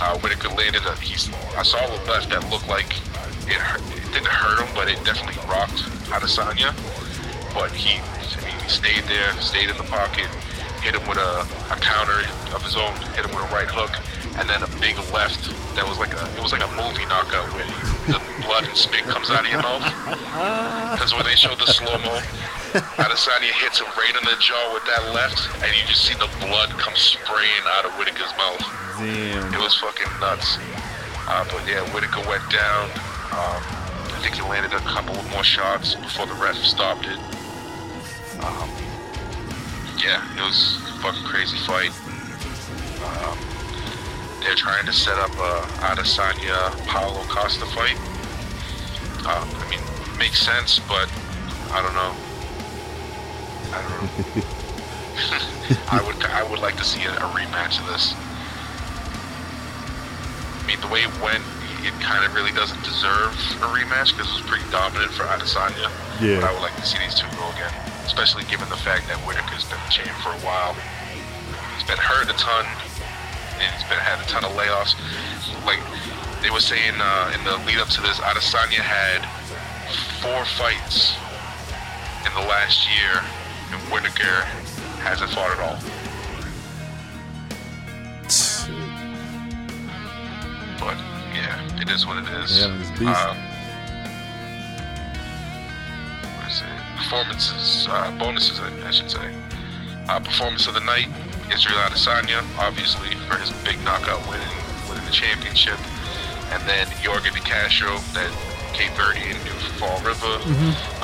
Uh, 0.00 0.16
Whittaker 0.20 0.48
landed 0.50 0.86
a 0.86 0.94
he's 0.96 1.28
I 1.56 1.64
saw 1.64 1.84
a 1.84 1.90
left 2.08 2.30
that 2.30 2.48
looked 2.48 2.68
like 2.68 2.96
it, 3.48 3.58
it 3.58 4.12
didn't 4.12 4.28
hurt 4.28 4.64
him, 4.64 4.72
but 4.74 4.88
it 4.88 5.02
definitely 5.04 5.42
rocked 5.48 5.82
Adesanya. 6.12 6.76
But 7.54 7.72
he, 7.72 8.00
he 8.00 8.68
stayed 8.68 9.04
there, 9.04 9.32
stayed 9.40 9.68
in 9.68 9.76
the 9.76 9.88
pocket, 9.88 10.28
hit 10.80 10.94
him 10.94 11.04
with 11.08 11.18
a, 11.18 11.44
a 11.72 11.76
counter 11.80 12.24
of 12.54 12.62
his 12.62 12.76
own, 12.76 12.92
hit 13.16 13.24
him 13.24 13.32
with 13.32 13.44
a 13.44 13.52
right 13.52 13.68
hook, 13.68 13.92
and 14.36 14.48
then 14.48 14.62
a 14.62 14.70
big 14.80 14.96
left 15.12 15.52
that 15.76 15.84
was 15.88 15.96
like 15.98 16.12
a 16.12 16.24
it 16.36 16.42
was 16.42 16.52
like 16.52 16.64
a 16.64 16.72
movie 16.76 17.04
knockout 17.08 17.48
where 17.52 17.64
the 18.08 18.20
blood 18.44 18.64
and 18.64 18.76
spit 18.76 19.04
comes 19.04 19.28
out 19.30 19.44
of 19.44 19.50
your 19.50 19.62
mouth. 19.62 19.84
Because 20.92 21.14
when 21.14 21.24
they 21.24 21.34
showed 21.36 21.58
the 21.58 21.66
slow 21.66 21.96
mo, 22.04 22.20
Adesanya 23.00 23.52
hits 23.60 23.80
him 23.80 23.88
right 23.96 24.12
in 24.16 24.24
the 24.24 24.36
jaw 24.40 24.72
with 24.72 24.84
that 24.88 25.12
left, 25.12 25.40
and 25.64 25.68
you 25.76 25.84
just 25.88 26.04
see 26.04 26.14
the 26.14 26.28
blood 26.40 26.68
come 26.80 26.94
spraying 26.96 27.64
out 27.76 27.84
of 27.84 27.92
Whittaker's 27.96 28.32
mouth. 28.36 28.60
Damn. 29.00 29.52
It 29.52 29.60
was 29.60 29.76
fucking 29.80 30.08
nuts. 30.20 30.56
Uh, 31.28 31.44
but 31.52 31.64
yeah, 31.68 31.80
Whittaker 31.92 32.20
went 32.28 32.44
down. 32.52 32.88
Um, 33.32 33.81
I 34.22 34.26
think 34.26 34.36
he 34.36 34.42
landed 34.42 34.72
a 34.72 34.78
couple 34.82 35.16
of 35.16 35.28
more 35.32 35.42
shots 35.42 35.96
before 35.96 36.26
the 36.26 36.34
ref 36.34 36.54
stopped 36.54 37.06
it. 37.06 37.18
Um, 38.38 38.70
yeah, 39.98 40.22
it 40.38 40.40
was 40.40 40.78
a 40.86 41.02
fucking 41.02 41.24
crazy 41.24 41.56
fight. 41.56 41.90
Um, 43.02 43.36
they're 44.38 44.54
trying 44.54 44.86
to 44.86 44.92
set 44.92 45.18
up 45.18 45.32
a 45.32 45.66
Adesanya 45.82 46.70
Paulo 46.86 47.24
Costa 47.24 47.66
fight. 47.66 47.98
Um, 49.26 49.50
I 49.58 49.66
mean, 49.68 49.80
makes 50.18 50.38
sense, 50.38 50.78
but 50.78 51.10
I 51.72 51.82
don't 51.82 51.94
know. 51.98 52.14
I 53.74 53.82
don't 53.82 54.36
know. 54.36 54.42
I 55.90 56.00
would 56.06 56.24
I 56.26 56.48
would 56.48 56.60
like 56.60 56.76
to 56.76 56.84
see 56.84 57.02
a, 57.06 57.12
a 57.12 57.28
rematch 57.34 57.80
of 57.80 57.88
this. 57.88 58.14
I 60.62 60.64
mean, 60.68 60.80
the 60.80 60.86
way 60.86 61.02
it 61.02 61.20
went, 61.20 61.42
it 61.82 61.94
kind 62.00 62.24
of 62.24 62.34
really 62.34 62.52
doesn't 62.52 62.82
deserve 62.82 63.34
a 63.62 63.68
rematch 63.74 64.14
because 64.14 64.30
it 64.30 64.36
was 64.40 64.46
pretty 64.46 64.66
dominant 64.70 65.10
for 65.12 65.24
Adesanya. 65.26 65.90
Yeah. 66.22 66.40
But 66.40 66.48
I 66.48 66.52
would 66.54 66.62
like 66.62 66.76
to 66.76 66.86
see 66.86 66.98
these 66.98 67.14
two 67.14 67.26
go 67.34 67.46
again, 67.52 67.72
especially 68.06 68.44
given 68.46 68.68
the 68.70 68.78
fact 68.78 69.06
that 69.08 69.18
Whittaker's 69.26 69.66
been 69.66 69.80
champ 69.90 70.14
for 70.22 70.30
a 70.30 70.42
while. 70.46 70.74
He's 71.74 71.86
been 71.86 71.98
hurt 71.98 72.30
a 72.30 72.36
ton, 72.38 72.64
and 73.58 73.68
he's 73.74 73.86
been 73.90 73.98
had 73.98 74.22
a 74.22 74.26
ton 74.30 74.46
of 74.46 74.54
layoffs. 74.54 74.94
Like 75.66 75.82
they 76.42 76.50
were 76.50 76.62
saying 76.62 76.94
uh, 76.98 77.34
in 77.34 77.42
the 77.42 77.58
lead 77.66 77.78
up 77.78 77.88
to 77.98 78.00
this, 78.02 78.18
Adesanya 78.22 78.82
had 78.82 79.26
four 80.22 80.46
fights 80.58 81.18
in 82.26 82.32
the 82.38 82.46
last 82.46 82.86
year, 82.94 83.18
and 83.74 83.78
Whittaker 83.90 84.46
hasn't 85.02 85.30
fought 85.30 85.50
at 85.50 85.60
all. 85.60 85.78
Is 91.92 92.06
what 92.06 92.16
it 92.16 92.28
is. 92.42 92.58
Yeah, 92.58 92.74
this 92.78 92.88
beast. 92.90 93.04
What 96.24 96.48
is 96.48 96.62
it? 96.62 96.96
Performances, 96.96 97.86
uh, 97.90 98.10
bonuses, 98.18 98.60
I, 98.60 98.88
I 98.88 98.90
should 98.90 99.10
say. 99.10 99.28
Uh, 100.08 100.18
performance 100.20 100.66
of 100.66 100.72
the 100.74 100.80
night: 100.80 101.08
Israel 101.52 101.76
Adesanya, 101.84 102.40
obviously 102.58 103.14
for 103.28 103.36
his 103.36 103.50
big 103.62 103.76
knockout 103.84 104.26
winning, 104.26 104.48
winning 104.88 105.04
the 105.04 105.12
championship, 105.12 105.78
and 106.50 106.62
then 106.66 106.86
Yorgan 107.04 107.34
De 107.34 107.40
Castro, 107.40 107.98
that 108.16 108.32
Cape 108.72 108.92
Verdean 108.96 109.36
knew 109.44 109.52
from 109.60 109.72
Fall 109.76 110.00
River. 110.00 110.40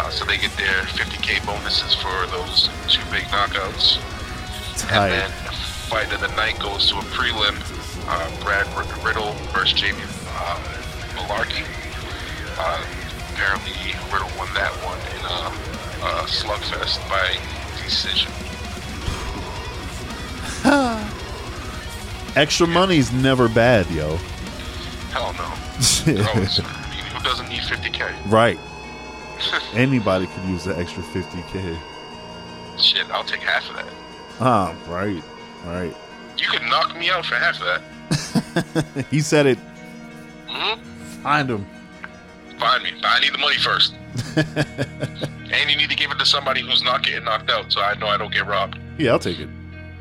Uh, 0.01 0.09
so 0.09 0.25
they 0.25 0.39
get 0.39 0.57
their 0.57 0.83
50k 0.97 1.45
bonuses 1.45 1.95
for 1.95 2.27
those 2.33 2.71
two 2.89 3.05
big 3.13 3.25
knockouts. 3.29 4.01
Tight. 4.89 5.11
And 5.13 5.13
then 5.13 5.31
fight 5.93 6.11
of 6.15 6.21
the 6.21 6.29
night 6.29 6.59
goes 6.61 6.89
to 6.89 6.97
a 6.97 7.03
prelim. 7.13 7.57
Uh, 8.09 8.31
Brad 8.43 8.67
Riddell 9.05 9.33
versus 9.53 9.75
Jamie 9.79 10.01
uh, 10.29 10.57
Mullarkey. 11.19 11.65
Uh, 12.59 12.85
apparently, 13.33 13.73
Riddell 14.13 14.31
won 14.39 14.49
that 14.55 14.73
one 14.83 14.99
in 15.15 15.23
a, 15.27 15.51
a 16.07 16.27
slugfest 16.27 16.99
by 17.09 17.37
decision. 17.85 18.31
Extra 22.37 22.67
money's 22.67 23.13
never 23.13 23.49
bad, 23.49 23.91
yo. 23.91 24.17
Hell 25.13 25.33
no. 25.35 25.45
Always, 26.29 26.61
I 26.61 26.63
mean, 26.91 27.05
who 27.05 27.23
doesn't 27.25 27.49
need 27.49 27.63
50k? 27.63 28.31
right. 28.31 28.59
Anybody 29.75 30.27
could 30.27 30.45
use 30.45 30.65
the 30.65 30.77
extra 30.77 31.03
50k. 31.03 31.79
Shit, 32.77 33.09
I'll 33.11 33.25
take 33.25 33.41
half 33.41 33.69
of 33.71 33.77
that. 33.77 33.87
Ah, 34.41 34.75
right. 34.89 35.23
Right. 35.65 35.95
You 36.37 36.49
could 36.49 36.63
knock 36.63 36.97
me 36.99 37.11
out 37.11 37.25
for 37.25 37.35
half 37.37 37.61
of 37.61 37.67
that. 37.67 39.05
he 39.11 39.21
said 39.21 39.47
it. 39.47 39.59
hmm 40.49 40.81
Find 41.23 41.51
him. 41.51 41.67
Find 42.59 42.83
me. 42.83 42.91
But 43.01 43.09
I 43.09 43.21
need 43.21 43.33
the 43.33 43.39
money 43.39 43.57
first. 43.59 43.95
and 45.53 45.71
you 45.71 45.77
need 45.77 45.91
to 45.91 45.97
give 45.97 46.11
it 46.11 46.19
to 46.19 46.27
somebody 46.27 46.61
who's 46.61 46.83
not 46.83 47.03
getting 47.03 47.25
knocked 47.25 47.51
out, 47.51 47.73
so 47.73 47.81
I 47.81 47.95
know 47.95 48.07
I 48.07 48.17
don't 48.17 48.33
get 48.33 48.47
robbed. 48.47 48.79
Yeah, 48.99 49.13
I'll 49.13 49.19
take 49.19 49.39
it. 49.39 49.49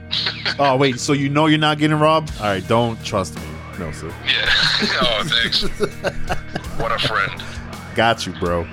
oh, 0.59 0.77
wait. 0.77 0.99
So 0.99 1.13
you 1.13 1.29
know 1.29 1.47
you're 1.47 1.59
not 1.59 1.77
getting 1.77 1.99
robbed? 1.99 2.31
All 2.39 2.45
right. 2.47 2.67
Don't 2.67 3.03
trust 3.03 3.35
me. 3.35 3.41
No, 3.79 3.91
sir. 3.91 4.07
Yeah. 4.25 4.49
oh, 5.01 5.23
thanks. 5.25 5.63
what 6.79 6.91
a 6.91 7.07
friend. 7.07 7.43
Got 7.95 8.25
you, 8.25 8.33
bro. 8.33 8.67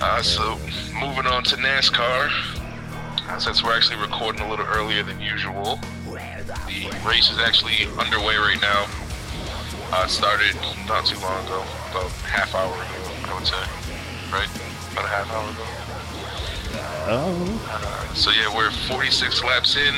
Uh, 0.00 0.22
so, 0.22 0.58
moving 1.00 1.26
on 1.26 1.44
to 1.44 1.56
NASCAR. 1.56 2.30
Since 3.40 3.62
we're 3.64 3.74
actually 3.74 4.00
recording 4.00 4.42
a 4.42 4.50
little 4.50 4.66
earlier 4.66 5.02
than 5.02 5.20
usual, 5.20 5.78
the 6.06 7.00
race 7.06 7.30
is 7.30 7.38
actually 7.38 7.86
underway 7.98 8.36
right 8.36 8.60
now. 8.60 8.86
It 9.92 10.10
started 10.10 10.54
not 10.86 11.06
too 11.06 11.18
long 11.20 11.44
ago, 11.46 11.64
about 11.90 12.10
half 12.28 12.54
hour 12.54 12.72
ago, 12.72 13.00
I 13.24 13.34
would 13.34 13.46
say. 13.46 13.64
Right? 14.32 14.48
About 14.92 15.04
a 15.04 15.08
half 15.08 15.30
hour 15.32 15.48
ago. 15.48 15.64
Oh. 17.06 17.68
Uh, 17.68 18.14
so 18.14 18.30
yeah, 18.30 18.54
we're 18.54 18.70
46 18.70 19.44
laps 19.44 19.76
in. 19.76 19.94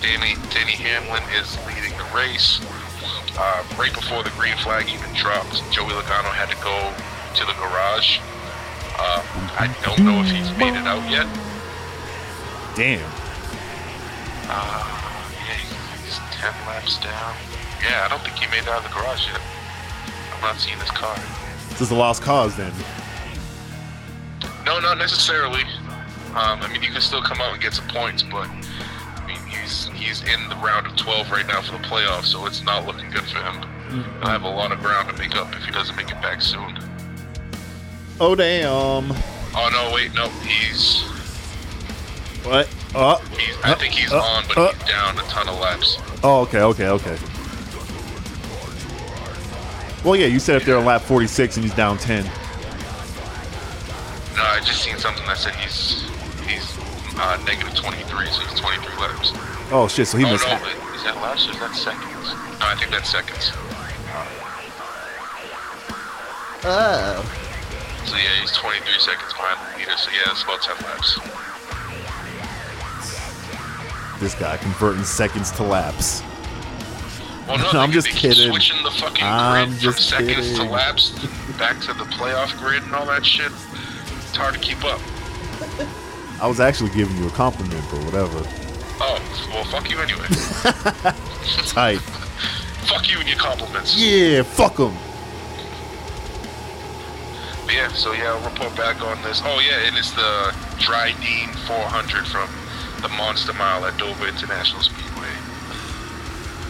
Denny 0.00 0.34
Denny 0.50 0.78
Hamlin 0.78 1.22
is 1.34 1.58
leading 1.66 1.96
the 1.98 2.06
race. 2.14 2.60
Uh, 3.38 3.62
right 3.78 3.92
before 3.94 4.22
the 4.22 4.30
green 4.30 4.56
flag 4.58 4.88
even 4.88 5.12
dropped, 5.14 5.62
Joey 5.70 5.90
Logano 5.94 6.30
had 6.34 6.50
to 6.50 6.58
go 6.62 6.74
to 7.34 7.46
the 7.46 7.54
garage. 7.58 8.18
Uh, 8.98 9.22
I 9.58 9.70
don't 9.84 10.02
know 10.04 10.20
if 10.22 10.30
he's 10.30 10.50
made 10.58 10.74
it 10.74 10.86
out 10.86 11.08
yet. 11.10 11.26
Damn. 12.74 13.06
Uh, 14.50 14.82
yeah, 15.46 15.54
he's 16.02 16.18
10 16.34 16.50
laps 16.66 16.98
down. 16.98 17.36
Yeah, 17.82 18.04
I 18.04 18.08
don't 18.08 18.20
think 18.22 18.36
he 18.36 18.46
made 18.50 18.62
it 18.62 18.68
out 18.68 18.84
of 18.84 18.90
the 18.90 18.94
garage 18.98 19.26
yet. 19.26 19.40
I'm 20.34 20.40
not 20.42 20.56
seeing 20.56 20.78
his 20.78 20.90
car. 20.90 21.16
This 21.70 21.80
is 21.82 21.90
a 21.90 21.94
lost 21.94 22.22
cause 22.22 22.56
then. 22.56 22.72
No, 24.64 24.80
not 24.80 24.98
necessarily. 24.98 25.62
Um, 26.34 26.60
I 26.60 26.68
mean, 26.72 26.82
you 26.82 26.90
can 26.90 27.00
still 27.00 27.22
come 27.22 27.40
out 27.40 27.52
and 27.54 27.62
get 27.62 27.72
some 27.72 27.88
points, 27.88 28.22
but 28.22 28.48
I 28.48 29.24
mean, 29.26 29.38
he's 29.48 29.86
he's 29.94 30.22
in 30.22 30.48
the 30.48 30.56
round 30.56 30.86
of 30.86 30.96
12 30.96 31.30
right 31.30 31.46
now 31.46 31.62
for 31.62 31.72
the 31.72 31.78
playoffs, 31.84 32.26
so 32.26 32.46
it's 32.46 32.62
not 32.62 32.86
looking 32.86 33.10
good 33.10 33.22
for 33.24 33.38
him. 33.38 33.62
He'll 34.20 34.28
have 34.30 34.42
a 34.42 34.48
lot 34.48 34.70
of 34.72 34.80
ground 34.80 35.08
to 35.08 35.16
make 35.16 35.34
up 35.36 35.54
if 35.56 35.64
he 35.64 35.72
doesn't 35.72 35.96
make 35.96 36.10
it 36.10 36.20
back 36.20 36.42
soon. 36.42 36.78
Oh, 38.20 38.34
damn. 38.34 39.12
Oh 39.54 39.70
no, 39.72 39.90
wait, 39.94 40.12
no, 40.14 40.28
he's 40.44 41.00
What? 42.44 42.68
Oh. 42.94 43.16
he's. 43.38 43.56
I 43.64 43.74
think 43.74 43.94
he's 43.94 44.12
Uh, 44.12 44.18
on, 44.20 44.44
but 44.48 44.58
uh. 44.58 44.72
he's 44.72 44.88
down 44.88 45.18
a 45.18 45.22
ton 45.22 45.48
of 45.48 45.58
laps. 45.58 45.96
Oh, 46.22 46.40
okay, 46.42 46.60
okay, 46.60 46.88
okay. 46.88 47.16
Well, 50.08 50.16
yeah, 50.16 50.24
you 50.24 50.40
said 50.40 50.56
if 50.56 50.64
they're 50.64 50.78
on 50.78 50.86
lap 50.86 51.02
46 51.02 51.58
and 51.58 51.64
he's 51.64 51.74
down 51.74 51.98
10. 51.98 52.24
No, 52.24 52.30
I 54.40 54.58
just 54.64 54.82
seen 54.82 54.96
something 54.96 55.22
that 55.26 55.36
said 55.36 55.54
he's 55.56 56.00
he's 56.48 56.64
uh, 57.20 57.36
negative 57.44 57.74
23, 57.74 58.08
so 58.32 58.40
he's 58.40 58.58
23 58.58 58.96
laps. 58.96 59.32
Oh, 59.70 59.86
shit, 59.86 60.08
so 60.08 60.16
he 60.16 60.24
oh 60.24 60.32
missed 60.32 60.46
no, 60.46 60.56
half. 60.56 60.62
it- 60.64 60.96
Is 60.96 61.04
that 61.04 61.16
laps 61.16 61.46
or 61.46 61.50
is 61.50 61.58
that 61.58 61.74
seconds? 61.76 62.24
No, 62.58 62.64
I 62.64 62.74
think 62.76 62.90
that's 62.90 63.10
seconds. 63.10 63.52
Oh. 66.64 67.20
So 68.06 68.16
yeah, 68.16 68.40
he's 68.40 68.52
23 68.52 68.88
seconds 69.00 69.32
behind 69.34 69.60
the 69.60 69.78
leader. 69.78 69.92
So 69.98 70.10
yeah, 70.10 70.32
it's 70.32 70.42
about 70.42 70.62
10 70.62 70.88
laps. 70.88 71.20
This 74.20 74.34
guy 74.40 74.56
converting 74.56 75.04
seconds 75.04 75.50
to 75.52 75.64
laps. 75.64 76.22
Well, 77.48 77.58
no, 77.58 77.72
No, 77.72 77.80
I'm 77.84 77.90
just 77.92 78.08
kidding. 78.08 78.50
Switching 78.50 78.82
the 78.84 78.90
fucking 78.90 79.24
I'm 79.24 79.68
grid 79.70 79.78
from 79.80 79.92
just 79.92 80.08
seconds 80.08 80.36
kidding. 80.36 80.56
to 80.56 80.62
laps 80.64 81.10
back 81.58 81.80
to 81.80 81.92
the 81.94 82.04
playoff 82.04 82.56
grid 82.58 82.82
and 82.82 82.94
all 82.94 83.06
that 83.06 83.24
shit. 83.26 83.50
It's 83.50 84.36
hard 84.36 84.54
to 84.54 84.60
keep 84.60 84.84
up. 84.84 85.00
I 86.40 86.46
was 86.46 86.60
actually 86.60 86.90
giving 86.90 87.16
you 87.16 87.26
a 87.26 87.30
compliment, 87.30 87.82
but 87.90 88.04
whatever. 88.04 88.42
Oh, 89.00 89.18
well, 89.50 89.64
fuck 89.64 89.88
you 89.90 89.98
anyway. 90.00 90.26
Tight. 91.66 91.98
fuck 92.86 93.08
you 93.10 93.18
and 93.18 93.28
your 93.28 93.38
compliments. 93.38 93.96
Yeah, 93.96 94.42
fuck. 94.42 94.76
But 94.76 94.92
yeah, 97.74 97.88
so 97.92 98.12
yeah, 98.12 98.32
I'll 98.32 98.48
report 98.48 98.76
back 98.76 99.02
on 99.02 99.20
this. 99.22 99.40
Oh 99.44 99.60
yeah, 99.60 99.86
and 99.86 99.96
it's 99.96 100.12
the 100.12 100.52
Drydene 100.78 101.54
400 101.66 102.26
from 102.26 102.48
the 103.02 103.08
Monster 103.16 103.52
Mile 103.54 103.84
at 103.86 103.96
Dover 103.98 104.26
International 104.26 104.82
Speedway. 104.82 105.04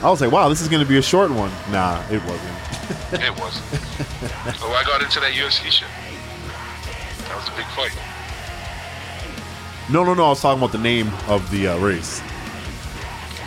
I 0.02 0.10
was 0.10 0.20
like, 0.20 0.30
wow, 0.30 0.48
this 0.48 0.60
is 0.60 0.68
going 0.68 0.82
to 0.82 0.88
be 0.88 0.98
a 0.98 1.02
short 1.02 1.30
one. 1.30 1.50
Nah, 1.70 2.02
it 2.10 2.22
wasn't. 2.24 2.54
It 3.12 3.38
wasn't. 3.38 3.64
oh, 4.62 4.72
I 4.72 4.82
got 4.84 5.02
into 5.02 5.20
that 5.20 5.32
UFC 5.32 5.70
shit. 5.70 5.88
That 7.26 7.36
was 7.36 7.48
a 7.48 7.56
big 7.56 7.66
fight. 7.76 7.92
No, 9.90 10.04
no, 10.04 10.14
no. 10.14 10.26
I 10.26 10.28
was 10.30 10.40
talking 10.40 10.58
about 10.58 10.72
the 10.72 10.78
name 10.78 11.10
of 11.26 11.50
the 11.50 11.68
uh, 11.68 11.78
race. 11.78 12.20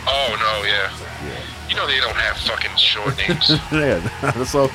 Oh 0.06 0.36
no, 0.38 0.66
yeah. 0.66 0.90
You 1.68 1.76
know 1.76 1.86
they 1.86 2.00
don't 2.00 2.16
have 2.16 2.36
fucking 2.38 2.76
short 2.76 3.16
names. 3.16 3.50
yeah. 3.72 4.44
so 4.44 4.68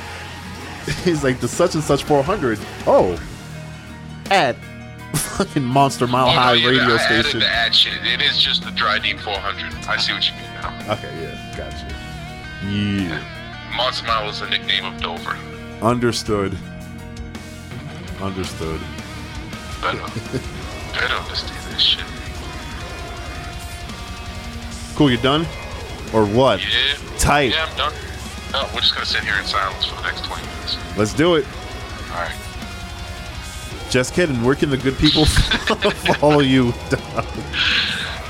he's 1.03 1.23
like 1.23 1.39
the 1.39 1.47
such 1.47 1.75
and 1.75 1.83
such 1.83 2.03
400. 2.03 2.57
Oh, 2.85 3.21
at 4.31 4.55
fucking 5.17 5.63
Monster 5.63 6.07
Mile 6.07 6.27
oh, 6.27 6.29
High 6.31 6.53
yeah, 6.53 6.67
radio 6.69 6.95
I 6.95 6.97
station. 6.97 7.39
the 7.39 7.47
ad 7.47 7.73
shit. 7.75 7.93
It 8.05 8.21
is 8.21 8.37
just 8.37 8.63
the 8.63 8.71
Drydene 8.71 9.19
400. 9.19 9.87
I 9.87 9.97
see 9.97 10.13
what 10.13 10.25
you 10.27 10.33
mean 10.35 10.51
now. 10.61 10.93
Okay, 10.93 11.11
yeah, 11.21 11.55
gotcha. 11.57 11.87
Yeah, 12.65 13.75
Monster 13.75 14.05
Mile 14.07 14.29
is 14.29 14.39
the 14.39 14.49
nickname 14.49 14.85
of 14.85 14.99
Dover. 15.01 15.37
understood. 15.81 16.57
Understood. 18.21 18.81
Better, 19.81 19.99
better 20.93 21.13
understand 21.13 21.73
this 21.73 21.81
shit. 21.81 22.05
Cool, 24.95 25.11
you 25.11 25.17
done? 25.17 25.45
Or 26.13 26.25
what? 26.25 26.59
Yeah. 26.61 27.17
Tight. 27.19 27.51
Yeah, 27.51 27.67
I'm 27.69 27.77
done. 27.77 27.93
No, 28.51 28.67
we're 28.73 28.79
just 28.81 28.93
gonna 28.93 29.05
sit 29.05 29.23
here 29.23 29.35
in 29.39 29.45
silence 29.45 29.85
for 29.85 29.95
the 29.95 30.01
next 30.03 30.23
20 30.25 30.41
minutes. 30.41 30.77
Let's 30.97 31.13
do 31.13 31.35
it. 31.35 31.45
All 32.09 32.15
right. 32.17 32.35
Just 33.89 34.13
kidding. 34.13 34.43
Where 34.43 34.55
can 34.55 34.69
the 34.69 34.77
good 34.77 34.97
people 34.97 35.25
follow 36.19 36.39
you? 36.39 36.69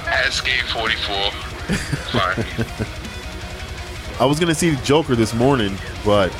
At 0.06 0.32
Skame 0.32 0.64
44. 0.72 1.32
Find. 2.12 2.46
I 4.20 4.26
was 4.26 4.40
gonna 4.40 4.56
see 4.56 4.76
Joker 4.84 5.16
this 5.16 5.34
morning, 5.34 5.76
but 6.06 6.32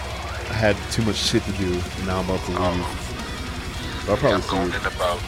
I 0.50 0.54
had 0.54 0.76
too 0.92 1.02
much 1.04 1.16
shit 1.18 1.44
to 1.44 1.52
do, 1.54 1.74
and 1.74 2.08
now 2.08 2.20
I'm 2.20 2.26
about 2.26 2.40
to 2.46 2.52
leave. 2.52 2.60
Oh. 2.62 4.06
I'll 4.10 4.18
probably 4.18 4.34
I'm 4.36 4.42
see 4.42 4.50
going 4.52 4.70
it. 4.70 4.76
in 4.76 4.86
about 4.86 5.20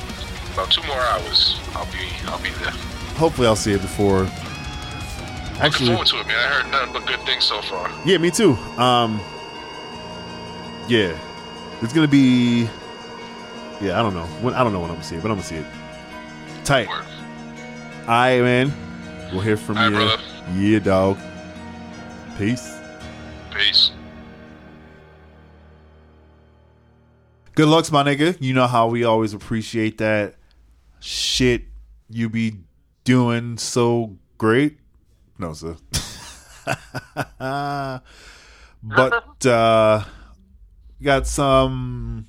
about 0.53 0.71
two 0.71 0.81
more 0.87 0.99
hours. 1.01 1.59
I'll 1.75 1.85
be 1.91 2.07
I'll 2.27 2.41
be 2.41 2.49
there. 2.63 2.71
Hopefully, 3.17 3.47
I'll 3.47 3.55
see 3.55 3.73
it 3.73 3.81
before. 3.81 4.21
Looking 4.21 5.61
Actually, 5.61 5.87
forward 5.89 6.07
to 6.07 6.19
it, 6.21 6.27
man. 6.27 6.37
I 6.37 6.41
heard 6.61 6.71
nothing 6.71 6.93
but 6.93 7.05
good 7.05 7.19
things 7.25 7.43
so 7.43 7.61
far. 7.63 7.91
yeah, 8.05 8.17
me 8.17 8.31
too. 8.31 8.53
Um, 8.77 9.19
yeah, 10.87 11.17
it's 11.81 11.91
gonna 11.93 12.07
be. 12.07 12.69
Yeah, 13.81 13.99
I 13.99 14.03
don't 14.03 14.13
know. 14.13 14.25
When 14.41 14.53
I 14.53 14.63
don't 14.63 14.73
know 14.73 14.81
when 14.81 14.89
I'm 14.89 14.97
gonna 14.97 15.05
see 15.05 15.15
it, 15.15 15.21
but 15.21 15.31
I'm 15.31 15.37
gonna 15.37 15.47
see 15.47 15.55
it. 15.55 15.65
Tight. 16.65 16.87
All 16.87 16.95
right, 18.07 18.41
man. 18.41 18.73
We'll 19.31 19.41
hear 19.41 19.55
from 19.57 19.75
right, 19.75 19.89
you. 19.89 19.95
brother. 19.95 20.23
Yeah, 20.55 20.79
dog. 20.79 21.17
Peace. 22.37 22.77
Peace. 23.51 23.91
Good 27.55 27.67
looks, 27.67 27.91
my 27.91 28.03
nigga. 28.03 28.37
You 28.39 28.53
know 28.53 28.67
how 28.67 28.87
we 28.87 29.03
always 29.03 29.33
appreciate 29.33 29.97
that 29.99 30.35
shit 30.99 31.63
you 32.09 32.29
be 32.29 32.55
doing 33.03 33.57
so 33.57 34.17
great. 34.37 34.79
No, 35.37 35.53
sir. 35.53 35.77
but 38.81 39.45
uh 39.45 40.03
got 41.01 41.27
some 41.27 42.25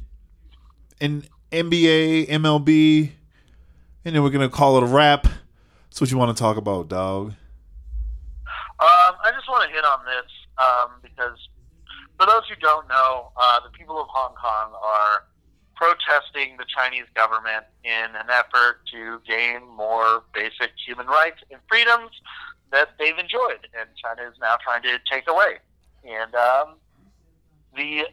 in 1.01 1.25
NBA, 1.53 2.29
MLB, 2.29 3.11
and 4.05 4.15
then 4.15 4.23
we're 4.23 4.31
gonna 4.31 4.49
call 4.49 4.77
it 4.77 4.83
a 4.83 4.87
wrap. 4.87 5.25
That's 5.25 6.01
what 6.01 6.11
you 6.11 6.19
want 6.19 6.37
to 6.37 6.41
talk 6.41 6.57
about, 6.57 6.89
dog. 6.89 7.35
Um, 8.81 9.15
I 9.23 9.31
just 9.35 9.49
want 9.49 9.69
to 9.69 9.75
hit 9.75 9.85
on 9.85 10.01
this 10.07 10.31
um, 10.57 11.01
because 11.03 11.37
for 12.19 12.27
those 12.27 12.43
who 12.49 12.55
don't 12.57 12.89
know, 12.89 13.33
uh, 13.37 13.61
the 13.61 13.71
people 13.77 14.01
of 14.01 14.07
Hong 14.09 14.35
Kong 14.35 14.73
are 14.83 15.25
protesting 15.75 16.57
the 16.57 16.65
Chinese 16.69 17.07
government 17.15 17.65
in 17.85 18.15
an 18.15 18.29
effort 18.31 18.81
to 18.93 19.21
gain 19.27 19.67
more 19.77 20.23
basic 20.33 20.71
human 20.87 21.07
rights 21.07 21.39
and 21.51 21.61
freedoms 21.69 22.11
that 22.71 22.91
they've 22.99 23.19
enjoyed, 23.19 23.67
and 23.79 23.89
China 23.97 24.29
is 24.31 24.37
now 24.41 24.57
trying 24.63 24.83
to 24.83 24.99
take 25.11 25.29
away. 25.29 25.59
And 26.05 26.35
um, 26.35 26.77
the 27.75 28.07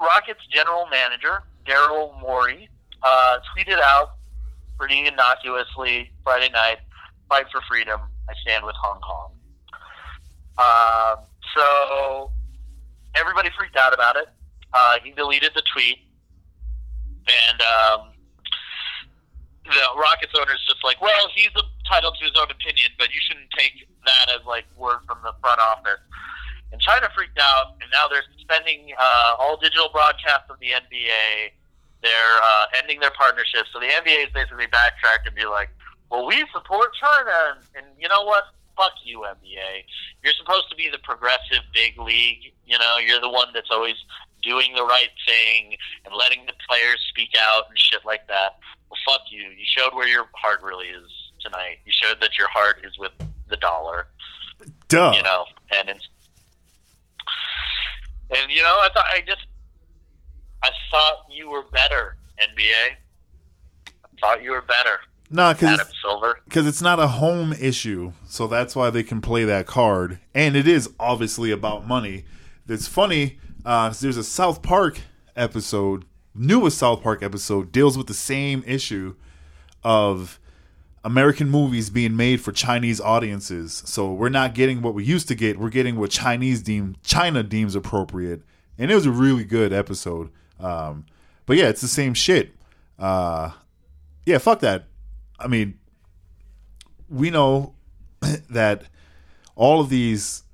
Rockets 0.00 0.40
general 0.50 0.86
manager, 0.90 1.42
Daryl 1.66 2.20
Morey, 2.20 2.68
uh, 3.02 3.38
tweeted 3.56 3.80
out 3.80 4.16
pretty 4.78 5.06
innocuously 5.06 6.10
Friday 6.22 6.50
night, 6.50 6.78
fight 7.28 7.46
for 7.50 7.60
freedom, 7.68 8.00
I 8.28 8.34
stand 8.42 8.64
with 8.64 8.74
Hong 8.76 9.00
Kong. 9.00 9.30
Um, 10.56 11.24
so 11.56 12.30
everybody 13.14 13.50
freaked 13.56 13.76
out 13.76 13.92
about 13.92 14.16
it. 14.16 14.28
Uh, 14.72 14.98
he 15.02 15.12
deleted 15.12 15.52
the 15.54 15.62
tweet, 15.72 15.98
and 17.26 17.60
um, 17.62 18.12
the 19.64 20.00
Rockets 20.00 20.32
owner 20.38 20.52
is 20.52 20.64
just 20.66 20.82
like, 20.82 21.00
"Well, 21.00 21.28
he's 21.34 21.50
entitled 21.84 22.16
to 22.18 22.24
his 22.24 22.34
own 22.40 22.50
opinion, 22.50 22.90
but 22.98 23.08
you 23.14 23.20
shouldn't 23.28 23.50
take 23.56 23.86
that 24.04 24.34
as 24.34 24.44
like 24.46 24.64
word 24.76 24.98
from 25.06 25.18
the 25.22 25.32
front 25.40 25.60
office." 25.60 26.00
And 26.74 26.82
China 26.82 27.06
freaked 27.14 27.38
out, 27.38 27.78
and 27.80 27.88
now 27.94 28.10
they're 28.10 28.26
suspending 28.34 28.90
uh, 28.98 29.36
all 29.38 29.56
digital 29.56 29.90
broadcasts 29.92 30.50
of 30.50 30.58
the 30.58 30.74
NBA. 30.74 31.54
They're 32.02 32.36
uh, 32.42 32.64
ending 32.82 32.98
their 32.98 33.14
partnership. 33.14 33.70
So 33.72 33.78
the 33.78 33.86
NBA 33.86 34.26
is 34.26 34.32
basically 34.34 34.66
backtracked 34.66 35.24
and 35.24 35.36
be 35.36 35.46
like, 35.46 35.70
"Well, 36.10 36.26
we 36.26 36.42
support 36.52 36.90
China, 36.98 37.54
and, 37.54 37.62
and 37.78 37.86
you 37.96 38.08
know 38.08 38.24
what? 38.24 38.50
Fuck 38.76 38.90
you, 39.04 39.20
NBA. 39.20 39.86
You're 40.24 40.32
supposed 40.34 40.68
to 40.70 40.74
be 40.74 40.90
the 40.90 40.98
progressive 40.98 41.62
big 41.72 41.96
league. 41.96 42.50
You 42.66 42.76
know, 42.76 42.98
you're 42.98 43.20
the 43.20 43.30
one 43.30 43.54
that's 43.54 43.70
always 43.70 43.94
doing 44.42 44.74
the 44.74 44.82
right 44.82 45.14
thing 45.30 45.76
and 46.04 46.12
letting 46.12 46.44
the 46.46 46.58
players 46.68 46.98
speak 47.08 47.38
out 47.38 47.70
and 47.70 47.78
shit 47.78 48.04
like 48.04 48.26
that. 48.26 48.58
Well, 48.90 48.98
fuck 49.06 49.30
you. 49.30 49.42
You 49.42 49.62
showed 49.64 49.94
where 49.94 50.08
your 50.08 50.26
heart 50.34 50.60
really 50.60 50.88
is 50.88 51.06
tonight. 51.38 51.78
You 51.86 51.92
showed 51.94 52.20
that 52.20 52.36
your 52.36 52.48
heart 52.48 52.82
is 52.82 52.98
with 52.98 53.12
the 53.48 53.58
dollar. 53.58 54.08
Duh. 54.88 55.12
You 55.16 55.22
know, 55.22 55.44
and 55.70 55.88
it's 55.88 56.08
and 58.36 58.50
you 58.50 58.62
know, 58.62 58.68
I 58.80 58.88
thought 58.94 59.04
I 59.12 59.20
just 59.26 59.46
I 60.62 60.70
thought 60.90 61.26
you 61.30 61.50
were 61.50 61.64
better, 61.72 62.16
NBA. 62.40 62.96
I 63.86 64.20
thought 64.20 64.42
you 64.42 64.52
were 64.52 64.62
better, 64.62 64.98
Nah, 65.30 65.52
because 65.52 65.80
Adam 65.80 65.92
Silver. 66.02 66.40
because 66.44 66.66
it's 66.66 66.80
not 66.82 66.98
a 67.00 67.06
home 67.08 67.52
issue, 67.52 68.12
so 68.26 68.46
that's 68.46 68.74
why 68.76 68.90
they 68.90 69.02
can 69.02 69.20
play 69.20 69.44
that 69.44 69.66
card. 69.66 70.18
And 70.34 70.56
it 70.56 70.66
is 70.68 70.88
obviously 70.98 71.50
about 71.50 71.86
money. 71.86 72.24
It's 72.68 72.88
funny. 72.88 73.38
Uh, 73.64 73.92
there's 74.00 74.16
a 74.16 74.24
South 74.24 74.62
Park 74.62 75.00
episode, 75.36 76.04
newest 76.34 76.78
South 76.78 77.02
Park 77.02 77.22
episode, 77.22 77.72
deals 77.72 77.98
with 77.98 78.06
the 78.06 78.14
same 78.14 78.62
issue 78.66 79.14
of 79.82 80.38
American 81.04 81.50
movies 81.50 81.90
being 81.90 82.16
made 82.16 82.40
for 82.40 82.50
Chinese 82.50 83.00
audiences. 83.00 83.82
So 83.84 84.12
we're 84.12 84.30
not 84.30 84.54
getting 84.54 84.80
what 84.80 84.94
we 84.94 85.04
used 85.04 85.28
to 85.28 85.34
get. 85.34 85.58
We're 85.58 85.68
getting 85.68 85.96
what 85.96 86.10
Chinese 86.10 86.62
deem 86.62 86.96
China 87.04 87.42
deems 87.42 87.74
appropriate. 87.76 88.42
And 88.78 88.90
it 88.90 88.94
was 88.94 89.06
a 89.06 89.10
really 89.10 89.44
good 89.44 89.72
episode. 89.72 90.30
Um, 90.58 91.04
but 91.44 91.58
yeah, 91.58 91.68
it's 91.68 91.82
the 91.82 91.88
same 91.88 92.14
shit. 92.14 92.54
Uh, 92.98 93.50
yeah, 94.24 94.38
fuck 94.38 94.60
that. 94.60 94.86
I 95.38 95.46
mean, 95.46 95.78
we 97.10 97.30
know 97.30 97.74
that 98.50 98.84
all 99.54 99.80
of 99.82 99.90
these 99.90 100.44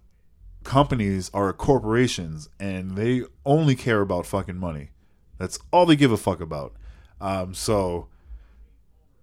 companies 0.64 1.30
are 1.32 1.53
corporations 1.53 2.48
and 2.59 2.96
they 2.96 3.22
only 3.46 3.76
care 3.76 4.01
about 4.01 4.26
fucking 4.26 4.57
money. 4.57 4.90
That's 5.38 5.59
all 5.72 5.86
they 5.86 5.96
give 5.96 6.12
a 6.12 6.16
fuck 6.16 6.40
about. 6.40 6.74
Um, 7.20 7.55
so 7.55 8.09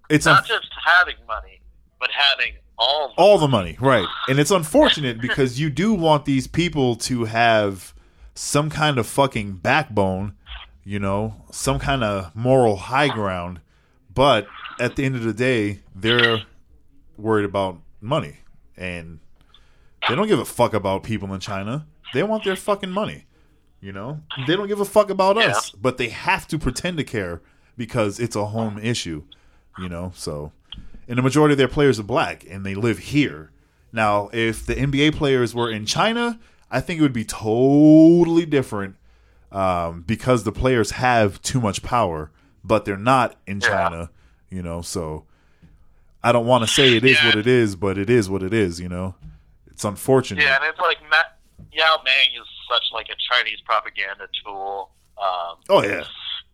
it's 0.10 0.26
Not 0.26 0.40
un- 0.40 0.48
just 0.48 0.68
having 0.84 1.16
money, 1.28 1.62
but 2.00 2.10
having 2.12 2.54
all. 2.78 3.14
all 3.18 3.38
the 3.38 3.48
money, 3.48 3.78
right? 3.80 4.08
And 4.30 4.40
it's 4.40 4.52
unfortunate 4.52 5.20
because 5.22 5.60
you 5.60 5.70
do 5.70 5.94
want 5.94 6.26
these 6.26 6.48
people 6.48 6.96
to 6.98 7.26
have 7.26 7.94
some 8.36 8.70
kind 8.70 8.98
of 8.98 9.08
fucking 9.08 9.54
backbone, 9.54 10.34
you 10.84 11.00
know, 11.00 11.36
some 11.52 11.80
kind 11.80 12.04
of 12.04 12.36
moral 12.36 12.76
high 12.76 13.08
ground. 13.08 13.60
But 14.14 14.48
at 14.80 14.96
the 14.96 15.06
end 15.06 15.16
of 15.16 15.24
the 15.24 15.34
day, 15.34 15.80
they're 15.96 16.44
worried 17.18 17.46
about 17.46 17.80
money 18.00 18.38
and 18.76 19.20
they 20.08 20.16
don't 20.16 20.28
give 20.28 20.40
a 20.40 20.46
fuck 20.46 20.74
about 20.74 21.04
people 21.04 21.34
in 21.34 21.40
China. 21.40 21.88
They 22.14 22.24
want 22.24 22.44
their 22.44 22.56
fucking 22.56 22.92
money. 22.92 23.26
You 23.82 23.92
know, 23.92 24.22
they 24.48 24.56
don't 24.56 24.68
give 24.68 24.80
a 24.80 24.86
fuck 24.86 25.10
about 25.12 25.36
Yeah. 25.36 25.48
us, 25.50 25.70
but 25.72 25.98
they 25.98 26.10
have 26.10 26.48
to 26.48 26.58
pretend 26.58 26.98
to 26.98 27.04
care 27.04 27.42
because 27.76 28.20
it's 28.20 28.36
a 28.36 28.46
home 28.46 28.80
issue. 28.80 29.24
You 29.80 29.90
know, 29.90 30.12
so 30.16 30.52
and 31.08 31.18
the 31.18 31.22
majority 31.22 31.54
of 31.54 31.58
their 31.58 31.68
players 31.68 32.00
are 32.00 32.04
black 32.04 32.46
and 32.50 32.66
they 32.66 32.76
live 32.76 32.98
here. 33.00 33.52
Now, 33.94 34.30
if 34.34 34.66
the 34.66 34.76
NBA 34.76 35.16
players 35.16 35.56
were 35.56 35.70
in 35.72 35.86
China, 35.86 36.40
I 36.70 36.82
think 36.82 37.00
it 37.00 37.04
would 37.04 37.14
be 37.14 37.24
totally 37.26 38.46
different 38.46 38.96
um, 39.52 40.02
because 40.06 40.44
the 40.44 40.52
players 40.52 40.92
have 40.92 41.42
too 41.42 41.62
much 41.62 41.82
power, 41.84 42.30
but 42.64 42.84
they're 42.86 42.98
not 42.98 43.38
in 43.48 43.62
Yeah. 43.62 43.68
China. 43.70 44.10
You 44.50 44.62
know, 44.64 44.82
so 44.82 45.26
I 46.24 46.32
don't 46.32 46.46
want 46.46 46.66
to 46.66 46.74
say 46.74 46.96
it 46.98 47.06
is 47.06 47.18
Yeah. 47.18 47.28
what 47.28 47.36
it 47.36 47.48
is, 47.48 47.76
but 47.76 47.98
it 47.98 48.10
is 48.10 48.30
what 48.30 48.44
it 48.44 48.54
is. 48.54 48.80
You 48.80 48.90
know, 48.90 49.16
it's 49.68 49.84
unfortunate. 49.86 50.42
Yeah, 50.44 50.56
and 50.56 50.66
it's 50.66 50.80
like 50.80 50.98
Matt, 51.10 51.38
Yao 51.72 52.02
Ming 52.04 52.42
is 52.42 52.48
such 52.70 52.84
like 52.94 53.08
a 53.10 53.16
Chinese 53.32 53.62
propaganda 53.66 54.28
tool. 54.44 54.90
Um, 55.18 55.58
Oh 55.70 55.84
yeah, 55.84 56.04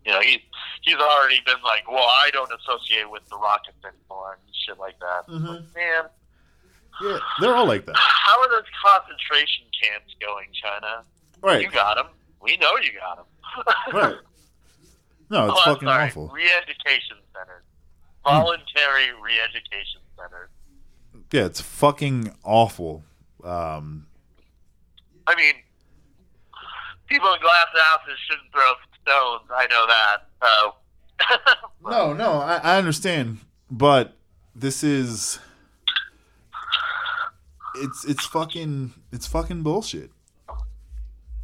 you 0.05 0.11
know, 0.11 0.19
he 0.21 0.43
he's 0.81 0.95
already 0.95 1.39
been 1.45 1.61
like, 1.63 1.89
well, 1.89 2.03
I 2.03 2.29
don't 2.31 2.51
associate 2.51 3.09
with 3.09 3.27
the 3.29 3.37
Rockets 3.37 3.77
anymore 3.83 4.37
and 4.39 4.55
shit 4.65 4.77
like 4.79 4.99
that. 4.99 5.27
Mhm. 5.27 5.75
Man, 5.75 6.03
yeah, 7.01 7.19
they're 7.39 7.55
all 7.55 7.65
like 7.65 7.85
that, 7.85 7.95
how 7.95 8.39
are 8.41 8.49
those 8.49 8.67
concentration 8.83 9.65
camps 9.81 10.13
going, 10.19 10.47
China? 10.53 11.03
right? 11.41 11.61
You 11.61 11.69
got 11.69 11.95
them. 11.95 12.07
We 12.41 12.57
know 12.57 12.71
you 12.81 12.91
got 12.99 13.17
them. 13.17 13.25
Right. 13.93 14.15
No, 15.29 15.45
it's 15.49 15.59
oh, 15.65 15.73
fucking 15.73 15.87
awful. 15.87 16.27
Re-education 16.29 17.17
centers, 17.33 17.63
voluntary 18.23 19.11
re-education 19.21 20.01
centers. 20.17 20.49
Yeah, 21.31 21.45
it's 21.45 21.61
fucking 21.61 22.33
awful. 22.43 23.03
Um, 23.43 24.05
I 25.25 25.35
mean, 25.35 25.55
people 27.07 27.31
in 27.33 27.41
glass 27.41 27.67
houses 27.73 28.17
shouldn't 28.29 28.51
throw 28.51 28.73
stones. 29.03 29.43
I 29.55 29.67
know 29.67 29.85
that. 29.87 30.17
So, 30.41 31.89
no, 31.89 32.13
no, 32.13 32.39
I, 32.39 32.57
I 32.57 32.77
understand, 32.77 33.39
but 33.69 34.15
this 34.55 34.83
is 34.83 35.39
it's 37.75 38.05
it's 38.05 38.25
fucking 38.25 38.93
it's 39.11 39.27
fucking 39.27 39.63
bullshit. 39.63 40.11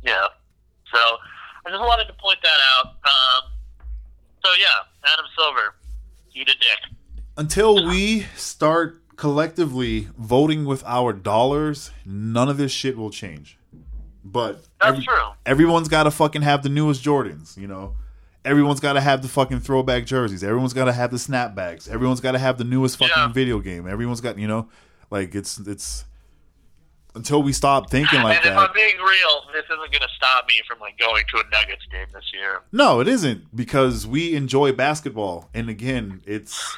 yeah. 0.03 0.27
So, 0.91 0.97
I 1.65 1.69
just 1.69 1.81
wanted 1.81 2.05
to 2.05 2.13
point 2.13 2.39
that 2.41 2.59
out. 2.77 2.87
Um, 2.87 3.51
so 4.43 4.49
yeah, 4.57 5.11
Adam 5.13 5.25
Silver, 5.37 5.75
eat 6.33 6.49
a 6.49 6.53
dick. 6.53 6.79
Until 7.37 7.87
we 7.87 8.21
start 8.35 9.01
collectively 9.17 10.07
voting 10.17 10.65
with 10.65 10.83
our 10.85 11.13
dollars, 11.13 11.91
none 12.05 12.49
of 12.49 12.57
this 12.57 12.71
shit 12.71 12.97
will 12.97 13.11
change. 13.11 13.58
But 14.23 14.63
That's 14.81 14.93
every- 14.93 15.03
true. 15.05 15.15
everyone's 15.45 15.87
got 15.87 16.03
to 16.03 16.11
fucking 16.11 16.41
have 16.41 16.61
the 16.63 16.69
newest 16.69 17.03
Jordans, 17.03 17.55
you 17.57 17.67
know. 17.67 17.95
Everyone's 18.45 18.79
got 18.79 18.93
to 18.93 19.01
have 19.01 19.21
the 19.21 19.27
fucking 19.27 19.59
throwback 19.61 20.05
jerseys. 20.05 20.43
Everyone's 20.43 20.73
got 20.73 20.85
to 20.85 20.93
have 20.93 21.11
the 21.11 21.17
snapbacks. 21.17 21.89
Everyone's 21.89 22.21
got 22.21 22.31
to 22.33 22.39
have 22.39 22.57
the 22.57 22.63
newest 22.63 22.97
fucking 22.97 23.13
Yeah. 23.15 23.27
video 23.27 23.59
game. 23.59 23.87
Everyone's 23.87 24.21
got, 24.21 24.37
you 24.39 24.47
know, 24.47 24.69
like 25.11 25.35
it's 25.35 25.57
it's 25.59 26.05
until 27.15 27.41
we 27.43 27.51
stop 27.51 27.89
thinking 27.89 28.21
like 28.21 28.37
and 28.37 28.45
if 28.45 28.53
that. 28.53 28.57
I'm 28.69 28.73
being 28.73 28.95
real, 28.97 29.41
this 29.53 29.65
isn't 29.65 29.77
going 29.77 29.91
to 30.01 30.07
stop 30.15 30.47
me 30.47 30.55
from 30.67 30.79
like 30.79 30.97
going 30.97 31.23
to 31.33 31.37
a 31.39 31.43
Nuggets 31.51 31.85
game 31.91 32.07
this 32.13 32.31
year. 32.33 32.61
No, 32.71 32.99
it 33.01 33.07
isn't 33.07 33.53
because 33.55 34.05
we 34.07 34.35
enjoy 34.35 34.71
basketball, 34.71 35.49
and 35.53 35.69
again, 35.69 36.21
it's 36.25 36.77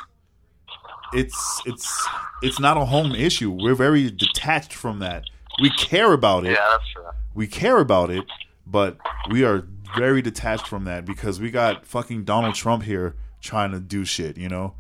it's 1.13 1.61
it's 1.65 2.07
it's 2.41 2.59
not 2.59 2.77
a 2.77 2.85
home 2.85 3.13
issue. 3.13 3.51
We're 3.51 3.75
very 3.75 4.09
detached 4.09 4.73
from 4.73 4.99
that. 4.99 5.25
We 5.61 5.69
care 5.71 6.13
about 6.13 6.45
it. 6.45 6.51
Yeah, 6.53 6.67
that's 6.71 6.89
true. 6.93 7.03
We 7.33 7.47
care 7.47 7.79
about 7.79 8.09
it, 8.09 8.25
but 8.65 8.97
we 9.29 9.43
are 9.43 9.65
very 9.95 10.21
detached 10.21 10.67
from 10.67 10.83
that 10.85 11.05
because 11.05 11.39
we 11.39 11.51
got 11.51 11.85
fucking 11.85 12.23
Donald 12.23 12.55
Trump 12.55 12.83
here 12.83 13.15
trying 13.41 13.71
to 13.71 13.79
do 13.79 14.05
shit, 14.05 14.37
you 14.37 14.49
know. 14.49 14.73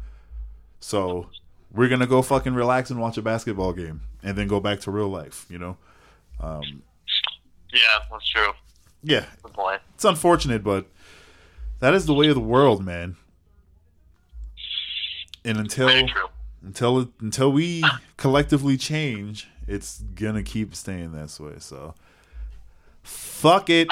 So 0.79 1.29
we're 1.71 1.87
gonna 1.89 2.07
go 2.07 2.21
fucking 2.21 2.53
relax 2.53 2.89
and 2.89 2.99
watch 2.99 3.17
a 3.17 3.21
basketball 3.21 3.73
game, 3.73 4.01
and 4.23 4.37
then 4.37 4.47
go 4.47 4.59
back 4.59 4.79
to 4.81 4.91
real 4.91 5.09
life, 5.09 5.45
you 5.49 5.57
know. 5.59 5.77
Um, 6.39 6.83
yeah, 7.71 7.79
that's 8.11 8.29
true. 8.29 8.51
Yeah, 9.03 9.25
Good 9.41 9.53
point. 9.53 9.81
it's 9.95 10.05
unfortunate, 10.05 10.63
but 10.63 10.87
that 11.79 11.93
is 11.93 12.05
the 12.05 12.13
way 12.13 12.27
of 12.27 12.35
the 12.35 12.41
world, 12.41 12.83
man. 12.83 13.15
And 15.43 15.57
until 15.57 15.89
until 16.63 17.09
until 17.19 17.51
we 17.51 17.83
collectively 18.17 18.77
change, 18.77 19.47
it's 19.67 20.01
gonna 20.15 20.43
keep 20.43 20.75
staying 20.75 21.13
this 21.13 21.39
way. 21.39 21.55
So, 21.57 21.95
fuck 23.03 23.69
it. 23.69 23.87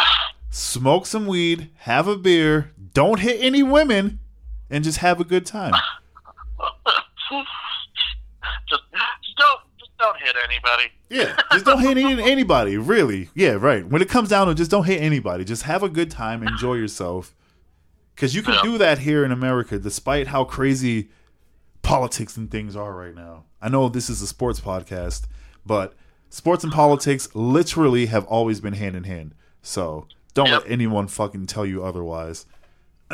Smoke 0.52 1.06
some 1.06 1.28
weed, 1.28 1.70
have 1.80 2.08
a 2.08 2.18
beer, 2.18 2.72
don't 2.94 3.20
hit 3.20 3.38
any 3.40 3.62
women, 3.62 4.20
and 4.70 4.84
just 4.84 4.98
have 4.98 5.20
a 5.20 5.24
good 5.24 5.46
time. 5.46 5.74
just, 8.68 8.82
just 9.22 9.38
don't, 9.38 9.60
just 9.80 9.92
don't 10.00 10.18
hit 10.20 10.36
anybody. 10.44 10.92
Yeah, 11.10 11.40
just 11.52 11.66
don't 11.66 11.80
hit 11.82 11.98
any, 11.98 12.22
anybody. 12.32 12.78
Really, 12.78 13.30
yeah, 13.36 13.52
right. 13.52 13.88
When 13.88 14.02
it 14.02 14.10
comes 14.10 14.30
down 14.30 14.48
to, 14.48 14.52
it, 14.52 14.56
just 14.56 14.72
don't 14.72 14.86
hit 14.86 15.02
anybody. 15.02 15.44
Just 15.46 15.64
have 15.64 15.84
a 15.84 15.90
good 15.90 16.10
time, 16.12 16.42
enjoy 16.42 16.76
yourself, 16.76 17.36
because 18.16 18.34
you 18.36 18.42
can 18.42 18.56
Yeah. 18.56 18.62
do 18.64 18.78
that 18.80 19.00
here 19.00 19.24
in 19.24 19.32
America, 19.32 19.78
despite 19.80 20.28
how 20.28 20.44
crazy 20.44 21.10
politics 21.84 22.38
and 22.38 22.50
things 22.50 22.76
are 22.76 22.94
right 22.94 23.16
now. 23.16 23.46
I 23.62 23.70
know 23.70 23.88
this 23.90 24.10
is 24.10 24.22
a 24.22 24.28
sports 24.28 24.60
podcast, 24.60 25.28
but 25.66 25.94
sports 26.30 26.64
and 26.64 26.72
politics 26.74 27.28
literally 27.34 28.06
have 28.08 28.26
always 28.26 28.60
been 28.62 28.74
hand 28.74 28.96
in 28.96 29.04
hand. 29.06 29.34
So 29.62 30.08
don't 30.34 30.48
Yep. 30.48 30.62
let 30.64 30.72
anyone 30.72 31.08
fucking 31.08 31.46
tell 31.48 31.66
you 31.66 31.84
otherwise. 31.84 32.46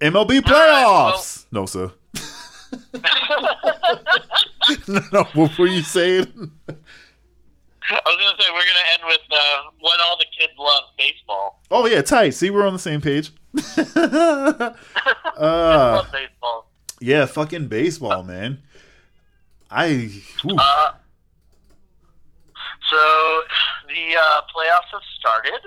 MLB 0.00 0.40
playoffs. 0.40 1.46
no, 1.50 1.66
sir. 1.66 1.92
no, 5.12 5.22
what 5.34 5.58
were 5.58 5.66
you 5.66 5.82
saying? 5.82 6.26
I 7.88 8.00
was 8.04 8.16
gonna 8.16 8.36
say 8.42 8.48
we're 8.52 8.66
gonna 8.66 8.88
end 8.94 9.02
with 9.06 9.20
uh, 9.30 9.70
what 9.78 10.00
all 10.00 10.16
the 10.18 10.26
kids 10.36 10.52
love 10.58 10.82
baseball. 10.98 11.62
Oh 11.70 11.86
yeah, 11.86 12.02
tight. 12.02 12.30
See, 12.30 12.50
we're 12.50 12.66
on 12.66 12.72
the 12.72 12.78
same 12.80 13.00
page. 13.00 13.30
uh, 13.76 14.72
love 15.38 16.10
baseball. 16.12 16.68
yeah, 17.00 17.26
fucking 17.26 17.68
baseball, 17.68 18.24
man. 18.24 18.58
I. 19.70 20.10
Uh, 20.44 20.92
so 22.90 23.42
the 23.88 24.16
uh, 24.16 24.40
playoffs 24.54 24.90
have 24.92 25.02
started, 25.18 25.60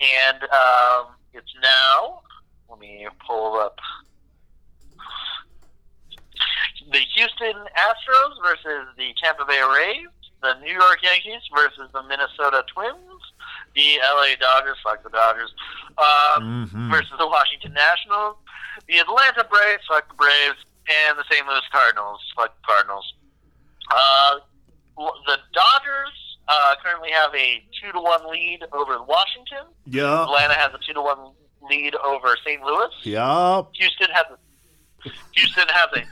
and 0.00 0.42
um, 0.44 1.06
it's 1.34 1.52
now. 1.62 2.20
Let 2.70 2.78
me 2.80 3.06
pull 3.26 3.56
up 3.58 3.78
the 6.90 6.98
Houston 7.14 7.54
Astros 7.76 8.34
versus 8.42 8.88
the 8.96 9.12
Tampa 9.22 9.44
Bay 9.44 9.60
Rays, 9.62 10.08
the 10.42 10.54
New 10.60 10.72
York 10.72 10.98
Yankees 11.02 11.42
versus 11.54 11.88
the 11.92 12.02
Minnesota 12.04 12.64
Twins, 12.72 12.96
the 13.74 13.98
LA 14.02 14.34
Dodgers, 14.40 14.76
fuck 14.82 15.02
the 15.02 15.10
Dodgers, 15.10 15.52
um, 15.98 16.68
Mhm. 16.72 16.90
versus 16.90 17.12
the 17.18 17.26
Washington 17.26 17.72
Nationals, 17.74 18.36
the 18.88 18.98
Atlanta 18.98 19.44
Braves, 19.44 19.84
fuck 19.86 20.08
the 20.08 20.14
Braves, 20.14 20.58
and 20.88 21.18
the 21.18 21.24
St. 21.30 21.46
Louis 21.46 21.60
Cardinals, 21.70 22.20
fuck 22.36 22.54
the 22.60 22.66
Cardinals. 22.66 23.14
Uh, 23.90 24.40
the 25.26 25.38
Dodgers 25.52 26.38
uh, 26.48 26.74
currently 26.84 27.10
have 27.10 27.34
a 27.34 27.62
two 27.80 27.92
to 27.92 28.00
one 28.00 28.30
lead 28.30 28.60
over 28.72 29.02
Washington. 29.02 29.72
yeah, 29.86 30.22
Atlanta 30.24 30.54
has 30.54 30.72
a 30.74 30.78
two 30.86 30.92
to 30.94 31.02
one 31.02 31.32
lead 31.68 31.94
over 31.96 32.36
St. 32.44 32.62
Louis. 32.62 32.90
yeah. 33.02 33.62
Houston 33.74 34.08
has 34.12 34.24
a 34.34 34.38
Houston 35.34 35.66
has 35.68 35.88
a 35.96 36.04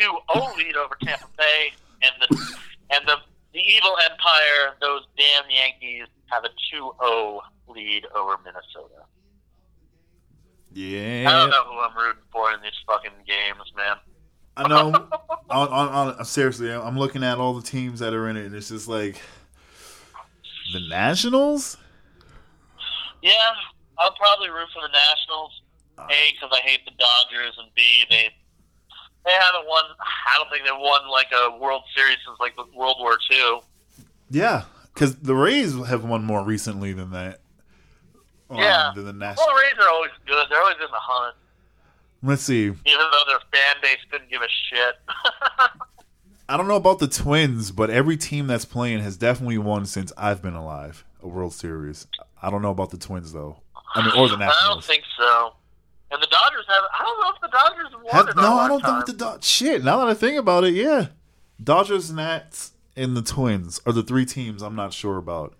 2-0 0.00 0.56
lead 0.56 0.76
over 0.76 0.96
Tampa 1.02 1.26
Bay, 1.36 1.72
and 2.02 2.12
the 2.20 2.56
and 2.90 3.06
the 3.06 3.16
the 3.52 3.60
evil 3.60 3.96
empire, 4.10 4.74
those 4.80 5.02
damn 5.16 5.50
Yankees, 5.50 6.06
have 6.26 6.44
a 6.44 6.50
2-0 6.74 7.40
lead 7.68 8.06
over 8.14 8.36
Minnesota. 8.44 9.02
Yeah. 10.72 11.24
I 11.28 11.32
don't 11.32 11.50
know 11.50 11.64
who 11.64 11.78
I'm 11.80 11.96
rooting 11.96 12.22
for 12.30 12.52
in 12.52 12.60
these 12.60 12.76
fucking 12.86 13.12
games, 13.26 13.72
man. 13.76 13.96
I 14.56 14.68
know. 14.68 15.08
on, 15.50 15.68
on, 15.68 16.16
on, 16.18 16.24
seriously, 16.24 16.72
I'm 16.72 16.98
looking 16.98 17.22
at 17.22 17.38
all 17.38 17.54
the 17.54 17.62
teams 17.62 18.00
that 18.00 18.14
are 18.14 18.28
in 18.28 18.36
it, 18.36 18.46
and 18.46 18.54
it's 18.54 18.68
just 18.68 18.88
like 18.88 19.20
the 20.72 20.80
Nationals. 20.88 21.76
Yeah, 23.22 23.32
I'll 23.98 24.12
probably 24.12 24.48
root 24.48 24.68
for 24.72 24.82
the 24.82 24.88
Nationals. 24.92 25.62
A, 25.98 26.32
because 26.32 26.50
I 26.52 26.60
hate 26.60 26.84
the 26.84 26.90
Dodgers, 26.92 27.54
and 27.58 27.68
B, 27.74 27.82
they 28.10 28.28
They 29.24 29.32
haven't 29.32 29.66
won. 29.66 29.84
I 29.98 30.36
don't 30.38 30.50
think 30.50 30.64
they've 30.64 30.78
won 30.78 31.08
like 31.10 31.28
a 31.32 31.58
World 31.58 31.82
Series 31.94 32.18
since 32.26 32.38
like 32.38 32.54
World 32.74 32.96
War 33.00 33.18
II. 33.30 33.60
Yeah, 34.30 34.64
because 34.92 35.16
the 35.16 35.34
Rays 35.34 35.74
have 35.86 36.04
won 36.04 36.24
more 36.24 36.42
recently 36.44 36.92
than 36.92 37.10
that. 37.12 37.40
Um, 38.50 38.58
Yeah. 38.58 38.92
Than 38.94 39.06
the 39.06 39.12
Nationals. 39.12 39.46
Well, 39.46 39.56
the 39.56 39.62
Rays 39.62 39.86
are 39.86 39.90
always 39.90 40.10
good. 40.26 40.46
They're 40.50 40.60
always 40.60 40.76
in 40.76 40.90
the 40.90 41.00
hunt, 41.00 41.36
Let's 42.26 42.42
see. 42.42 42.64
even 42.64 42.76
though 42.84 43.24
their 43.28 43.38
fan 43.52 43.76
base 43.82 43.98
couldn't 44.10 44.30
give 44.30 44.42
a 44.42 44.48
shit. 44.68 44.94
I 46.48 46.56
don't 46.56 46.68
know 46.68 46.76
about 46.76 46.98
the 47.00 47.08
Twins, 47.08 47.70
but 47.70 47.90
every 47.90 48.16
team 48.16 48.46
that's 48.46 48.64
playing 48.64 49.00
has 49.00 49.16
definitely 49.16 49.58
won 49.58 49.84
since 49.86 50.12
I've 50.16 50.42
been 50.42 50.54
alive. 50.54 51.04
A 51.22 51.28
World 51.28 51.52
Series. 51.54 52.06
I 52.40 52.50
don't 52.50 52.62
know 52.62 52.70
about 52.70 52.90
the 52.90 52.98
Twins 52.98 53.32
though. 53.32 53.62
I 53.94 54.02
mean, 54.02 54.10
or 54.16 54.28
the 54.28 54.36
Nationals. 54.36 54.56
I 54.62 54.68
don't 54.68 54.84
think 54.84 55.02
so. 55.18 55.52
And 56.12 56.22
the 56.22 56.28
Dodgers 56.28 56.64
have. 56.68 56.82
I 56.98 57.02
don't 57.02 57.20
know 57.20 57.32
if 57.34 57.40
the 57.40 57.48
Dodgers 57.48 57.92
won 58.04 58.26
Have- 58.26 58.36
no, 58.36 58.58
I 58.58 58.68
don't 58.68 58.80
time. 58.80 59.02
think 59.02 59.18
the 59.18 59.24
Dodgers. 59.24 59.44
Shit. 59.44 59.82
Now 59.82 59.98
that 59.98 60.06
I 60.08 60.14
think 60.14 60.38
about 60.38 60.62
it, 60.64 60.74
yeah, 60.74 61.06
Dodgers, 61.62 62.12
Nats, 62.12 62.72
and 62.96 63.16
the 63.16 63.22
Twins 63.22 63.80
are 63.86 63.92
the 63.92 64.02
three 64.04 64.24
teams 64.26 64.62
I'm 64.62 64.76
not 64.76 64.92
sure 64.92 65.16
about. 65.16 65.54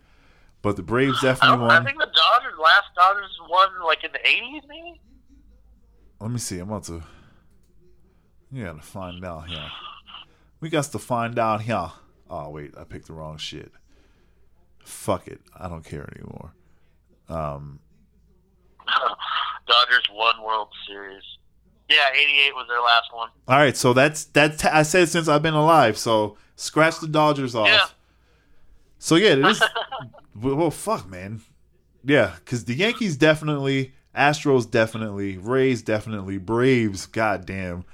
But 0.63 0.77
the 0.77 0.83
Braves 0.83 1.21
definitely 1.23 1.59
don't, 1.59 1.71
I 1.71 1.85
think 1.85 1.99
the 1.99 2.07
Dodgers 2.07 2.59
last 2.63 2.85
Dodgers 2.95 3.37
won 3.49 3.69
like 3.85 4.05
in 4.05 4.13
the 4.13 4.25
eighties, 4.27 4.63
maybe. 4.69 5.01
Let 6.21 6.31
me 6.31 6.39
see. 6.39 6.59
I'm 6.59 6.69
about 6.69 6.85
to. 6.85 7.03
We 8.51 8.63
gotta 8.63 8.81
find 8.81 9.25
out 9.25 9.49
here. 9.49 9.71
We 10.61 10.71
got 10.71 10.85
to 10.85 10.99
find 10.99 11.39
out 11.39 11.63
here. 11.63 11.91
Oh 12.31 12.51
wait, 12.51 12.75
I 12.79 12.85
picked 12.85 13.07
the 13.09 13.13
wrong 13.13 13.37
shit. 13.39 13.71
Fuck 14.85 15.29
it. 15.29 15.41
I 15.59 15.69
don't 15.69 15.85
care 15.85 16.09
anymore. 16.17 16.53
Um, 17.29 17.81
Dodgers 19.67 20.05
won 20.13 20.43
World 20.45 20.69
Series. 20.87 21.23
Yeah, 21.89 21.97
eighty-eight 22.15 22.55
was 22.55 22.67
their 22.69 22.81
last 22.81 23.13
one. 23.13 23.29
all 23.47 23.57
right, 23.59 23.77
so 23.77 23.93
that's 23.93 24.25
that's 24.25 24.65
I 24.65 24.83
said 24.83 25.09
since 25.09 25.29
I've 25.29 25.43
been 25.43 25.55
alive. 25.55 25.99
So 25.99 26.37
scratch 26.57 26.99
the 27.01 27.09
Dodgers 27.09 27.55
off. 27.55 27.69
Yeah. 27.69 27.87
So 28.99 29.17
yeah, 29.17 29.31
it 29.33 29.39
is. 29.47 29.61
well, 30.35 30.55
well, 30.57 30.71
fuck, 30.71 31.09
man. 31.09 31.43
Yeah, 32.05 32.35
because 32.39 32.65
the 32.65 32.75
Yankees 32.75 33.17
definitely, 33.17 33.93
Astros 34.17 34.71
definitely, 34.71 35.37
Rays 35.37 35.83
definitely, 35.83 36.39
Braves, 36.39 37.07
goddamn. 37.07 37.85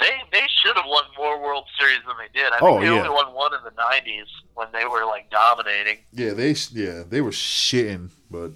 They 0.00 0.10
they 0.32 0.42
should 0.62 0.76
have 0.76 0.84
won 0.86 1.04
more 1.16 1.40
World 1.42 1.64
Series 1.78 2.00
than 2.06 2.16
they 2.18 2.28
did. 2.38 2.52
I 2.52 2.58
think 2.58 2.62
Oh, 2.62 2.80
they 2.80 2.86
yeah. 2.86 2.92
only 2.92 3.08
won 3.10 3.32
one 3.32 3.54
in 3.54 3.60
the 3.64 3.72
nineties 3.76 4.26
when 4.54 4.66
they 4.72 4.84
were 4.84 5.04
like 5.06 5.30
dominating. 5.30 5.98
Yeah, 6.12 6.32
they 6.32 6.54
yeah 6.72 7.04
they 7.08 7.20
were 7.20 7.30
shitting, 7.30 8.10
but 8.30 8.52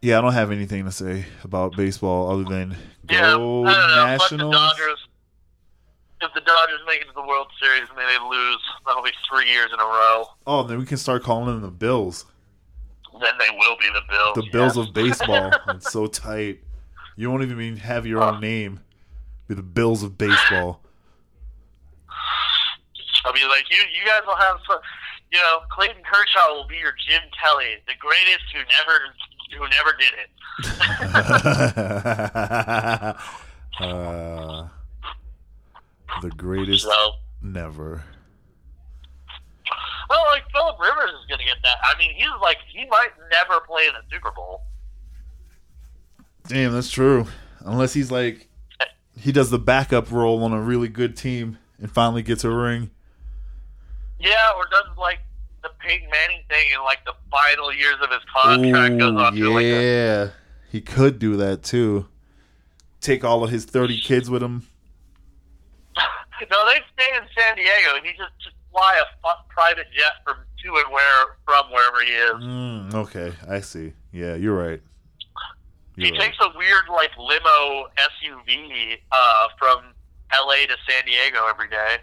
yeah, 0.00 0.18
I 0.18 0.20
don't 0.20 0.32
have 0.32 0.52
anything 0.52 0.84
to 0.84 0.92
say 0.92 1.24
about 1.42 1.76
baseball 1.76 2.30
other 2.30 2.44
than 2.44 2.76
Yeah, 3.10 3.32
go 3.32 3.66
I. 3.66 4.16
Nationals. 4.16 4.52
The 4.54 4.58
Dodgers. 4.58 5.08
If 6.20 6.34
the 6.34 6.40
Dodgers 6.40 6.80
make 6.86 7.00
it 7.00 7.06
to 7.06 7.12
the 7.14 7.22
World 7.26 7.48
Series 7.60 7.88
and 7.88 7.98
they 7.98 8.28
lose, 8.28 8.58
that'll 8.86 9.02
be 9.04 9.10
three 9.30 9.48
years 9.50 9.70
in 9.72 9.78
a 9.78 9.84
row. 9.84 10.24
Oh, 10.46 10.62
then 10.64 10.78
we 10.78 10.84
can 10.86 10.96
start 10.98 11.22
calling 11.22 11.46
them 11.46 11.60
the 11.62 11.68
Bills, 11.70 12.24
Then 13.20 13.34
they 13.38 13.56
will 13.56 13.76
be 13.76 13.88
the 13.92 14.02
Bills. 14.08 14.34
the 14.34 14.50
Bills 14.52 14.76
yeah. 14.76 14.82
of 14.82 14.94
baseball. 14.94 15.52
it's 15.68 15.92
so 15.92 16.06
tight. 16.06 16.60
You 17.16 17.30
won't 17.30 17.42
even 17.42 17.76
have 17.76 18.06
your 18.06 18.22
own 18.22 18.40
name. 18.40 18.80
Be 19.48 19.54
the 19.54 19.62
Bills 19.62 20.02
of 20.02 20.16
baseball. 20.18 20.80
I'll 23.24 23.32
be 23.32 23.40
like, 23.48 23.64
you 23.70 23.76
you 23.76 24.06
guys 24.06 24.20
will 24.26 24.36
have 24.36 24.56
fun. 24.66 24.78
You 25.30 25.38
know, 25.38 25.60
Clayton 25.70 26.02
Kershaw 26.02 26.54
will 26.54 26.66
be 26.66 26.76
your 26.76 26.94
Jim 27.06 27.20
Kelly, 27.42 27.76
the 27.86 27.94
greatest 27.98 28.44
who 28.54 28.60
never 28.78 29.14
who 29.56 29.68
never 29.68 29.92
did 29.98 30.14
it. 30.14 30.30
uh, 33.80 34.68
the 36.22 36.30
greatest 36.30 36.84
So, 36.84 37.12
never. 37.42 38.04
Well, 40.08 40.24
like 40.26 40.44
Philip 40.52 40.76
Rivers 40.80 41.10
is 41.10 41.26
going 41.28 41.40
to 41.40 41.44
get 41.44 41.56
that. 41.62 41.76
I 41.82 41.98
mean, 41.98 42.14
he's 42.14 42.26
like 42.40 42.58
he 42.68 42.86
might 42.86 43.10
never 43.30 43.60
play 43.66 43.86
in 43.86 43.92
the 43.94 44.02
Super 44.14 44.30
Bowl. 44.30 44.62
Damn, 46.46 46.72
that's 46.72 46.90
true. 46.90 47.26
Unless 47.60 47.92
he's 47.94 48.10
like 48.10 48.48
he 49.18 49.32
does 49.32 49.50
the 49.50 49.58
backup 49.58 50.10
role 50.10 50.42
on 50.44 50.52
a 50.52 50.60
really 50.60 50.88
good 50.88 51.16
team 51.16 51.58
and 51.78 51.90
finally 51.90 52.22
gets 52.22 52.44
a 52.44 52.50
ring. 52.50 52.90
Yeah, 54.18 54.52
or 54.56 54.64
does 54.70 54.96
like 54.96 55.20
the 55.62 55.70
Peyton 55.80 56.08
Manning 56.10 56.42
thing 56.48 56.66
in 56.74 56.82
like 56.84 57.04
the 57.04 57.14
final 57.30 57.72
years 57.72 57.96
of 58.02 58.10
his 58.10 58.20
contract 58.32 58.98
goes 58.98 59.12
Ooh, 59.12 59.18
on 59.18 59.34
to 59.34 59.50
like 59.50 59.64
a, 59.64 59.84
yeah, 59.84 60.30
he 60.70 60.80
could 60.80 61.18
do 61.18 61.36
that 61.36 61.62
too. 61.62 62.06
Take 63.00 63.24
all 63.24 63.44
of 63.44 63.50
his 63.50 63.64
thirty 63.64 64.00
kids 64.00 64.30
with 64.30 64.42
him. 64.42 64.66
no, 66.50 66.66
they 66.66 66.80
stay 66.94 67.16
in 67.16 67.22
San 67.36 67.56
Diego 67.56 67.96
and 67.96 68.06
he 68.06 68.12
just 68.12 68.54
fly 68.78 69.02
a 69.24 69.34
private 69.48 69.86
jet 69.92 70.12
from 70.24 70.36
to 70.62 70.68
and 70.76 70.92
where 70.92 71.36
from 71.44 71.70
wherever 71.70 72.00
he 72.04 72.10
is. 72.12 72.44
Mm, 72.44 72.94
okay, 72.94 73.32
I 73.48 73.60
see. 73.60 73.92
Yeah, 74.12 74.34
you're 74.34 74.56
right. 74.56 74.80
He 75.96 76.06
You're 76.06 76.12
right. 76.12 76.20
takes 76.20 76.36
a 76.40 76.56
weird 76.56 76.84
like 76.90 77.10
limo 77.18 77.86
SUV 77.96 78.98
uh, 79.10 79.48
from 79.58 79.82
LA 80.32 80.66
to 80.66 80.76
San 80.88 81.04
Diego 81.06 81.46
every 81.48 81.68
day. 81.68 81.96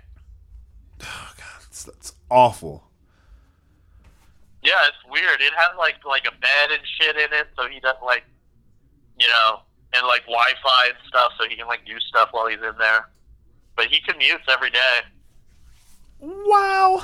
Oh, 1.02 1.32
God, 1.38 1.62
that's, 1.62 1.84
that's 1.84 2.14
awful. 2.30 2.84
Yeah, 4.64 4.74
it's 4.88 4.98
weird. 5.10 5.42
It 5.42 5.54
has 5.54 5.78
like 5.78 5.96
like 6.06 6.26
a 6.28 6.32
bed 6.32 6.72
and 6.72 6.82
shit 7.00 7.16
in 7.16 7.32
it, 7.34 7.48
so 7.58 7.68
he 7.70 7.80
doesn't 7.80 8.04
like, 8.04 8.24
you 9.20 9.28
know, 9.28 9.60
and 9.94 10.08
like 10.08 10.24
Wi-Fi 10.24 10.88
and 10.88 10.98
stuff, 11.08 11.34
so 11.40 11.48
he 11.48 11.56
can 11.56 11.68
like 11.68 11.86
do 11.86 12.00
stuff 12.00 12.30
while 12.32 12.48
he's 12.48 12.60
in 12.60 12.78
there. 12.80 13.10
But 13.76 13.88
he 13.88 14.02
commutes 14.02 14.48
every 14.50 14.72
day 14.72 15.00
Wow, 16.20 17.04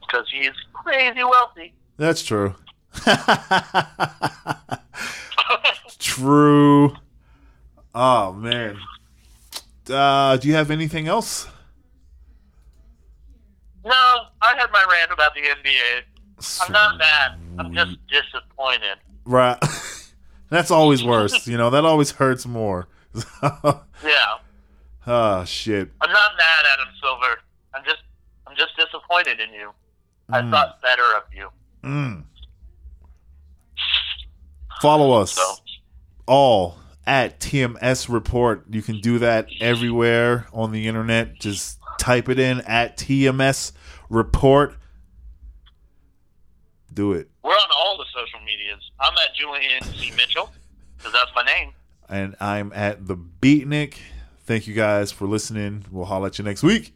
because 0.00 0.26
he's 0.32 0.50
crazy 0.72 1.22
wealthy. 1.24 1.72
that's 1.96 2.22
true. 2.22 2.54
true. 5.98 6.94
Oh 7.94 8.32
man. 8.32 8.78
Uh, 9.88 10.36
do 10.36 10.48
you 10.48 10.54
have 10.54 10.70
anything 10.70 11.06
else? 11.08 11.46
no, 13.84 13.92
I 14.42 14.56
had 14.56 14.70
my 14.72 14.84
rant 14.90 15.12
about 15.12 15.32
the 15.34 15.42
NBA. 15.42 16.02
I'm 16.66 16.72
not 16.72 16.98
mad. 16.98 17.38
I'm 17.58 17.72
just 17.72 17.96
disappointed. 18.08 18.98
Right. 19.24 19.58
That's 20.50 20.70
always 20.70 21.04
worse. 21.04 21.46
You 21.46 21.56
know, 21.56 21.70
that 21.70 21.84
always 21.84 22.12
hurts 22.12 22.46
more. 22.46 22.88
Yeah, 24.04 24.34
oh 25.06 25.44
shit. 25.44 25.90
I'm 26.00 26.10
not 26.12 26.30
mad, 26.36 26.64
Adam 26.74 26.88
Silver. 27.00 27.40
I'm 27.74 27.84
just 27.84 28.02
I'm 28.46 28.56
just 28.56 28.76
disappointed 28.76 29.40
in 29.40 29.52
you. 29.52 29.70
I 30.28 30.48
thought 30.50 30.80
better 30.82 31.14
of 31.16 31.22
you. 31.34 31.48
Mm. 31.84 32.24
Follow 34.80 35.12
us 35.20 35.32
So 35.32 35.54
all 36.26 36.78
at 37.06 37.38
TMS 37.40 38.08
Report. 38.12 38.64
You 38.68 38.82
can 38.82 39.00
do 39.00 39.18
that 39.20 39.48
everywhere 39.60 40.48
on 40.52 40.72
the 40.72 40.88
internet. 40.88 41.38
Just 41.38 41.78
type 41.98 42.28
it 42.28 42.38
in 42.38 42.60
at 42.62 42.96
TMS 42.96 43.72
Report. 44.10 44.74
Do 46.92 47.12
it. 47.12 47.28
we're 47.44 47.50
on 47.50 47.68
all 47.76 47.98
the 47.98 48.04
social 48.12 48.40
medias. 48.44 48.90
I'm 48.98 49.12
at 49.12 49.34
Julian 49.34 49.82
C. 49.82 50.10
Mitchell 50.16 50.50
because 50.96 51.12
that's 51.12 51.30
my 51.34 51.44
name. 51.44 51.72
And 52.08 52.36
I'm 52.40 52.72
at 52.74 53.06
the 53.06 53.16
Beatnik. 53.16 53.98
Thank 54.46 54.66
you 54.68 54.74
guys 54.74 55.10
for 55.10 55.26
listening. 55.26 55.84
We'll 55.90 56.04
holler 56.04 56.28
at 56.28 56.38
you 56.38 56.44
next 56.44 56.62
week. 56.62 56.94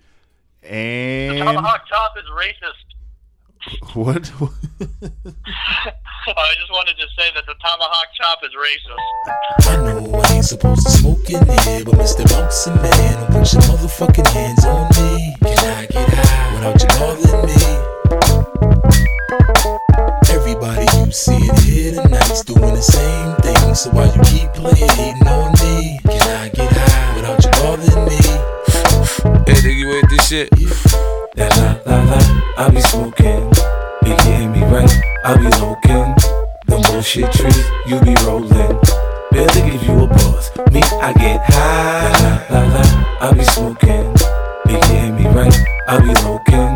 The 0.63 0.69
And 0.69 1.39
Tomahawk 1.39 1.83
Chop 1.89 2.15
is 2.17 2.25
racist. 2.31 3.95
what? 3.95 4.31
I 6.27 6.55
just 6.55 6.71
wanted 6.71 6.97
to 6.97 7.07
say 7.19 7.29
that 7.35 7.45
the 7.47 7.55
Tomahawk 7.55 8.07
Chop 8.15 8.39
is 8.45 8.53
racist. 8.55 9.69
I 9.69 9.77
know 9.83 10.21
I 10.21 10.35
ain't 10.35 10.45
supposed 10.45 10.87
to 10.87 10.91
smoke 10.93 11.29
in 11.29 11.45
here, 11.45 11.85
but 11.85 11.95
Mr. 11.95 12.23
Bouncy 12.25 12.71
Man, 12.81 13.21
don't 13.21 13.33
put 13.41 13.53
your 13.53 13.63
motherfucking 13.63 14.29
hands 14.33 14.65
on 14.65 14.89
me. 14.91 15.35
Can 15.43 15.59
I 15.59 15.87
get 15.87 16.09
high 16.09 16.55
without 16.55 16.81
you 16.81 16.89
bothering 17.01 17.47
me? 17.47 17.63
Everybody 20.31 20.87
you 20.99 21.11
see 21.13 21.35
it 21.35 21.59
here 21.65 21.93
tonight's 22.03 22.45
doing 22.45 22.75
the 22.75 22.81
same 22.83 23.35
thing, 23.43 23.75
so 23.75 23.91
why 23.91 24.05
you 24.07 24.21
keep 24.31 24.53
playing 24.53 24.89
hating 24.95 25.27
on 25.27 25.53
me? 25.59 25.99
Can 26.07 26.23
I 26.39 26.49
get 26.51 26.71
high 26.71 27.17
without 27.17 27.40
bothering 27.61 28.05
me? 28.09 28.17
Hey, 29.47 29.59
nigga, 29.61 29.79
you 29.79 29.89
with 29.89 30.11
this 30.11 30.29
shit? 30.29 30.49
La 31.37 31.47
la 31.59 31.77
la 31.87 31.97
la, 32.11 32.19
I 32.57 32.71
be 32.71 32.81
smoking. 32.81 33.45
You 34.07 34.17
getting 34.25 34.53
me 34.53 34.63
right? 34.65 34.91
I 35.25 35.37
be 35.37 35.49
looking. 35.61 36.15
The 36.67 36.77
bullshit 36.87 37.31
tree, 37.33 37.61
you 37.87 38.01
be 38.01 38.15
rolling. 38.25 38.75
Barely 39.31 39.71
give 39.71 39.83
you 39.85 40.05
a 40.05 40.07
buzz. 40.07 40.51
Me, 40.73 40.81
I 41.01 41.13
get 41.13 41.41
high. 41.53 42.11
La 42.23 42.61
la 42.61 42.75
la, 42.75 42.85
I 43.21 43.33
be 43.35 43.45
smoking. 43.45 44.09
You 44.69 44.79
getting 44.89 45.17
me 45.17 45.27
right? 45.29 45.55
I 45.87 45.99
be 46.01 46.13
looking. 46.27 46.73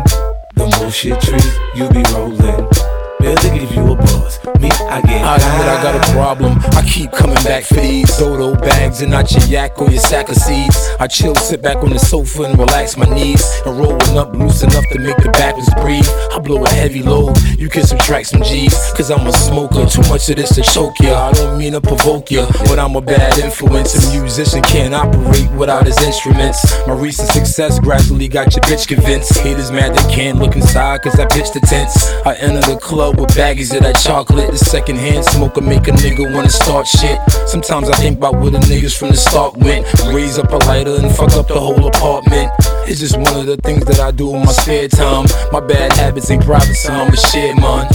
The 0.55 0.65
bullshit 0.77 1.19
tree, 1.21 1.49
you 1.75 1.89
be 1.89 2.03
rolling. 2.13 2.84
Barely 3.25 3.59
give 3.59 3.71
you 3.73 3.91
a 3.91 3.95
buzz. 3.95 4.37
Me, 4.61 4.69
I 4.69 5.01
get 5.01 5.25
I 5.25 5.37
admit 5.37 5.67
I 5.67 5.81
got 5.81 5.95
a 5.95 6.11
problem. 6.13 6.59
I 6.77 6.87
keep 6.87 7.11
coming 7.11 7.41
back 7.43 7.63
for 7.63 7.81
these 7.81 8.05
Zoto 8.11 8.53
bags 8.61 9.01
and 9.01 9.09
not 9.09 9.31
your 9.31 9.43
yak 9.45 9.81
or 9.81 9.89
your 9.89 9.99
sack 9.99 10.29
of 10.29 10.35
seeds. 10.35 10.77
I 10.99 11.07
chill, 11.07 11.33
sit 11.33 11.63
back 11.63 11.77
on 11.77 11.89
the 11.89 11.97
sofa 11.97 12.43
and 12.43 12.55
relax 12.59 12.97
my 12.97 13.07
knees. 13.07 13.43
And 13.65 13.79
rolling 13.79 14.15
up 14.15 14.35
loose 14.35 14.61
enough 14.61 14.85
to 14.91 14.99
make 14.99 15.17
the 15.17 15.31
backwards 15.31 15.73
breathe. 15.81 16.07
I 16.33 16.37
blow 16.37 16.63
a 16.63 16.69
heavy 16.69 17.01
load, 17.01 17.35
you 17.57 17.67
can 17.67 17.83
subtract 17.83 18.27
some 18.27 18.43
G's. 18.43 18.75
Cause 18.93 19.09
I'm 19.09 19.25
a 19.25 19.33
smoker, 19.33 19.87
too 19.87 20.03
much 20.03 20.29
of 20.29 20.35
this 20.35 20.53
to 20.53 20.61
choke 20.61 20.99
ya. 20.99 21.29
I 21.29 21.31
don't 21.31 21.57
mean 21.57 21.73
to 21.73 21.81
provoke 21.81 22.29
ya, 22.29 22.45
but 22.65 22.77
I'm 22.77 22.95
a 22.95 23.01
bad 23.01 23.39
influence. 23.39 23.95
A 23.95 24.21
musician 24.21 24.61
can't 24.61 24.93
operate 24.93 25.51
without 25.53 25.87
his 25.87 25.99
instruments. 26.03 26.61
My 26.85 26.93
recent 26.93 27.29
success 27.29 27.79
gradually 27.79 28.27
got 28.27 28.53
your 28.53 28.61
bitch 28.65 28.87
convinced. 28.87 29.35
Haters 29.39 29.71
mad 29.71 29.95
they 29.95 30.13
can't 30.13 30.37
look 30.37 30.55
inside 30.55 31.01
cause 31.01 31.19
I 31.19 31.25
pitched 31.25 31.55
the 31.55 31.61
tents. 31.61 32.05
I 32.23 32.35
enter 32.35 32.61
the 32.61 32.77
club 32.79 33.14
with 33.17 33.29
baggies 33.35 33.75
of 33.75 33.83
that 33.83 33.97
chocolate. 33.97 34.51
The 34.51 34.57
secondhand 34.57 35.25
smoker 35.25 35.61
make 35.61 35.87
a 35.87 35.91
nigga 35.91 36.33
wanna 36.33 36.49
start 36.49 36.87
shit. 36.87 37.19
Sometimes 37.47 37.89
I 37.89 37.95
think 37.95 38.17
about 38.17 38.35
where 38.39 38.51
the 38.51 38.59
niggas 38.59 38.97
from 38.97 39.09
the 39.09 39.17
start 39.17 39.57
went. 39.57 39.85
Raise 40.13 40.37
up 40.37 40.51
a 40.51 40.57
lighter 40.65 40.95
and 40.95 41.13
fuck 41.15 41.33
up 41.33 41.47
the 41.47 41.59
whole 41.59 41.87
apartment. 41.87 42.51
It's 42.87 42.99
just 42.99 43.17
one 43.17 43.35
of 43.35 43.45
the 43.45 43.57
things 43.57 43.85
that 43.85 43.99
I 43.99 44.11
do 44.11 44.35
in 44.35 44.45
my 44.45 44.51
spare 44.51 44.87
time. 44.87 45.25
My 45.51 45.59
bad 45.59 45.93
habits 45.93 46.29
ain't 46.29 46.43
private, 46.43 46.75
so 46.75 46.93
I'ma 46.93 47.15
shit, 47.15 47.55
man. 47.55 47.87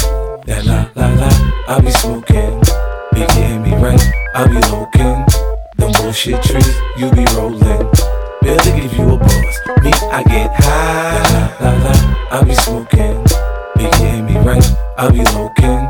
La 0.46 0.58
la 0.64 0.88
la 0.96 1.08
la, 1.20 1.30
I 1.68 1.80
be 1.80 1.90
smoking. 1.90 2.60
Be 3.12 3.20
getting 3.20 3.62
me 3.62 3.74
right, 3.76 4.00
I 4.34 4.46
be 4.46 4.60
looking. 4.72 5.24
The 5.76 5.86
bullshit 5.98 6.42
trees, 6.42 6.76
you 6.96 7.10
be 7.12 7.24
rolling. 7.36 7.86
Barely 8.42 8.80
give 8.80 8.92
you 8.96 9.14
a 9.14 9.16
buzz, 9.16 9.56
me 9.84 9.92
I 10.10 10.22
get 10.24 10.50
high. 10.54 11.22
La 11.60 11.70
la 11.70 11.84
la, 11.84 12.38
I 12.40 12.44
be 12.44 12.54
smoking. 12.54 13.39
Be 13.80 13.86
getting 13.92 14.26
me 14.26 14.36
right, 14.40 14.62
I 14.98 15.08
be 15.10 15.24
looking. 15.32 15.88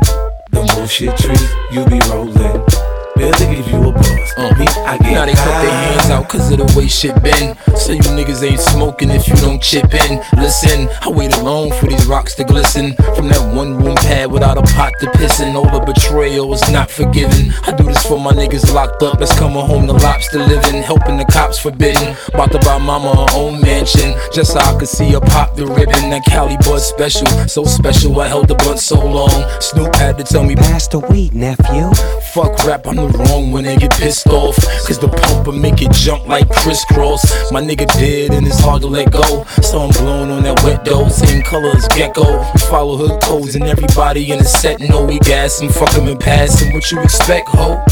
The 0.51 0.63
bullshit 0.73 1.17
trees, 1.17 1.51
you 1.73 1.83
be 1.87 1.99
rolling. 2.09 2.90
Barely 3.21 3.55
give 3.55 3.67
you 3.67 3.77
a 3.77 3.91
buzz, 3.91 4.33
uh-huh. 4.35 4.57
me 4.57 4.65
I 4.65 4.97
get 4.97 5.13
Now 5.13 5.25
they 5.25 5.37
put 5.37 5.53
their 5.61 5.69
hands 5.69 6.09
out 6.09 6.27
cause 6.27 6.51
of 6.51 6.57
the 6.57 6.73
way 6.75 6.87
shit 6.87 7.13
been. 7.21 7.55
So 7.77 7.93
you 7.93 8.01
niggas 8.17 8.41
ain't 8.41 8.59
smoking 8.59 9.11
if 9.11 9.27
you 9.27 9.35
don't 9.35 9.61
chip 9.61 9.93
in. 9.93 10.23
Listen, 10.37 10.89
I 11.01 11.09
waited 11.09 11.37
long 11.43 11.69
for 11.73 11.85
these 11.85 12.07
rocks 12.07 12.33
to 12.35 12.43
glisten. 12.43 12.95
From 13.13 13.27
that 13.27 13.53
one 13.55 13.77
room 13.77 13.95
pad 13.97 14.31
without 14.31 14.57
a 14.57 14.63
pot 14.73 14.93
to 15.01 15.11
piss 15.11 15.39
in. 15.39 15.55
All 15.55 15.69
the 15.69 15.85
betrayal 15.85 16.51
is 16.51 16.67
not 16.71 16.89
forgiven. 16.89 17.53
I 17.67 17.73
do 17.77 17.83
this 17.83 18.03
for 18.07 18.19
my 18.19 18.31
niggas 18.31 18.73
locked 18.73 19.03
up 19.03 19.19
that's 19.19 19.37
coming 19.37 19.63
home 19.63 19.85
to 19.85 19.93
lobster 19.93 20.39
living. 20.39 20.81
Helping 20.81 21.17
the 21.17 21.25
cops 21.25 21.59
forbidden. 21.59 22.15
About 22.33 22.51
to 22.53 22.59
buy 22.59 22.79
mama 22.79 23.15
her 23.15 23.37
own 23.37 23.61
mansion. 23.61 24.15
Just 24.33 24.53
so 24.53 24.59
I 24.59 24.79
could 24.79 24.89
see 24.89 25.11
her 25.11 25.21
pop 25.21 25.55
the 25.55 25.67
ribbon. 25.67 26.09
That 26.09 26.23
Cali 26.25 26.57
bud 26.65 26.79
special. 26.79 27.27
So 27.47 27.65
special, 27.65 28.19
I 28.19 28.29
held 28.29 28.47
the 28.47 28.55
blunt 28.55 28.79
so 28.79 28.97
long. 28.97 29.29
Snoop 29.59 29.93
had 29.95 30.17
to 30.17 30.23
tell 30.23 30.43
me, 30.43 30.55
Pass 30.55 30.87
the 30.87 30.99
weed, 30.99 31.35
nephew. 31.35 31.91
Fuck 32.33 32.63
rap, 32.63 32.87
I'm 32.87 32.95
the 32.95 33.09
wrong 33.09 33.51
one 33.51 33.65
and 33.65 33.77
get 33.77 33.91
pissed 33.91 34.27
off. 34.27 34.55
Cause 34.87 34.97
the 34.97 35.09
pumper 35.09 35.51
make 35.51 35.81
it 35.81 35.91
jump 35.91 36.27
like 36.27 36.47
crisscross. 36.47 37.51
My 37.51 37.61
nigga 37.61 37.85
dead 37.99 38.31
and 38.31 38.47
it's 38.47 38.61
hard 38.61 38.83
to 38.83 38.87
let 38.87 39.11
go. 39.11 39.43
So 39.61 39.81
I'm 39.81 39.91
blown 39.91 40.31
on 40.31 40.43
that 40.43 40.63
wet 40.63 40.85
dough. 40.85 41.09
Same 41.09 41.41
color 41.41 41.71
as 41.75 41.85
gecko. 41.89 42.39
We 42.53 42.59
follow 42.71 42.95
hood 42.95 43.21
codes 43.21 43.55
and 43.55 43.65
everybody 43.65 44.31
in 44.31 44.39
the 44.39 44.45
set 44.45 44.79
know 44.79 45.03
we 45.03 45.19
gas 45.19 45.59
and 45.59 45.73
fuck 45.73 45.93
'em 45.93 46.07
and 46.07 46.17
pass 46.17 46.61
'em. 46.61 46.71
What 46.71 46.89
you 46.89 47.01
expect, 47.01 47.49
ho? 47.49 47.83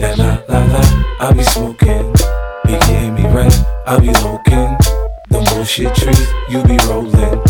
La 0.00 0.14
la 0.16 0.38
la 0.48 0.64
la, 0.72 0.82
I 1.20 1.32
be 1.34 1.42
smoking. 1.44 2.12
Be 2.64 2.72
getting 2.72 3.12
me 3.12 3.26
right, 3.28 3.52
I 3.86 3.98
be 4.00 4.08
looking. 4.24 4.72
The 5.28 5.40
bullshit 5.52 5.94
trees, 5.94 6.28
you 6.48 6.62
be 6.64 6.78
rolling. 6.88 7.42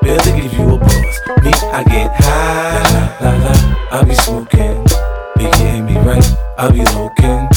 Barely 0.00 0.32
give 0.40 0.54
you 0.54 0.64
a 0.74 0.78
buzz, 0.78 1.16
me 1.44 1.52
I 1.72 1.84
get 1.84 2.10
high. 2.24 3.20
La 3.20 3.32
la 3.32 3.36
la, 3.44 4.00
I 4.00 4.04
be 4.04 4.14
smoking. 4.14 4.79
Be 5.40 5.46
getting 5.52 5.86
me 5.86 5.96
right, 6.00 6.36
I 6.58 6.70
be 6.70 6.84
looking. 6.92 7.48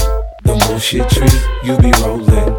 The 0.43 0.55
bullshit 0.65 1.09
trees, 1.09 1.35
you 1.65 1.75
be 1.83 1.91
rolling. 1.99 2.55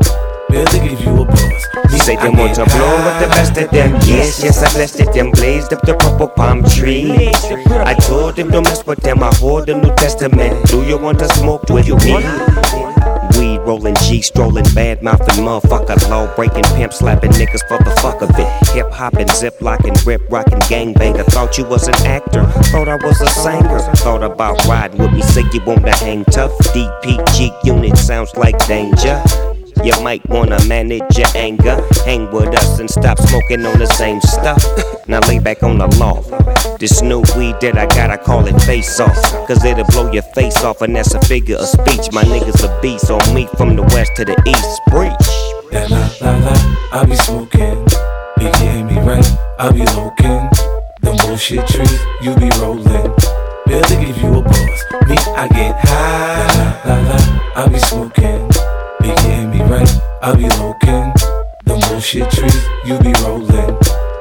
Barely 0.50 0.86
give 0.86 1.00
you 1.00 1.22
a 1.22 1.90
me 1.90 1.98
Say 1.98 2.16
them 2.16 2.36
want 2.36 2.54
to 2.56 2.64
blow 2.66 2.96
with 3.06 3.20
the 3.22 3.28
best 3.28 3.56
of 3.56 3.70
them. 3.70 3.94
Yes, 4.04 4.44
yes, 4.44 4.62
I 4.62 4.70
blessed 4.74 5.00
it. 5.00 5.14
Them 5.14 5.30
blazed 5.30 5.72
up 5.72 5.80
the 5.80 5.94
purple 5.94 6.28
palm 6.28 6.62
trees. 6.62 7.34
I 7.70 7.94
told 7.94 8.36
them 8.36 8.50
don't 8.50 8.64
mess 8.64 8.84
with 8.84 9.00
them. 9.00 9.22
I 9.22 9.34
hold 9.36 9.66
the 9.66 9.76
New 9.76 9.94
Testament. 9.96 10.68
Do 10.68 10.84
you 10.84 10.98
want 10.98 11.20
to 11.20 11.28
smoke 11.30 11.70
with 11.70 11.86
you? 11.86 11.96
me? 11.96 13.03
Rolling, 13.66 13.94
G 13.96 14.20
strolling, 14.20 14.66
bad 14.74 15.02
mouthing 15.02 15.44
motherfucker, 15.44 16.08
law 16.10 16.32
breaking, 16.36 16.64
pimp 16.76 16.92
slapping 16.92 17.32
niggas 17.32 17.66
for 17.66 17.78
the 17.82 17.96
fuck 18.02 18.20
of 18.20 18.30
it. 18.30 18.68
Hip 18.74 18.90
hopping, 18.90 19.28
zip 19.28 19.60
locking, 19.60 19.94
rip 20.04 20.20
rocking, 20.30 20.60
gangbanger. 20.60 21.24
Thought 21.26 21.56
you 21.56 21.64
was 21.64 21.88
an 21.88 21.94
actor, 22.06 22.44
thought 22.70 22.88
I 22.88 22.96
was 22.96 23.20
a 23.20 23.28
singer. 23.28 23.78
Thought 23.96 24.22
about 24.22 24.64
riding 24.66 24.98
with 24.98 25.12
me, 25.12 25.22
say 25.22 25.42
you 25.52 25.64
want 25.64 25.84
to 25.86 25.92
hang 25.92 26.24
tough. 26.26 26.52
DPG 26.74 27.64
unit 27.64 27.96
sounds 27.96 28.34
like 28.36 28.58
danger. 28.66 29.22
You 29.82 29.92
might 30.02 30.26
wanna 30.28 30.62
manage 30.66 31.18
your 31.18 31.28
anger. 31.34 31.76
Hang 32.04 32.30
with 32.30 32.54
us 32.54 32.78
and 32.78 32.88
stop 32.88 33.18
smoking 33.18 33.66
on 33.66 33.78
the 33.78 33.86
same 33.86 34.20
stuff. 34.20 34.62
Now 35.08 35.20
lay 35.28 35.38
back 35.38 35.62
on 35.62 35.78
the 35.78 35.88
loft. 35.98 36.30
This 36.80 37.02
new 37.02 37.20
weed 37.36 37.56
that 37.60 37.76
I 37.76 37.86
got, 37.86 38.10
I 38.10 38.16
call 38.16 38.46
it 38.46 38.58
face 38.62 39.00
off. 39.00 39.16
Cause 39.46 39.64
it'll 39.64 39.84
blow 39.86 40.10
your 40.10 40.22
face 40.34 40.62
off, 40.64 40.82
and 40.82 40.94
that's 40.96 41.14
a 41.14 41.20
figure 41.22 41.56
of 41.56 41.66
speech. 41.66 42.12
My 42.12 42.24
niggas 42.24 42.62
a 42.64 42.80
beast 42.80 43.10
on 43.10 43.34
me 43.34 43.46
from 43.56 43.76
the 43.76 43.82
west 43.94 44.12
to 44.16 44.24
the 44.24 44.36
east. 44.46 44.80
Preach. 44.88 45.28
La 45.72 45.82
la 45.90 46.08
la 46.20 46.38
la, 46.44 47.00
I 47.00 47.04
be 47.04 47.16
smoking. 47.16 47.84
Getting 48.38 48.86
me 48.86 48.98
right, 49.00 49.26
I 49.58 49.70
be 49.72 49.84
looking. 49.96 50.48
The 51.02 51.12
bullshit 51.22 51.66
trees, 51.68 52.00
you 52.22 52.34
be 52.36 52.48
rolling. 52.60 53.12
Barely 53.66 54.06
give 54.06 54.18
you 54.18 54.38
a 54.38 54.42
buzz, 54.42 54.84
me 55.08 55.16
I 55.36 55.48
get 55.48 55.74
high. 55.80 56.46
La 56.86 56.94
la 56.94 57.08
la, 57.10 57.64
I 57.64 57.68
be 57.68 57.78
smoking. 57.78 58.48
Be 59.00 59.08
right, 59.74 60.00
I 60.22 60.34
be 60.36 60.48
looking. 60.60 61.12
The 61.64 61.74
bullshit 61.88 62.30
trees, 62.30 62.64
you 62.84 62.98
be 62.98 63.12
rolling. 63.22 63.78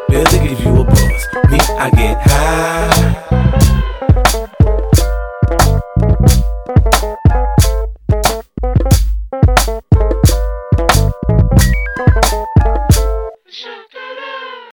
Barely 0.09 0.47
give 0.47 0.59
you 0.65 0.81
a 0.81 0.83
buzz, 0.83 1.27
me 1.51 1.59
I 1.77 1.89
get 1.91 2.17
high. 2.21 3.72